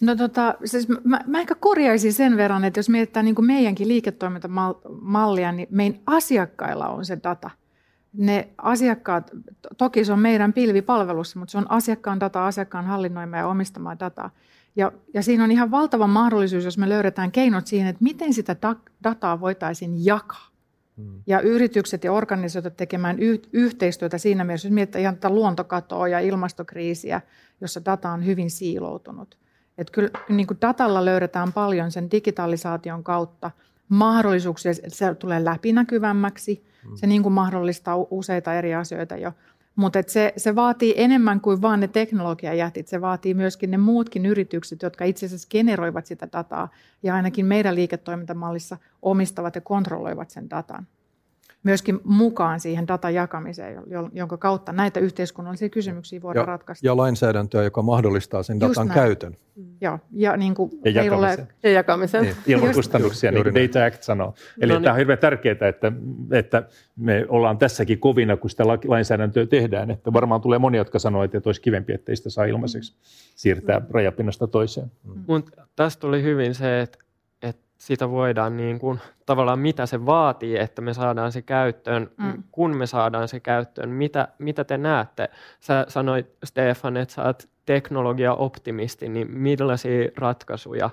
No 0.00 0.16
tota, 0.16 0.54
siis 0.64 0.88
mä, 0.88 1.20
mä 1.26 1.40
ehkä 1.40 1.54
korjaisin 1.54 2.12
sen 2.12 2.36
verran, 2.36 2.64
että 2.64 2.78
jos 2.78 2.88
mietitään 2.88 3.24
niin 3.24 3.34
kuin 3.34 3.46
meidänkin 3.46 3.88
liiketoimintamallia, 3.88 5.52
niin 5.52 5.68
meidän 5.70 6.00
asiakkailla 6.06 6.88
on 6.88 7.04
se 7.04 7.18
data. 7.24 7.50
Ne 8.12 8.48
asiakkaat, 8.58 9.30
toki 9.76 10.04
se 10.04 10.12
on 10.12 10.18
meidän 10.18 10.52
pilvipalvelussa, 10.52 11.38
mutta 11.38 11.52
se 11.52 11.58
on 11.58 11.70
asiakkaan 11.70 12.20
data, 12.20 12.46
asiakkaan 12.46 12.84
hallinnoimaa 12.84 13.38
ja 13.38 13.46
omistamaa 13.46 14.00
dataa. 14.00 14.30
Ja, 14.76 14.92
ja 15.14 15.22
siinä 15.22 15.44
on 15.44 15.50
ihan 15.50 15.70
valtava 15.70 16.06
mahdollisuus, 16.06 16.64
jos 16.64 16.78
me 16.78 16.88
löydetään 16.88 17.32
keinot 17.32 17.66
siihen, 17.66 17.88
että 17.88 18.04
miten 18.04 18.34
sitä 18.34 18.56
dataa 19.04 19.40
voitaisiin 19.40 20.04
jakaa. 20.04 20.47
Hmm. 20.98 21.22
Ja 21.26 21.40
yritykset 21.40 22.04
ja 22.04 22.12
organisaatiot 22.12 22.76
tekemään 22.76 23.18
y- 23.18 23.42
yhteistyötä 23.52 24.18
siinä 24.18 24.44
mielessä, 24.44 24.68
jos 24.68 24.74
mietitään 24.74 25.02
ihan 25.02 25.14
tätä 25.14 25.30
luontokatoa 25.30 26.08
ja 26.08 26.20
ilmastokriisiä, 26.20 27.20
jossa 27.60 27.84
data 27.84 28.10
on 28.10 28.26
hyvin 28.26 28.50
siiloutunut. 28.50 29.38
Että 29.78 29.92
kyllä 29.92 30.10
niin 30.28 30.46
kuin 30.46 30.58
datalla 30.60 31.04
löydetään 31.04 31.52
paljon 31.52 31.90
sen 31.90 32.10
digitalisaation 32.10 33.04
kautta 33.04 33.50
mahdollisuuksia, 33.88 34.72
se 34.88 35.14
tulee 35.14 35.44
läpinäkyvämmäksi, 35.44 36.64
mm. 36.84 36.96
se 36.96 37.06
niin 37.06 37.22
kuin 37.22 37.32
mahdollistaa 37.32 37.96
useita 38.10 38.54
eri 38.54 38.74
asioita 38.74 39.16
jo. 39.16 39.32
Mutta 39.78 39.98
se, 40.06 40.32
se 40.36 40.54
vaatii 40.54 40.94
enemmän 40.96 41.40
kuin 41.40 41.62
vain 41.62 41.80
ne 41.80 41.88
teknologiajätit, 41.88 42.88
se 42.88 43.00
vaatii 43.00 43.34
myöskin 43.34 43.70
ne 43.70 43.76
muutkin 43.76 44.26
yritykset, 44.26 44.82
jotka 44.82 45.04
itse 45.04 45.26
asiassa 45.26 45.48
generoivat 45.50 46.06
sitä 46.06 46.28
dataa 46.32 46.68
ja 47.02 47.14
ainakin 47.14 47.46
meidän 47.46 47.74
liiketoimintamallissa 47.74 48.76
omistavat 49.02 49.54
ja 49.54 49.60
kontrolloivat 49.60 50.30
sen 50.30 50.50
datan 50.50 50.86
myöskin 51.62 52.00
mukaan 52.04 52.60
siihen 52.60 52.88
datan 52.88 53.14
jakamiseen, 53.14 53.82
jonka 54.12 54.36
kautta 54.36 54.72
näitä 54.72 55.00
yhteiskunnallisia 55.00 55.68
kysymyksiä 55.68 56.22
voidaan 56.22 56.42
ja, 56.42 56.46
ratkaista. 56.46 56.86
Ja 56.86 56.96
lainsäädäntöä, 56.96 57.62
joka 57.62 57.82
mahdollistaa 57.82 58.42
sen 58.42 58.60
Just 58.60 58.68
datan 58.68 58.88
näin. 58.88 59.00
käytön. 59.00 59.36
Mm. 59.56 59.64
Joo, 59.80 59.98
ja, 60.12 60.36
niin 60.36 60.54
kuin 60.54 60.70
ja 60.84 60.90
jakamisen. 60.90 61.40
Ole... 61.40 61.48
Ja 61.62 61.70
jakamisen. 61.70 62.22
Niin, 62.22 62.36
ilman 62.46 62.74
kustannuksia, 62.74 63.32
niin 63.32 63.42
kuin 63.42 63.54
Data 63.54 63.84
Act 63.84 64.02
sanoo. 64.02 64.34
Eli 64.60 64.72
no 64.72 64.78
niin. 64.78 64.84
tämä 64.84 64.92
on 64.92 64.98
hirveän 64.98 65.18
tärkeää, 65.18 65.68
että, 65.68 65.92
että 66.32 66.62
me 66.96 67.26
ollaan 67.28 67.58
tässäkin 67.58 67.98
kovina, 67.98 68.36
kun 68.36 68.50
sitä 68.50 68.64
lainsäädäntöä 68.66 69.46
tehdään. 69.46 69.90
Että 69.90 70.12
varmaan 70.12 70.40
tulee 70.40 70.58
monia, 70.58 70.80
jotka 70.80 70.98
sanoo, 70.98 71.24
että 71.24 71.40
olisi 71.44 71.60
kivempi, 71.60 71.92
että 71.92 72.14
sitä 72.14 72.30
saa 72.30 72.44
ilmaiseksi 72.44 72.96
siirtää 73.36 73.80
rajapinnasta 73.90 74.46
toiseen. 74.46 74.90
Mm. 75.04 75.24
Mutta 75.26 75.66
tästä 75.76 76.00
tuli 76.00 76.22
hyvin 76.22 76.54
se, 76.54 76.80
että 76.80 76.98
sitä 77.78 78.10
voidaan 78.10 78.56
niin 78.56 78.78
kuin, 78.78 79.00
tavallaan 79.26 79.58
mitä 79.58 79.86
se 79.86 80.06
vaatii, 80.06 80.58
että 80.58 80.82
me 80.82 80.94
saadaan 80.94 81.32
se 81.32 81.42
käyttöön, 81.42 82.10
mm. 82.16 82.42
kun 82.52 82.76
me 82.76 82.86
saadaan 82.86 83.28
se 83.28 83.40
käyttöön, 83.40 83.88
mitä, 83.88 84.28
mitä 84.38 84.64
te 84.64 84.78
näette? 84.78 85.28
Sä 85.60 85.86
sanoit 85.88 86.26
Stefan, 86.44 86.96
että 86.96 87.14
sä 87.14 87.22
oot 87.22 87.48
teknologia-optimisti, 87.66 89.08
niin 89.08 89.30
millaisia 89.30 90.08
ratkaisuja 90.16 90.90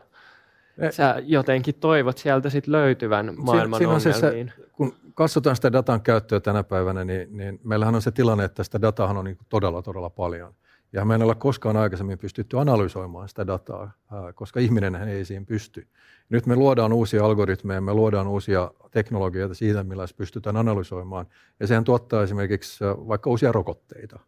e- 0.78 0.92
sä 0.92 1.16
jotenkin 1.26 1.76
toivot 1.76 2.18
sieltä 2.18 2.50
sit 2.50 2.68
löytyvän 2.68 3.34
maailman 3.38 3.80
si- 3.80 3.86
ongelmiin? 3.86 4.52
Se, 4.58 4.64
kun 4.72 4.96
katsotaan 5.14 5.56
sitä 5.56 5.72
datan 5.72 6.02
käyttöä 6.02 6.40
tänä 6.40 6.64
päivänä, 6.64 7.06
niin, 7.06 7.38
niin 7.38 7.60
meillähän 7.64 7.96
on 7.96 8.02
se 8.02 8.12
tilanne, 8.12 8.44
että 8.44 8.64
sitä 8.64 8.82
datahan 8.82 9.18
on 9.18 9.26
niin 9.26 9.38
todella, 9.50 9.82
todella 9.82 10.10
paljon. 10.10 10.54
Ja 10.96 11.06
me 11.06 11.16
ei 11.16 11.22
ole 11.22 11.36
koskaan 11.36 11.78
aikaisemmin 11.78 12.18
pystytty 12.18 12.60
analysoimaan 12.60 13.30
sitä 13.30 13.48
dataa, 13.48 13.92
koska 14.36 14.60
ihminen 14.60 14.96
ei 14.96 15.26
siihen 15.26 15.46
pysty. 15.46 15.88
Nyt 16.30 16.46
me 16.46 16.56
luodaan 16.56 16.94
uusia 16.94 17.26
algoritmeja, 17.26 17.82
me 17.82 17.94
luodaan 17.94 18.28
uusia 18.28 18.72
teknologioita 18.92 19.54
siitä, 19.54 19.84
millä 19.84 20.08
se 20.08 20.16
pystytään 20.16 20.58
analysoimaan. 20.58 21.26
Ja 21.60 21.68
sehän 21.68 21.84
tuottaa 21.84 22.24
esimerkiksi 22.24 22.86
vaikka 22.86 23.30
uusia 23.30 23.52
rokotteita 23.52 24.20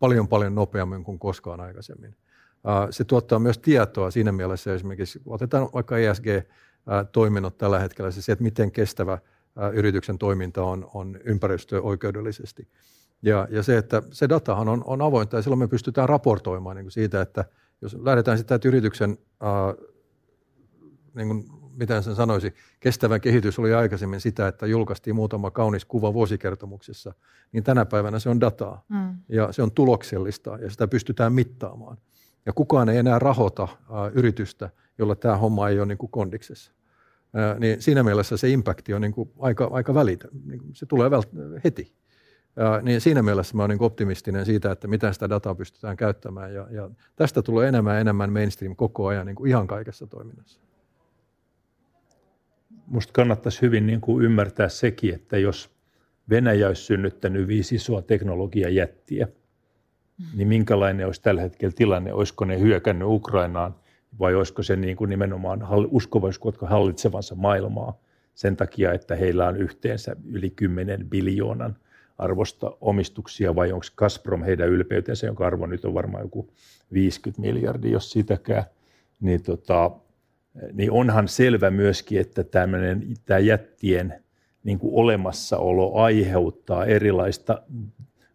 paljon 0.00 0.28
paljon 0.28 0.54
nopeammin 0.54 1.04
kuin 1.04 1.18
koskaan 1.18 1.60
aikaisemmin. 1.60 2.16
Se 2.90 3.04
tuottaa 3.04 3.38
myös 3.38 3.58
tietoa 3.58 4.10
siinä 4.10 4.32
mielessä 4.32 4.74
esimerkiksi, 4.74 5.20
otetaan 5.26 5.68
vaikka 5.74 5.98
ESG-toiminnot 5.98 7.58
tällä 7.58 7.78
hetkellä, 7.78 8.10
se, 8.10 8.32
että 8.32 8.42
miten 8.42 8.72
kestävä 8.72 9.18
yrityksen 9.72 10.18
toiminta 10.18 10.62
on, 10.62 10.90
on 10.94 11.18
ympäristöoikeudellisesti. 11.24 12.68
Ja, 13.22 13.48
ja 13.50 13.62
se, 13.62 13.78
että 13.78 14.02
se 14.10 14.28
datahan 14.28 14.68
on, 14.68 14.82
on 14.86 15.02
avointa 15.02 15.36
ja 15.36 15.42
silloin 15.42 15.58
me 15.58 15.68
pystytään 15.68 16.08
raportoimaan 16.08 16.76
niin 16.76 16.84
kuin 16.84 16.92
siitä, 16.92 17.20
että 17.20 17.44
jos 17.82 17.96
lähdetään 18.00 18.38
sitä, 18.38 18.54
että 18.54 18.68
yrityksen, 18.68 19.18
ää, 19.40 19.74
niin 21.14 21.28
kuin, 21.28 21.44
miten 21.76 22.02
sen 22.02 22.14
sanoisi, 22.14 22.54
kestävä 22.80 23.18
kehitys 23.18 23.58
oli 23.58 23.74
aikaisemmin 23.74 24.20
sitä, 24.20 24.48
että 24.48 24.66
julkaistiin 24.66 25.16
muutama 25.16 25.50
kaunis 25.50 25.84
kuva 25.84 26.14
vuosikertomuksessa, 26.14 27.14
niin 27.52 27.64
tänä 27.64 27.84
päivänä 27.84 28.18
se 28.18 28.28
on 28.28 28.40
dataa 28.40 28.84
mm. 28.88 29.16
ja 29.28 29.52
se 29.52 29.62
on 29.62 29.72
tuloksellista 29.72 30.58
ja 30.62 30.70
sitä 30.70 30.88
pystytään 30.88 31.32
mittaamaan. 31.32 31.96
Ja 32.46 32.52
kukaan 32.52 32.88
ei 32.88 32.98
enää 32.98 33.18
rahoita 33.18 33.68
ää, 33.92 34.08
yritystä, 34.14 34.70
jolla 34.98 35.14
tämä 35.14 35.36
homma 35.36 35.68
ei 35.68 35.78
ole 35.78 35.86
niin 35.86 35.98
kuin 35.98 36.10
kondiksessa. 36.10 36.72
Ää, 37.34 37.58
niin 37.58 37.82
siinä 37.82 38.02
mielessä 38.02 38.36
se 38.36 38.48
impakti 38.48 38.94
on 38.94 39.00
niin 39.00 39.12
kuin 39.12 39.30
aika, 39.38 39.68
aika 39.72 39.94
välitä. 39.94 40.28
Niin 40.44 40.60
se 40.72 40.86
tulee 40.86 41.08
vält- 41.08 41.60
heti. 41.64 41.92
Ja, 42.56 42.80
niin 42.82 43.00
siinä 43.00 43.22
mielessä 43.22 43.56
mä 43.56 43.62
olen 43.62 43.78
niin 43.78 43.86
optimistinen 43.86 44.46
siitä, 44.46 44.72
että 44.72 44.88
miten 44.88 45.14
sitä 45.14 45.30
dataa 45.30 45.54
pystytään 45.54 45.96
käyttämään. 45.96 46.54
Ja, 46.54 46.66
ja 46.70 46.90
tästä 47.16 47.42
tulee 47.42 47.68
enemmän 47.68 47.94
ja 47.94 48.00
enemmän 48.00 48.32
mainstream 48.32 48.76
koko 48.76 49.06
ajan 49.06 49.26
niin 49.26 49.36
kuin 49.36 49.48
ihan 49.48 49.66
kaikessa 49.66 50.06
toiminnassa. 50.06 50.60
Minusta 52.86 53.12
kannattaisi 53.12 53.62
hyvin 53.62 53.86
niin 53.86 54.00
kuin 54.00 54.24
ymmärtää 54.24 54.68
sekin, 54.68 55.14
että 55.14 55.38
jos 55.38 55.76
Venäjä 56.30 56.68
olisi 56.68 56.82
synnyttänyt 56.82 57.48
viisi 57.48 57.74
isoa 57.74 58.02
teknologiajättiä, 58.02 59.28
niin 60.34 60.48
minkälainen 60.48 61.06
olisi 61.06 61.22
tällä 61.22 61.40
hetkellä 61.40 61.72
tilanne? 61.76 62.12
Olisiko 62.12 62.44
ne 62.44 62.60
hyökännyt 62.60 63.08
Ukrainaan 63.08 63.74
vai 64.18 64.34
olisiko 64.34 64.62
se 64.62 64.76
niin 64.76 64.96
kuin 64.96 65.10
nimenomaan 65.10 65.66
uskovaisuutta 65.90 66.66
hallitsevansa 66.66 67.34
maailmaa 67.34 67.98
sen 68.34 68.56
takia, 68.56 68.92
että 68.92 69.16
heillä 69.16 69.46
on 69.46 69.56
yhteensä 69.56 70.16
yli 70.24 70.50
10 70.50 71.10
biljoonan 71.10 71.76
arvosta 72.18 72.76
omistuksia 72.80 73.54
vai 73.54 73.72
onko 73.72 73.86
Gazprom 73.96 74.42
heidän 74.42 74.68
ylpeytensä, 74.68 75.26
jonka 75.26 75.46
arvo 75.46 75.66
nyt 75.66 75.84
on 75.84 75.94
varmaan 75.94 76.22
joku 76.22 76.50
50 76.92 77.40
miljardia, 77.40 77.92
jos 77.92 78.10
sitäkään, 78.10 78.64
niin, 79.20 79.42
tota, 79.42 79.90
niin 80.72 80.90
onhan 80.90 81.28
selvä 81.28 81.70
myöskin, 81.70 82.20
että 82.20 82.44
tämmöinen, 82.44 83.14
tämä 83.24 83.38
jättien 83.38 84.14
niin 84.64 84.78
kuin 84.78 84.94
olemassaolo 84.94 85.94
aiheuttaa 85.94 86.84
erilaista 86.84 87.62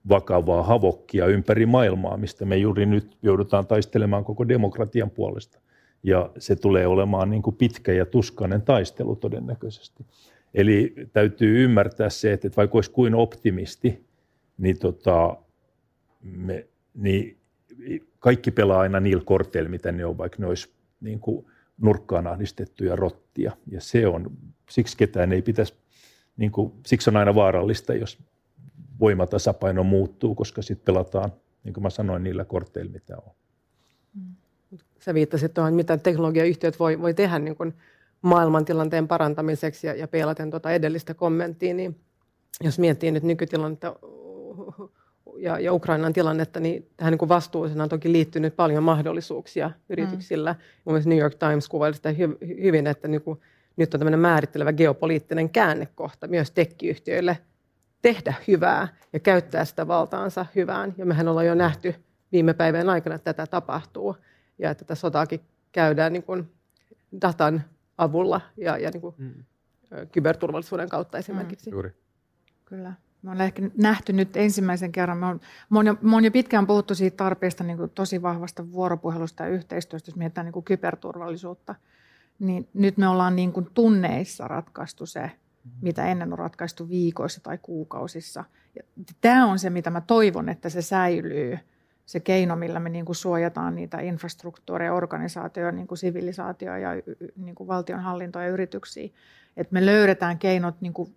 vakavaa 0.10 0.64
havokkia 0.64 1.26
ympäri 1.26 1.66
maailmaa, 1.66 2.18
mistä 2.18 2.46
me 2.46 2.58
juuri 2.58 2.86
nyt 2.86 3.18
joudutaan 3.22 3.68
taistelemaan 3.68 4.24
koko 4.24 4.48
demokratian 4.48 5.10
puolesta. 5.10 5.60
Ja 6.04 6.30
se 6.38 6.56
tulee 6.56 6.88
olemaan 6.88 7.30
niin 7.30 7.42
kuin 7.42 7.56
pitkä 7.56 7.94
ja 7.94 8.06
tuskainen 8.06 8.62
taistelu 8.62 9.16
todennäköisesti. 9.16 10.06
Eli 10.54 10.94
täytyy 11.14 11.64
ymmärtää 11.64 12.10
se, 12.10 12.34
että 12.34 12.50
vaikka 12.58 12.78
olisi 12.78 12.92
kuin 12.92 13.16
optimisti, 13.16 14.06
niin, 14.58 14.80
tota, 14.80 15.38
me, 16.22 16.68
niin 16.94 17.38
kaikki 18.20 18.52
pelaa 18.52 18.80
aina 18.80 19.00
niillä 19.00 19.24
korteilla, 19.26 19.70
mitä 19.70 19.92
ne 19.92 20.06
on, 20.06 20.18
vaikka 20.18 20.38
ne 20.40 20.48
olisi 20.48 20.74
niin 21.02 21.20
kuin 21.20 21.46
nurkkaan 21.78 22.28
ahdistettuja 22.28 22.96
rottia. 22.96 23.52
Ja 23.68 23.82
se 23.82 24.08
on, 24.08 24.32
siksi 24.70 24.98
ketään 24.98 25.34
ei 25.34 25.42
pitäisi, 25.42 25.74
niin 26.38 26.52
kuin, 26.52 26.74
siksi 26.86 27.10
on 27.10 27.18
aina 27.18 27.36
vaarallista, 27.36 27.94
jos 27.94 28.18
voimatasapaino 29.00 29.84
muuttuu, 29.84 30.36
koska 30.36 30.62
sitten 30.62 30.86
pelataan, 30.86 31.34
niin 31.64 31.74
kuin 31.74 31.84
mä 31.84 31.90
sanoin, 31.90 32.24
niillä 32.24 32.46
korteilla, 32.46 32.92
mitä 32.92 33.18
on. 33.18 33.32
Sä 35.00 35.14
viittasit 35.14 35.54
tuohon, 35.54 35.74
mitä 35.74 35.98
teknologiayhtiöt 35.98 36.80
voi, 36.80 37.02
voi 37.02 37.14
tehdä 37.14 37.40
niin 37.40 37.56
kuin 37.56 37.74
maailmantilanteen 38.22 39.08
parantamiseksi 39.08 39.88
ja, 39.88 39.94
ja 39.94 40.08
peilaten 40.08 40.50
tuota 40.50 40.72
edellistä 40.72 41.14
kommenttia, 41.14 41.74
niin 41.74 42.00
jos 42.62 42.80
miettii 42.80 43.12
nyt 43.12 43.24
nykytilannetta 43.24 43.96
ja, 45.38 45.60
ja 45.60 45.74
Ukrainan 45.74 46.14
tilannetta, 46.14 46.60
niin 46.60 46.90
tähän 46.98 47.14
niin 47.14 47.30
vastuullisena 47.30 47.84
on 47.84 47.90
toki 47.90 48.12
liittynyt 48.12 48.56
paljon 48.56 48.84
mahdollisuuksia 48.84 49.72
yrityksillä. 49.90 50.54
Mm. 50.54 50.60
Mielestäni 50.86 51.16
New 51.16 51.22
York 51.22 51.36
Times 51.36 51.70
kuvaili 51.70 51.96
sitä 51.96 52.12
hy- 52.12 52.62
hyvin, 52.62 52.88
että 52.88 53.08
niin 53.08 53.22
kuin, 53.22 53.40
nyt 53.78 53.94
on 53.94 54.00
tämmöinen 54.00 54.20
määrittelevä 54.20 54.74
geopoliittinen 54.74 55.50
käännekohta 55.50 56.28
myös 56.28 56.52
tekkiyhtiöille 56.52 57.38
tehdä 58.02 58.34
hyvää 58.48 58.88
ja 59.14 59.20
käyttää 59.20 59.66
sitä 59.66 59.88
valtaansa 59.88 60.46
hyvään. 60.56 60.94
Ja 60.98 61.06
mehän 61.06 61.28
ollaan 61.28 61.46
jo 61.46 61.56
nähty 61.56 61.96
viime 62.32 62.54
päivän 62.54 62.90
aikana, 62.90 63.16
että 63.16 63.34
tätä 63.34 63.52
tapahtuu 63.52 64.16
ja 64.60 64.72
että 64.72 64.86
tätä 64.86 64.96
sotaakin 64.96 65.42
käydään 65.72 66.14
niin 66.14 66.24
kuin 66.24 66.52
datan 67.22 67.64
avulla 68.02 68.42
ja, 68.58 68.78
ja 68.78 68.90
niin 68.92 69.02
kuin, 69.02 69.16
mm. 69.18 69.34
kyberturvallisuuden 70.12 70.90
kautta 70.90 71.18
esimerkiksi. 71.18 71.70
Mm. 71.70 71.74
Juuri. 71.74 71.92
Kyllä. 72.66 72.94
Me 73.22 73.32
ollaan 73.32 73.46
ehkä 73.46 73.62
nähty 73.78 74.14
nyt 74.14 74.38
ensimmäisen 74.38 74.92
kerran, 74.92 75.18
me 75.18 75.26
on, 75.26 75.40
me 75.70 75.80
on, 75.80 75.88
jo, 75.88 75.98
me 76.02 76.16
on 76.16 76.26
jo 76.26 76.32
pitkään 76.32 76.68
puhuttu 76.68 76.96
siitä 76.96 77.18
tarpeesta 77.18 77.64
niin 77.64 77.78
kuin 77.78 77.90
tosi 77.90 78.22
vahvasta 78.22 78.72
vuoropuhelusta 78.72 79.44
ja 79.44 79.50
yhteistyöstä, 79.50 80.10
jos 80.10 80.16
mietitään 80.16 80.46
niin 80.46 80.54
kuin 80.54 80.66
kyberturvallisuutta, 80.66 81.76
niin 82.40 82.68
nyt 82.74 82.98
me 82.98 83.08
ollaan 83.08 83.36
niin 83.36 83.54
kuin 83.54 83.68
tunneissa 83.74 84.48
ratkaistu 84.48 85.06
se, 85.06 85.32
mitä 85.82 86.06
ennen 86.08 86.34
on 86.34 86.40
ratkaistu 86.40 86.90
viikoissa 86.90 87.44
tai 87.44 87.58
kuukausissa. 87.62 88.44
Ja 88.76 88.84
tämä 89.22 89.46
on 89.46 89.60
se, 89.60 89.70
mitä 89.70 89.90
mä 89.90 90.02
toivon, 90.02 90.50
että 90.50 90.70
se 90.70 90.82
säilyy, 90.82 91.60
se 92.06 92.20
keino, 92.20 92.56
millä 92.56 92.80
me 92.80 92.90
niin 92.90 93.06
kuin 93.06 93.16
suojataan 93.16 93.76
niitä 93.76 94.00
infrastruktuureja, 94.00 94.94
organisaatioja, 94.94 95.72
niin 95.72 95.88
kuin 95.88 95.98
sivilisaatioa 95.98 96.78
ja 96.78 96.90
niin 97.38 97.56
kuin 97.56 97.68
valtionhallintoa 97.68 98.44
ja 98.44 98.50
yrityksiä. 98.50 99.10
Että 99.58 99.74
me 99.74 99.86
löydetään 99.86 100.40
keinot 100.40 100.82
niin 100.82 100.94
kuin 100.94 101.16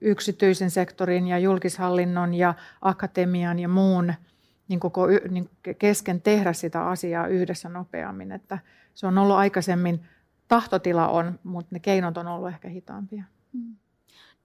yksityisen 0.00 0.70
sektorin 0.70 1.28
ja 1.28 1.38
julkishallinnon 1.38 2.34
ja 2.34 2.54
akatemian 2.80 3.58
ja 3.58 3.68
muun 3.68 4.14
niin 4.68 4.80
koko 4.80 5.06
niin 5.30 5.50
kesken 5.78 6.20
tehdä 6.20 6.52
sitä 6.52 6.86
asiaa 6.86 7.26
yhdessä 7.26 7.68
nopeammin. 7.68 8.32
Että 8.32 8.58
se 8.94 9.06
on 9.06 9.18
ollut 9.18 9.36
aikaisemmin, 9.36 10.00
tahtotila 10.48 11.08
on, 11.08 11.38
mutta 11.44 11.68
ne 11.70 11.80
keinot 11.80 12.16
on 12.16 12.26
ollut 12.26 12.48
ehkä 12.48 12.68
hitaampia. 12.68 13.24
Mm. 13.52 13.76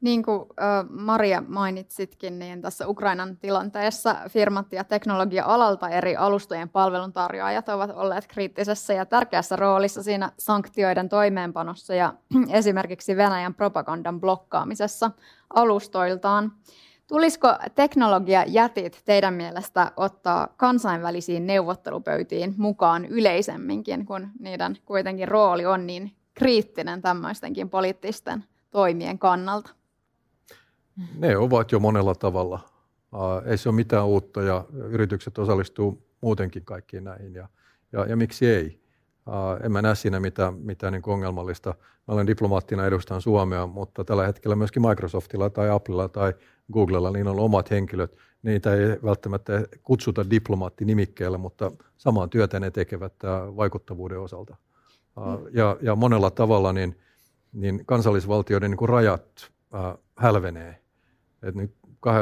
Niin 0.02 0.24
kuin 0.24 0.50
Maria 0.90 1.44
mainitsitkin, 1.48 2.40
niin 2.40 2.62
tässä 2.62 2.88
Ukrainan 2.88 3.38
tilanteessa 3.38 4.16
firmat 4.30 4.74
ja 4.74 4.84
teknologia-alalta 4.84 5.90
eri 5.90 6.16
alustojen 6.16 6.70
palveluntarjoajat 6.70 7.70
ovat 7.70 7.92
olleet 7.94 8.28
kriittisessä 8.28 8.94
ja 8.94 9.06
tärkeässä 9.06 9.56
roolissa 9.56 10.04
siinä 10.04 10.32
sanktioiden 10.40 11.10
toimeenpanossa 11.10 11.96
ja 11.96 12.14
esimerkiksi 12.50 13.18
Venäjän 13.18 13.54
propagandan 13.54 14.22
blokkaamisessa 14.22 15.12
alustoiltaan. 15.56 16.52
Tulisiko 17.08 17.48
teknologiajätit 17.76 19.02
teidän 19.06 19.34
mielestä 19.34 19.92
ottaa 19.98 20.48
kansainvälisiin 20.58 21.48
neuvottelupöytiin 21.48 22.54
mukaan 22.58 23.06
yleisemminkin, 23.06 24.06
kun 24.06 24.28
niiden 24.40 24.78
kuitenkin 24.86 25.28
rooli 25.28 25.66
on 25.66 25.88
niin 25.88 26.16
kriittinen 26.34 27.02
tämmöistenkin 27.02 27.70
poliittisten 27.70 28.44
toimien 28.72 29.20
kannalta? 29.20 29.70
Ne 31.18 31.38
ovat 31.38 31.72
jo 31.72 31.80
monella 31.80 32.16
tavalla. 32.16 32.60
Ei 33.46 33.58
se 33.58 33.70
ole 33.70 33.76
mitään 33.76 34.06
uutta 34.06 34.42
ja 34.42 34.66
yritykset 34.74 35.38
osallistuu 35.38 36.08
muutenkin 36.22 36.66
kaikkiin 36.66 37.04
näihin 37.04 37.34
ja, 37.34 37.50
ja, 37.92 38.06
ja 38.06 38.16
miksi 38.16 38.48
ei. 38.48 38.82
En 39.64 39.72
mä 39.72 39.82
näe 39.82 39.96
siinä 39.96 40.20
mitään, 40.20 40.54
mitään 40.54 40.94
niin 40.94 41.04
ongelmallista. 41.08 41.70
Mä 42.08 42.14
olen 42.14 42.28
diplomaattina 42.28 42.86
edustan 42.86 43.22
Suomea, 43.22 43.68
mutta 43.68 44.04
tällä 44.04 44.26
hetkellä 44.26 44.56
myöskin 44.56 44.88
Microsoftilla 44.88 45.50
tai 45.50 45.70
Applella 45.70 46.10
tai 46.10 46.34
Googlella 46.74 47.12
niin 47.12 47.28
on 47.28 47.40
omat 47.40 47.72
henkilöt. 47.72 48.18
Niitä 48.44 48.74
ei 48.74 48.98
välttämättä 49.04 49.64
kutsuta 49.84 50.30
diplomaattinimikkeellä, 50.30 51.38
mutta 51.38 51.72
samaa 51.98 52.28
työtä 52.28 52.60
ne 52.60 52.72
tekevät 52.72 53.14
vaikuttavuuden 53.56 54.20
osalta. 54.20 54.56
Ja, 55.52 55.78
ja 55.82 55.96
monella 55.96 56.32
tavalla 56.32 56.74
niin, 56.74 57.00
niin 57.54 57.86
kansallisvaltioiden 57.86 58.72
niin 58.72 58.78
kuin 58.78 58.90
rajat 58.90 59.52
hälvenee 60.18 60.85
että 61.46 61.62
nyt, 61.62 61.72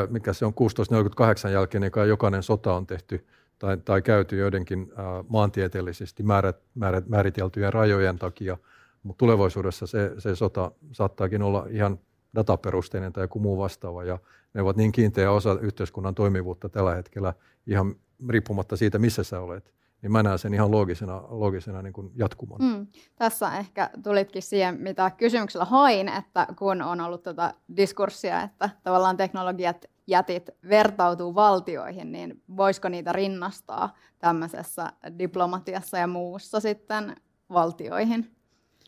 mikä 0.10 0.34
se 0.34 0.46
on 0.46 0.54
1648 0.54 1.52
jälkeen, 1.52 1.82
niin 1.82 1.92
kai 1.92 2.10
jokainen 2.10 2.44
sota 2.44 2.74
on 2.74 2.88
tehty 2.88 3.26
tai, 3.60 3.78
tai 3.78 4.02
käyty 4.02 4.38
joidenkin 4.38 4.92
ää, 4.96 5.24
maantieteellisesti 5.30 6.24
määrät, 6.24 6.58
määrät, 6.76 7.08
määriteltyjen 7.08 7.74
rajojen 7.74 8.20
takia, 8.20 8.58
mutta 9.04 9.20
tulevaisuudessa 9.20 9.88
se, 9.88 10.12
se 10.18 10.36
sota 10.36 10.72
saattaakin 10.92 11.42
olla 11.42 11.66
ihan 11.70 12.00
dataperusteinen 12.36 13.14
tai 13.14 13.24
joku 13.24 13.40
muu 13.40 13.58
vastaava, 13.58 14.04
ja 14.04 14.20
ne 14.54 14.62
ovat 14.62 14.76
niin 14.78 14.92
kiinteä 14.92 15.32
osa 15.32 15.58
yhteiskunnan 15.62 16.16
toimivuutta 16.16 16.70
tällä 16.70 16.96
hetkellä 16.96 17.34
ihan 17.68 17.96
riippumatta 18.30 18.78
siitä, 18.78 19.00
missä 19.00 19.24
sä 19.24 19.40
olet 19.40 19.74
niin 20.04 20.12
mä 20.12 20.24
näen 20.24 20.40
sen 20.40 20.54
ihan 20.54 20.72
loogisena, 20.72 21.24
loogisena 21.30 21.82
niin 21.82 21.94
kuin 21.94 22.12
jatkumon. 22.16 22.60
Mm. 22.62 22.88
Tässä 23.16 23.58
ehkä 23.58 23.90
tulitkin 24.04 24.42
siihen, 24.42 24.78
mitä 24.80 25.12
kysymyksellä 25.18 25.66
hain, 25.66 26.10
että 26.10 26.48
kun 26.58 26.82
on 26.82 27.02
ollut 27.02 27.24
tätä 27.24 27.54
diskurssia, 27.78 28.42
että 28.42 28.70
tavallaan 28.84 29.18
teknologiat 29.18 29.86
jätit 30.08 30.50
vertautuu 30.70 31.36
valtioihin, 31.36 32.12
niin 32.12 32.42
voisiko 32.58 32.90
niitä 32.90 33.14
rinnastaa 33.14 33.96
tämmöisessä 34.20 34.94
diplomatiassa 35.20 35.98
ja 35.98 36.08
muussa 36.08 36.60
sitten 36.60 37.16
valtioihin? 37.50 38.32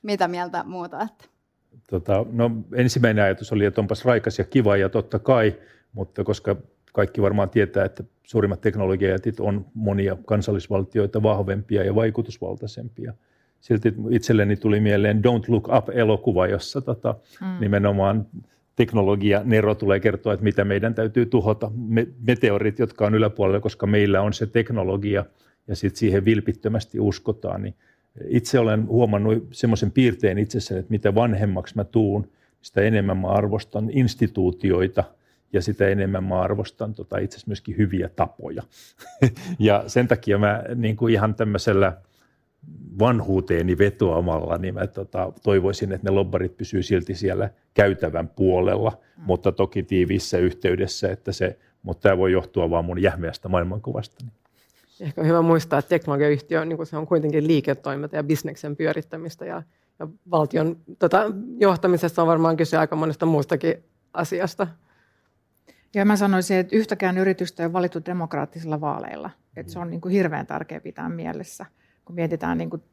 Mitä 0.03 0.27
mieltä 0.27 0.63
muuta? 0.63 1.01
Että? 1.01 1.25
Tota, 1.89 2.25
no, 2.31 2.51
ensimmäinen 2.75 3.23
ajatus 3.23 3.51
oli, 3.51 3.65
että 3.65 3.81
onpas 3.81 4.05
raikas 4.05 4.39
ja 4.39 4.45
kiva 4.45 4.77
ja 4.77 4.89
totta 4.89 5.19
kai, 5.19 5.55
mutta 5.93 6.23
koska 6.23 6.55
kaikki 6.95 7.21
varmaan 7.21 7.49
tietää, 7.49 7.85
että 7.85 8.03
suurimmat 8.23 8.61
teknologiajätit 8.61 9.39
on 9.39 9.65
monia 9.73 10.17
kansallisvaltioita 10.25 11.23
vahvempia 11.23 11.83
ja 11.83 11.95
vaikutusvaltaisempia. 11.95 13.13
Silti 13.59 13.93
itselleni 14.09 14.55
tuli 14.55 14.79
mieleen 14.79 15.21
Don't 15.25 15.45
Look 15.47 15.67
Up-elokuva, 15.77 16.47
jossa 16.47 16.81
tota, 16.81 17.15
mm. 17.41 17.47
nimenomaan 17.59 18.27
teknologia 18.75 19.41
Nero 19.43 19.75
tulee 19.75 19.99
kertoa, 19.99 20.33
että 20.33 20.43
mitä 20.43 20.65
meidän 20.65 20.95
täytyy 20.95 21.25
tuhota, 21.25 21.71
me, 21.75 22.07
meteorit, 22.27 22.79
jotka 22.79 23.05
on 23.05 23.15
yläpuolella, 23.15 23.59
koska 23.59 23.87
meillä 23.87 24.21
on 24.21 24.33
se 24.33 24.47
teknologia 24.47 25.25
ja 25.67 25.75
sitten 25.75 25.99
siihen 25.99 26.25
vilpittömästi 26.25 26.99
uskotaan. 26.99 27.61
Niin 27.61 27.75
itse 28.27 28.59
olen 28.59 28.87
huomannut 28.87 29.47
semmoisen 29.51 29.91
piirteen 29.91 30.37
itsessäni, 30.37 30.79
että 30.79 30.91
mitä 30.91 31.15
vanhemmaksi 31.15 31.75
mä 31.75 31.83
tuun, 31.83 32.27
sitä 32.61 32.81
enemmän 32.81 33.17
mä 33.17 33.27
arvostan 33.27 33.89
instituutioita– 33.89 35.03
ja 35.53 35.61
sitä 35.61 35.87
enemmän 35.87 36.23
mä 36.23 36.41
arvostan 36.41 36.93
tota, 36.93 37.17
itse 37.17 37.35
asiassa 37.35 37.49
myöskin 37.49 37.77
hyviä 37.77 38.09
tapoja. 38.15 38.63
ja 39.59 39.83
sen 39.87 40.07
takia 40.07 40.37
mä 40.37 40.63
niin 40.75 40.95
kuin 40.95 41.13
ihan 41.13 41.35
tämmöisellä 41.35 41.97
vanhuuteeni 42.99 43.77
vetoamalla, 43.77 44.57
niin 44.57 44.73
mä 44.73 44.87
tota, 44.87 45.33
toivoisin, 45.43 45.91
että 45.91 46.07
ne 46.07 46.11
lobbarit 46.11 46.57
pysyy 46.57 46.83
silti 46.83 47.15
siellä 47.15 47.49
käytävän 47.73 48.27
puolella, 48.27 48.89
mm. 48.89 49.23
mutta 49.25 49.51
toki 49.51 49.83
tiiviissä 49.83 50.37
yhteydessä, 50.37 51.11
että 51.11 51.31
se, 51.31 51.59
mutta 51.83 52.01
tämä 52.01 52.17
voi 52.17 52.31
johtua 52.31 52.69
vaan 52.69 52.85
mun 52.85 53.01
jähmeästä 53.01 53.49
maailmankuvasta. 53.49 54.25
Ehkä 54.99 55.21
on 55.21 55.27
hyvä 55.27 55.41
muistaa, 55.41 55.79
että 55.79 55.89
teknologiayhtiö 55.89 56.65
niin 56.65 56.85
se 56.85 56.97
on 56.97 57.07
kuitenkin 57.07 57.47
liiketoiminta 57.47 58.15
ja 58.15 58.23
bisneksen 58.23 58.75
pyörittämistä 58.75 59.45
ja, 59.45 59.63
ja 59.99 60.07
valtion 60.31 60.77
tota, 60.99 61.31
johtamisessa 61.59 62.21
on 62.21 62.27
varmaan 62.27 62.57
kyse 62.57 62.77
aika 62.77 62.95
monesta 62.95 63.25
muustakin 63.25 63.83
asiasta. 64.13 64.67
Ja 65.95 66.05
mä 66.05 66.15
sanoisin, 66.15 66.57
että 66.57 66.75
yhtäkään 66.75 67.17
yritystä 67.17 67.63
ei 67.63 67.65
ole 67.65 67.73
valittu 67.73 67.99
demokraattisilla 68.05 68.81
vaaleilla. 68.81 69.29
Että 69.55 69.71
se 69.71 69.79
on 69.79 69.89
niin 69.89 70.01
kuin 70.01 70.11
hirveän 70.11 70.47
tärkeä 70.47 70.79
pitää 70.79 71.09
mielessä, 71.09 71.65
kun 72.05 72.15
mietitään, 72.15 72.57
niin 72.57 72.69
kuin, 72.69 72.83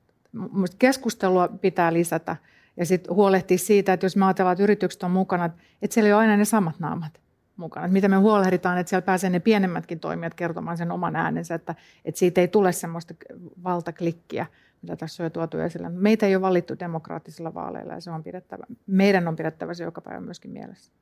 keskustelua 0.79 1.49
pitää 1.49 1.93
lisätä 1.93 2.37
ja 2.77 2.87
sitten 2.87 3.15
huolehtia 3.15 3.59
siitä, 3.59 3.93
että 3.93 4.07
jos 4.07 4.17
me 4.17 4.25
ajatellaan, 4.25 4.53
että 4.53 4.63
yritykset 4.63 5.03
on 5.03 5.11
mukana, 5.11 5.45
että 5.83 5.95
siellä 5.95 6.09
ei 6.09 6.13
ole 6.13 6.21
aina 6.21 6.37
ne 6.37 6.45
samat 6.45 6.81
naamat 6.81 7.21
mukana. 7.57 7.87
Että 7.87 7.93
miten 7.93 8.11
me 8.11 8.17
huolehditaan, 8.17 8.79
että 8.79 8.91
siellä 8.91 9.05
pääsee 9.05 9.31
ne 9.31 9.41
pienemmätkin 9.41 10.01
toimijat 10.01 10.35
kertomaan 10.35 10.77
sen 10.77 10.91
oman 10.91 11.17
äänensä, 11.17 11.55
että, 11.55 11.75
että 12.05 12.19
siitä 12.19 12.41
ei 12.41 12.49
tule 12.49 12.73
semmoista 12.73 13.15
valtaklikkiä, 13.65 14.47
mitä 14.83 14.97
tässä 14.97 15.23
on 15.23 15.27
jo 15.27 15.31
tuotu 15.31 15.59
esille. 15.59 15.89
Meitä 15.89 16.27
ei 16.27 16.37
ole 16.37 16.43
valittu 16.43 16.75
demokraattisilla 16.79 17.55
vaaleilla 17.55 17.93
ja 17.93 18.01
se 18.01 18.11
on 18.11 18.23
pidettävä, 18.23 18.65
meidän 18.87 19.29
on 19.29 19.37
pidettävä 19.37 19.75
se 19.75 19.85
joka 19.85 20.01
päivä 20.01 20.21
myöskin 20.21 20.51
mielessä. 20.51 20.93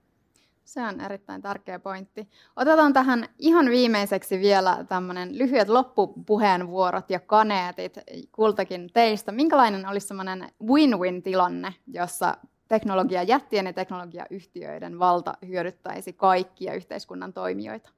Se 0.65 0.83
on 0.83 1.01
erittäin 1.01 1.43
tärkeä 1.43 1.79
pointti. 1.79 2.29
Otetaan 2.57 2.93
tähän 2.93 3.25
ihan 3.39 3.67
viimeiseksi 3.67 4.41
vielä 4.41 4.85
tämmöinen 4.89 5.39
lyhyet 5.39 5.69
loppupuheenvuorot 5.69 7.11
ja 7.11 7.21
kaneetit 7.21 7.99
kultakin 8.33 8.91
teistä. 8.93 9.33
Minkälainen 9.33 9.89
olisi 9.89 10.07
semmoinen 10.07 10.49
win-win-tilanne, 10.67 11.75
jossa 11.87 12.37
teknologiajättien 12.69 13.67
ja 13.67 13.73
teknologiayhtiöiden 13.73 14.99
valta 14.99 15.35
hyödyttäisi 15.47 16.13
kaikkia 16.13 16.75
yhteiskunnan 16.75 17.33
toimijoita? 17.33 17.91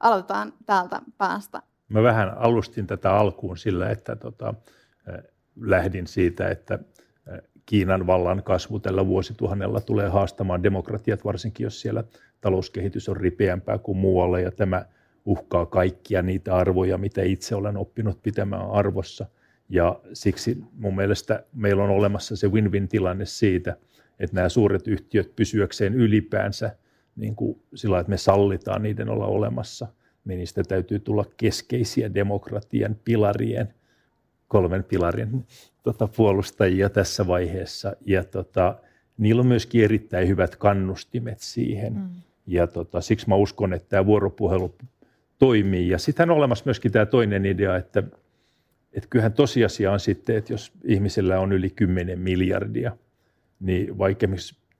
Aloitetaan 0.00 0.52
täältä 0.66 1.00
päästä. 1.18 1.62
Mä 1.88 2.02
vähän 2.02 2.38
alustin 2.38 2.86
tätä 2.86 3.12
alkuun 3.12 3.56
sillä, 3.56 3.90
että 3.90 4.16
tota, 4.16 4.54
lähdin 5.60 6.06
siitä, 6.06 6.48
että 6.48 6.78
Kiinan 7.66 8.06
vallan 8.06 8.42
kasvu 8.42 8.80
tällä 8.80 9.06
vuosituhannella 9.06 9.80
tulee 9.80 10.08
haastamaan 10.08 10.62
demokratiat, 10.62 11.24
varsinkin 11.24 11.64
jos 11.64 11.80
siellä 11.80 12.04
talouskehitys 12.40 13.08
on 13.08 13.16
ripeämpää 13.16 13.78
kuin 13.78 13.98
muualla, 13.98 14.40
ja 14.40 14.50
tämä 14.50 14.84
uhkaa 15.24 15.66
kaikkia 15.66 16.22
niitä 16.22 16.56
arvoja, 16.56 16.98
mitä 16.98 17.22
itse 17.22 17.54
olen 17.54 17.76
oppinut 17.76 18.22
pitämään 18.22 18.70
arvossa. 18.70 19.26
Ja 19.68 20.00
siksi 20.12 20.58
mun 20.72 20.96
mielestä 20.96 21.44
meillä 21.52 21.84
on 21.84 21.90
olemassa 21.90 22.36
se 22.36 22.48
win-win-tilanne 22.48 23.24
siitä, 23.26 23.76
että 24.20 24.36
nämä 24.36 24.48
suuret 24.48 24.88
yhtiöt 24.88 25.36
pysyäkseen 25.36 25.94
ylipäänsä 25.94 26.76
niin 27.16 27.36
kuin 27.36 27.62
sillä, 27.74 27.98
että 27.98 28.10
me 28.10 28.16
sallitaan 28.16 28.82
niiden 28.82 29.08
olla 29.08 29.26
olemassa, 29.26 29.86
niin 30.24 30.38
niistä 30.38 30.62
täytyy 30.62 30.98
tulla 30.98 31.24
keskeisiä 31.36 32.14
demokratian 32.14 32.96
pilarien, 33.04 33.74
kolmen 34.48 34.84
pilarin 34.84 35.46
tota, 35.82 36.08
puolustajia 36.16 36.90
tässä 36.90 37.26
vaiheessa. 37.26 37.96
Ja 38.06 38.24
tota, 38.24 38.78
niillä 39.18 39.40
on 39.40 39.46
myöskin 39.46 39.84
erittäin 39.84 40.28
hyvät 40.28 40.56
kannustimet 40.56 41.38
siihen. 41.38 41.94
Mm. 41.94 42.08
Ja 42.46 42.66
tota, 42.66 43.00
siksi 43.00 43.28
mä 43.28 43.34
uskon, 43.34 43.72
että 43.72 43.88
tämä 43.88 44.06
vuoropuhelu 44.06 44.74
toimii. 45.38 45.88
Ja 45.88 45.98
sitten 45.98 46.30
on 46.30 46.36
olemassa 46.36 46.64
myöskin 46.64 46.92
tämä 46.92 47.06
toinen 47.06 47.46
idea, 47.46 47.76
että, 47.76 48.02
että 48.92 49.08
kyllähän 49.10 49.32
tosiasia 49.32 49.92
on 49.92 50.00
sitten, 50.00 50.36
että 50.36 50.52
jos 50.52 50.72
ihmisellä 50.84 51.40
on 51.40 51.52
yli 51.52 51.70
10 51.70 52.18
miljardia, 52.18 52.96
niin 53.60 53.98
vaikka 53.98 54.26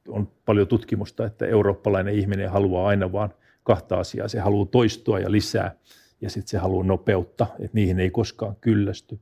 on 0.09 0.28
paljon 0.44 0.68
tutkimusta, 0.68 1.26
että 1.26 1.46
eurooppalainen 1.46 2.14
ihminen 2.14 2.51
haluaa 2.51 2.88
aina 2.88 3.12
vaan 3.12 3.34
kahta 3.62 4.01
asiaa. 4.01 4.28
Se 4.28 4.40
haluaa 4.40 4.66
toistua 4.66 5.20
ja 5.20 5.30
lisää 5.30 5.74
ja 6.20 6.30
sitten 6.30 6.48
se 6.48 6.59
haluaa 6.59 6.84
nopeutta, 6.84 7.46
että 7.59 7.74
niihin 7.74 8.01
ei 8.01 8.11
koskaan 8.11 8.57
kyllästy. 8.61 9.18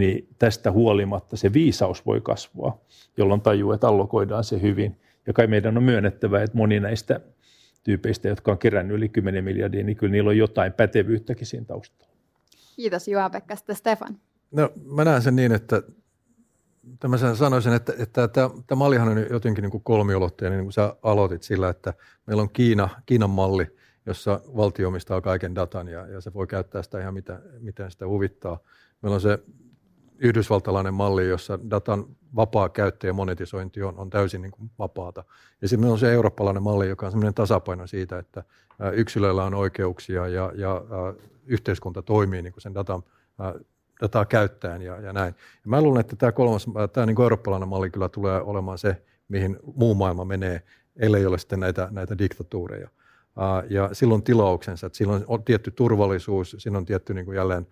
Niin 0.00 0.28
tästä 0.38 0.72
huolimatta 0.72 1.36
se 1.36 1.52
viisaus 1.52 2.06
voi 2.06 2.20
kasvaa, 2.20 2.78
jolloin 3.16 3.40
tajuu, 3.40 3.72
että 3.72 3.88
allokoidaan 3.88 4.44
se 4.44 4.62
hyvin. 4.62 4.96
Ja 5.26 5.32
kai 5.32 5.46
meidän 5.46 5.76
on 5.76 5.82
myönnettävä, 5.82 6.42
että 6.42 6.56
moni 6.56 6.80
näistä 6.80 7.20
tyypeistä, 7.84 8.28
jotka 8.28 8.52
on 8.52 8.58
kerännyt 8.58 8.96
yli 8.96 9.08
10 9.08 9.44
miljardia, 9.44 9.84
niin 9.84 9.96
kyllä 9.96 10.12
niillä 10.12 10.28
on 10.28 10.36
jotain 10.36 10.72
pätevyyttäkin 10.72 11.46
siinä 11.46 11.66
taustalla. 11.66 12.14
Kiitos 12.76 13.08
Juha-Pekka. 13.08 13.56
Stefan. 13.72 14.18
No, 14.50 14.72
mä 14.84 15.04
näen 15.04 15.22
sen 15.22 15.36
niin, 15.36 15.52
että 15.52 15.82
Tämä 17.00 17.16
sanoisin, 17.34 17.72
että, 17.72 17.92
että 17.98 18.28
tämä, 18.28 18.50
tämä 18.66 18.78
mallihan 18.78 19.08
on 19.08 19.26
jotenkin 19.30 19.62
niin 19.62 19.70
kuin 19.70 19.82
kolmiulotteinen, 19.82 20.58
niin 20.58 20.64
kuin 20.64 20.72
sä 20.72 20.96
aloitit 21.02 21.42
sillä, 21.42 21.68
että 21.68 21.94
meillä 22.26 22.42
on 22.42 22.50
Kiina, 22.50 22.88
Kiinan 23.06 23.30
malli, 23.30 23.66
jossa 24.06 24.40
valtio 24.56 24.88
omistaa 24.88 25.20
kaiken 25.20 25.54
datan 25.54 25.88
ja, 25.88 26.06
ja 26.06 26.20
se 26.20 26.34
voi 26.34 26.46
käyttää 26.46 26.82
sitä 26.82 27.00
ihan 27.00 27.14
mitä, 27.14 27.40
miten 27.60 27.90
sitä 27.90 28.06
huvittaa. 28.06 28.58
Meillä 29.02 29.14
on 29.14 29.20
se 29.20 29.38
yhdysvaltalainen 30.20 30.94
malli, 30.94 31.28
jossa 31.28 31.58
datan 31.70 32.04
vapaa 32.36 32.68
käyttö 32.68 33.06
ja 33.06 33.12
monetisointi 33.12 33.82
on, 33.82 33.98
on 33.98 34.10
täysin 34.10 34.42
niin 34.42 34.52
kuin 34.52 34.70
vapaata. 34.78 35.24
Ja 35.62 35.68
sitten 35.68 35.90
on 35.90 35.98
se 35.98 36.12
eurooppalainen 36.12 36.62
malli, 36.62 36.88
joka 36.88 37.06
on 37.06 37.12
sellainen 37.12 37.34
tasapaino 37.34 37.86
siitä, 37.86 38.18
että 38.18 38.44
yksilöillä 38.92 39.44
on 39.44 39.54
oikeuksia 39.54 40.28
ja, 40.28 40.52
ja 40.54 40.82
yhteiskunta 41.46 42.02
toimii 42.02 42.42
niin 42.42 42.52
kuin 42.52 42.62
sen 42.62 42.74
datan 42.74 43.02
dataa 44.00 44.24
käyttäen 44.24 44.82
ja, 44.82 45.00
ja 45.00 45.12
näin. 45.12 45.34
Ja 45.64 45.70
mä 45.70 45.82
luulen, 45.82 46.00
että 46.00 46.16
tämä 46.16 46.32
kolmas, 46.32 46.66
tämä 46.92 47.06
niin 47.06 47.22
eurooppalainen 47.22 47.68
malli 47.68 47.90
kyllä 47.90 48.08
tulee 48.08 48.40
olemaan 48.40 48.78
se, 48.78 49.02
mihin 49.28 49.58
muu 49.74 49.94
maailma 49.94 50.24
menee, 50.24 50.62
ellei 50.96 51.26
ole 51.26 51.38
sitten 51.38 51.60
näitä, 51.60 51.88
näitä 51.90 52.18
diktatuureja. 52.18 52.88
Ja 53.68 53.88
silloin 53.92 54.22
tilauksensa, 54.22 54.86
että 54.86 54.96
silloin 54.96 55.24
on 55.26 55.44
tietty 55.44 55.70
turvallisuus, 55.70 56.56
siinä 56.58 56.78
on 56.78 56.84
tietty 56.84 57.14
niin 57.14 57.24
kuin 57.26 57.36
jälleen 57.36 57.66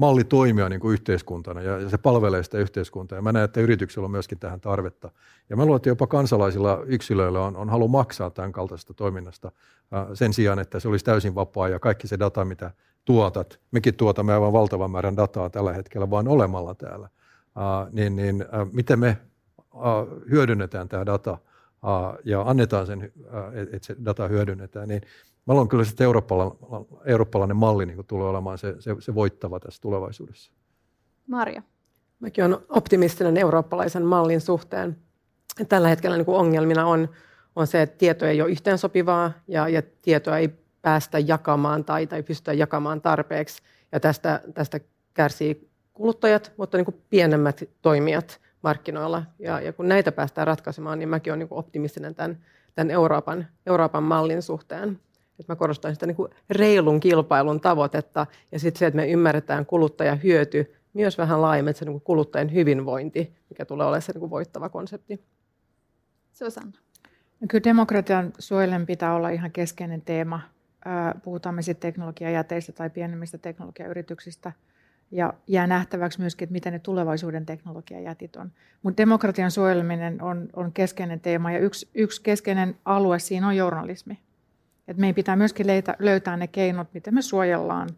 malli 0.00 0.24
toimia 0.24 0.68
niin 0.68 0.80
kuin 0.80 0.92
yhteiskuntana 0.92 1.62
ja, 1.62 1.78
ja 1.78 1.88
se 1.88 1.98
palvelee 1.98 2.42
sitä 2.42 2.58
yhteiskuntaa. 2.58 3.18
Ja 3.18 3.22
mä 3.22 3.32
näen, 3.32 3.44
että 3.44 3.60
yrityksillä 3.60 4.04
on 4.04 4.10
myöskin 4.10 4.38
tähän 4.38 4.60
tarvetta. 4.60 5.10
Ja 5.50 5.56
mä 5.56 5.64
luulen, 5.64 5.76
että 5.76 5.88
jopa 5.88 6.06
kansalaisilla 6.06 6.82
yksilöillä 6.86 7.40
on, 7.40 7.56
on 7.56 7.70
halu 7.70 7.88
maksaa 7.88 8.30
tämän 8.30 8.52
kaltaisesta 8.52 8.94
toiminnasta 8.94 9.48
uh, 9.48 10.14
sen 10.14 10.32
sijaan, 10.32 10.58
että 10.58 10.80
se 10.80 10.88
olisi 10.88 11.04
täysin 11.04 11.34
vapaa 11.34 11.68
ja 11.68 11.78
kaikki 11.78 12.08
se 12.08 12.18
data, 12.18 12.44
mitä 12.44 12.70
tuotat, 13.04 13.60
mekin 13.70 13.94
tuotamme 13.94 14.32
aivan 14.32 14.52
valtavan 14.52 14.90
määrän 14.90 15.16
dataa 15.16 15.50
tällä 15.50 15.72
hetkellä 15.72 16.10
vain 16.10 16.28
olemalla 16.28 16.74
täällä, 16.74 17.08
uh, 17.56 17.92
niin, 17.92 18.16
niin 18.16 18.42
uh, 18.42 18.72
miten 18.72 18.98
me 18.98 19.16
uh, 19.74 19.82
hyödynnetään 20.30 20.88
tämä 20.88 21.06
data 21.06 21.38
ja 22.24 22.40
annetaan 22.40 22.86
sen, 22.86 23.12
että 23.72 23.86
se 23.86 23.96
data 24.04 24.28
hyödynnetään, 24.28 24.88
niin 24.88 25.02
mä 25.46 25.54
luulen 25.54 25.68
kyllä, 25.68 25.84
että 25.90 26.04
eurooppalainen, 26.04 26.58
eurooppalainen 27.04 27.56
malli 27.56 27.86
niin 27.86 28.06
tulee 28.06 28.28
olemaan 28.28 28.58
se, 28.58 28.74
se, 28.78 28.96
se 28.98 29.14
voittava 29.14 29.60
tässä 29.60 29.82
tulevaisuudessa. 29.82 30.52
Maria. 31.26 31.62
Mäkin 32.20 32.44
olen 32.44 32.58
optimistinen 32.68 33.36
eurooppalaisen 33.36 34.04
mallin 34.04 34.40
suhteen. 34.40 34.96
Tällä 35.68 35.88
hetkellä 35.88 36.16
niin 36.16 36.24
kuin 36.24 36.38
ongelmina 36.38 36.86
on, 36.86 37.08
on 37.56 37.66
se, 37.66 37.82
että 37.82 37.98
tieto 37.98 38.26
ei 38.26 38.42
ole 38.42 38.50
yhteensopivaa 38.50 39.32
ja, 39.48 39.68
ja 39.68 39.82
tietoa 40.02 40.38
ei 40.38 40.48
päästä 40.82 41.18
jakamaan 41.18 41.84
tai, 41.84 42.06
tai 42.06 42.22
pystytä 42.22 42.52
jakamaan 42.52 43.00
tarpeeksi. 43.00 43.62
Ja 43.92 44.00
tästä, 44.00 44.40
tästä 44.54 44.80
kärsii 45.14 45.70
kuluttajat, 45.92 46.52
mutta 46.56 46.76
niin 46.76 46.84
kuin 46.84 47.02
pienemmät 47.10 47.64
toimijat 47.82 48.40
markkinoilla. 48.62 49.22
Ja, 49.38 49.60
ja 49.60 49.72
kun 49.72 49.88
näitä 49.88 50.12
päästään 50.12 50.46
ratkaisemaan, 50.46 50.98
niin 50.98 51.08
mäkin 51.08 51.32
olen 51.32 51.38
niin 51.38 51.48
optimistinen 51.50 52.14
tämän, 52.14 52.38
tämän 52.74 52.90
Euroopan, 52.90 53.46
Euroopan 53.66 54.02
mallin 54.02 54.42
suhteen. 54.42 55.00
Et 55.40 55.48
mä 55.48 55.56
korostan 55.56 55.94
sitä 55.94 56.06
niin 56.06 56.16
kuin 56.16 56.30
reilun 56.50 57.00
kilpailun 57.00 57.60
tavoitetta 57.60 58.26
ja 58.52 58.58
sitten 58.58 58.78
se, 58.78 58.86
että 58.86 58.96
me 58.96 59.10
ymmärretään 59.10 59.66
kuluttajan 59.66 60.22
hyöty 60.22 60.74
myös 60.92 61.18
vähän 61.18 61.42
laajemmin, 61.42 61.70
että 61.70 61.78
se 61.78 61.84
niin 61.84 61.92
kuin 61.92 62.04
kuluttajan 62.04 62.52
hyvinvointi, 62.52 63.36
mikä 63.50 63.64
tulee 63.64 63.86
olemaan 63.86 64.02
se 64.02 64.12
niin 64.12 64.20
kuin 64.20 64.30
voittava 64.30 64.68
konsepti. 64.68 65.24
Susanna. 66.32 66.78
No 67.40 67.46
kyllä 67.48 67.64
demokratian 67.64 68.32
suojelen 68.38 68.86
pitää 68.86 69.14
olla 69.14 69.28
ihan 69.28 69.50
keskeinen 69.50 70.02
teema 70.02 70.40
puhutaan 71.22 71.54
me 71.54 71.62
sitten 71.62 71.92
teknologiajäteistä 71.92 72.72
tai 72.72 72.90
pienemmistä 72.90 73.38
teknologiayrityksistä. 73.38 74.52
Ja 75.10 75.34
jää 75.46 75.66
nähtäväksi 75.66 76.20
myöskin, 76.20 76.46
että 76.46 76.52
mitä 76.52 76.70
ne 76.70 76.78
tulevaisuuden 76.78 77.46
teknologiajätit 77.46 78.36
on. 78.36 78.52
Mutta 78.82 78.96
demokratian 78.96 79.50
suojeleminen 79.50 80.22
on, 80.22 80.48
on 80.56 80.72
keskeinen 80.72 81.20
teema 81.20 81.52
ja 81.52 81.58
yksi, 81.58 81.88
yksi 81.94 82.22
keskeinen 82.22 82.76
alue 82.84 83.18
siinä 83.18 83.48
on 83.48 83.56
journalismi. 83.56 84.18
Et 84.90 84.96
meidän 84.96 85.14
pitää 85.14 85.36
myöskin 85.36 85.66
leitä, 85.66 85.96
löytää 85.98 86.36
ne 86.36 86.46
keinot, 86.46 86.88
miten 86.94 87.14
me 87.14 87.22
suojellaan 87.22 87.88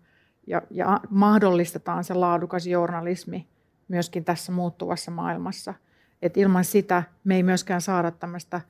ja, 0.46 0.62
ja 0.70 1.00
mahdollistetaan 1.10 2.04
se 2.04 2.14
laadukas 2.14 2.66
journalismi 2.66 3.48
myöskin 3.88 4.24
tässä 4.24 4.52
muuttuvassa 4.52 5.10
maailmassa. 5.10 5.74
Et 6.22 6.36
ilman 6.36 6.64
sitä 6.64 7.02
me 7.24 7.36
ei 7.36 7.42
myöskään 7.42 7.80
saada 7.80 8.10
tämmöistä 8.10 8.60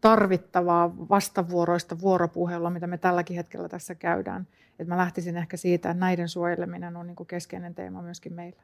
tarvittavaa 0.00 0.96
vastavuoroista 0.98 2.00
vuoropuhelua, 2.00 2.70
mitä 2.70 2.86
me 2.86 2.98
tälläkin 2.98 3.36
hetkellä 3.36 3.68
tässä 3.68 3.94
käydään. 3.94 4.46
Et 4.78 4.88
mä 4.88 4.96
lähtisin 4.96 5.36
ehkä 5.36 5.56
siitä, 5.56 5.90
että 5.90 6.00
näiden 6.00 6.28
suojeleminen 6.28 6.96
on 6.96 7.06
niin 7.06 7.26
keskeinen 7.26 7.74
teema 7.74 8.02
myöskin 8.02 8.32
meillä. 8.32 8.62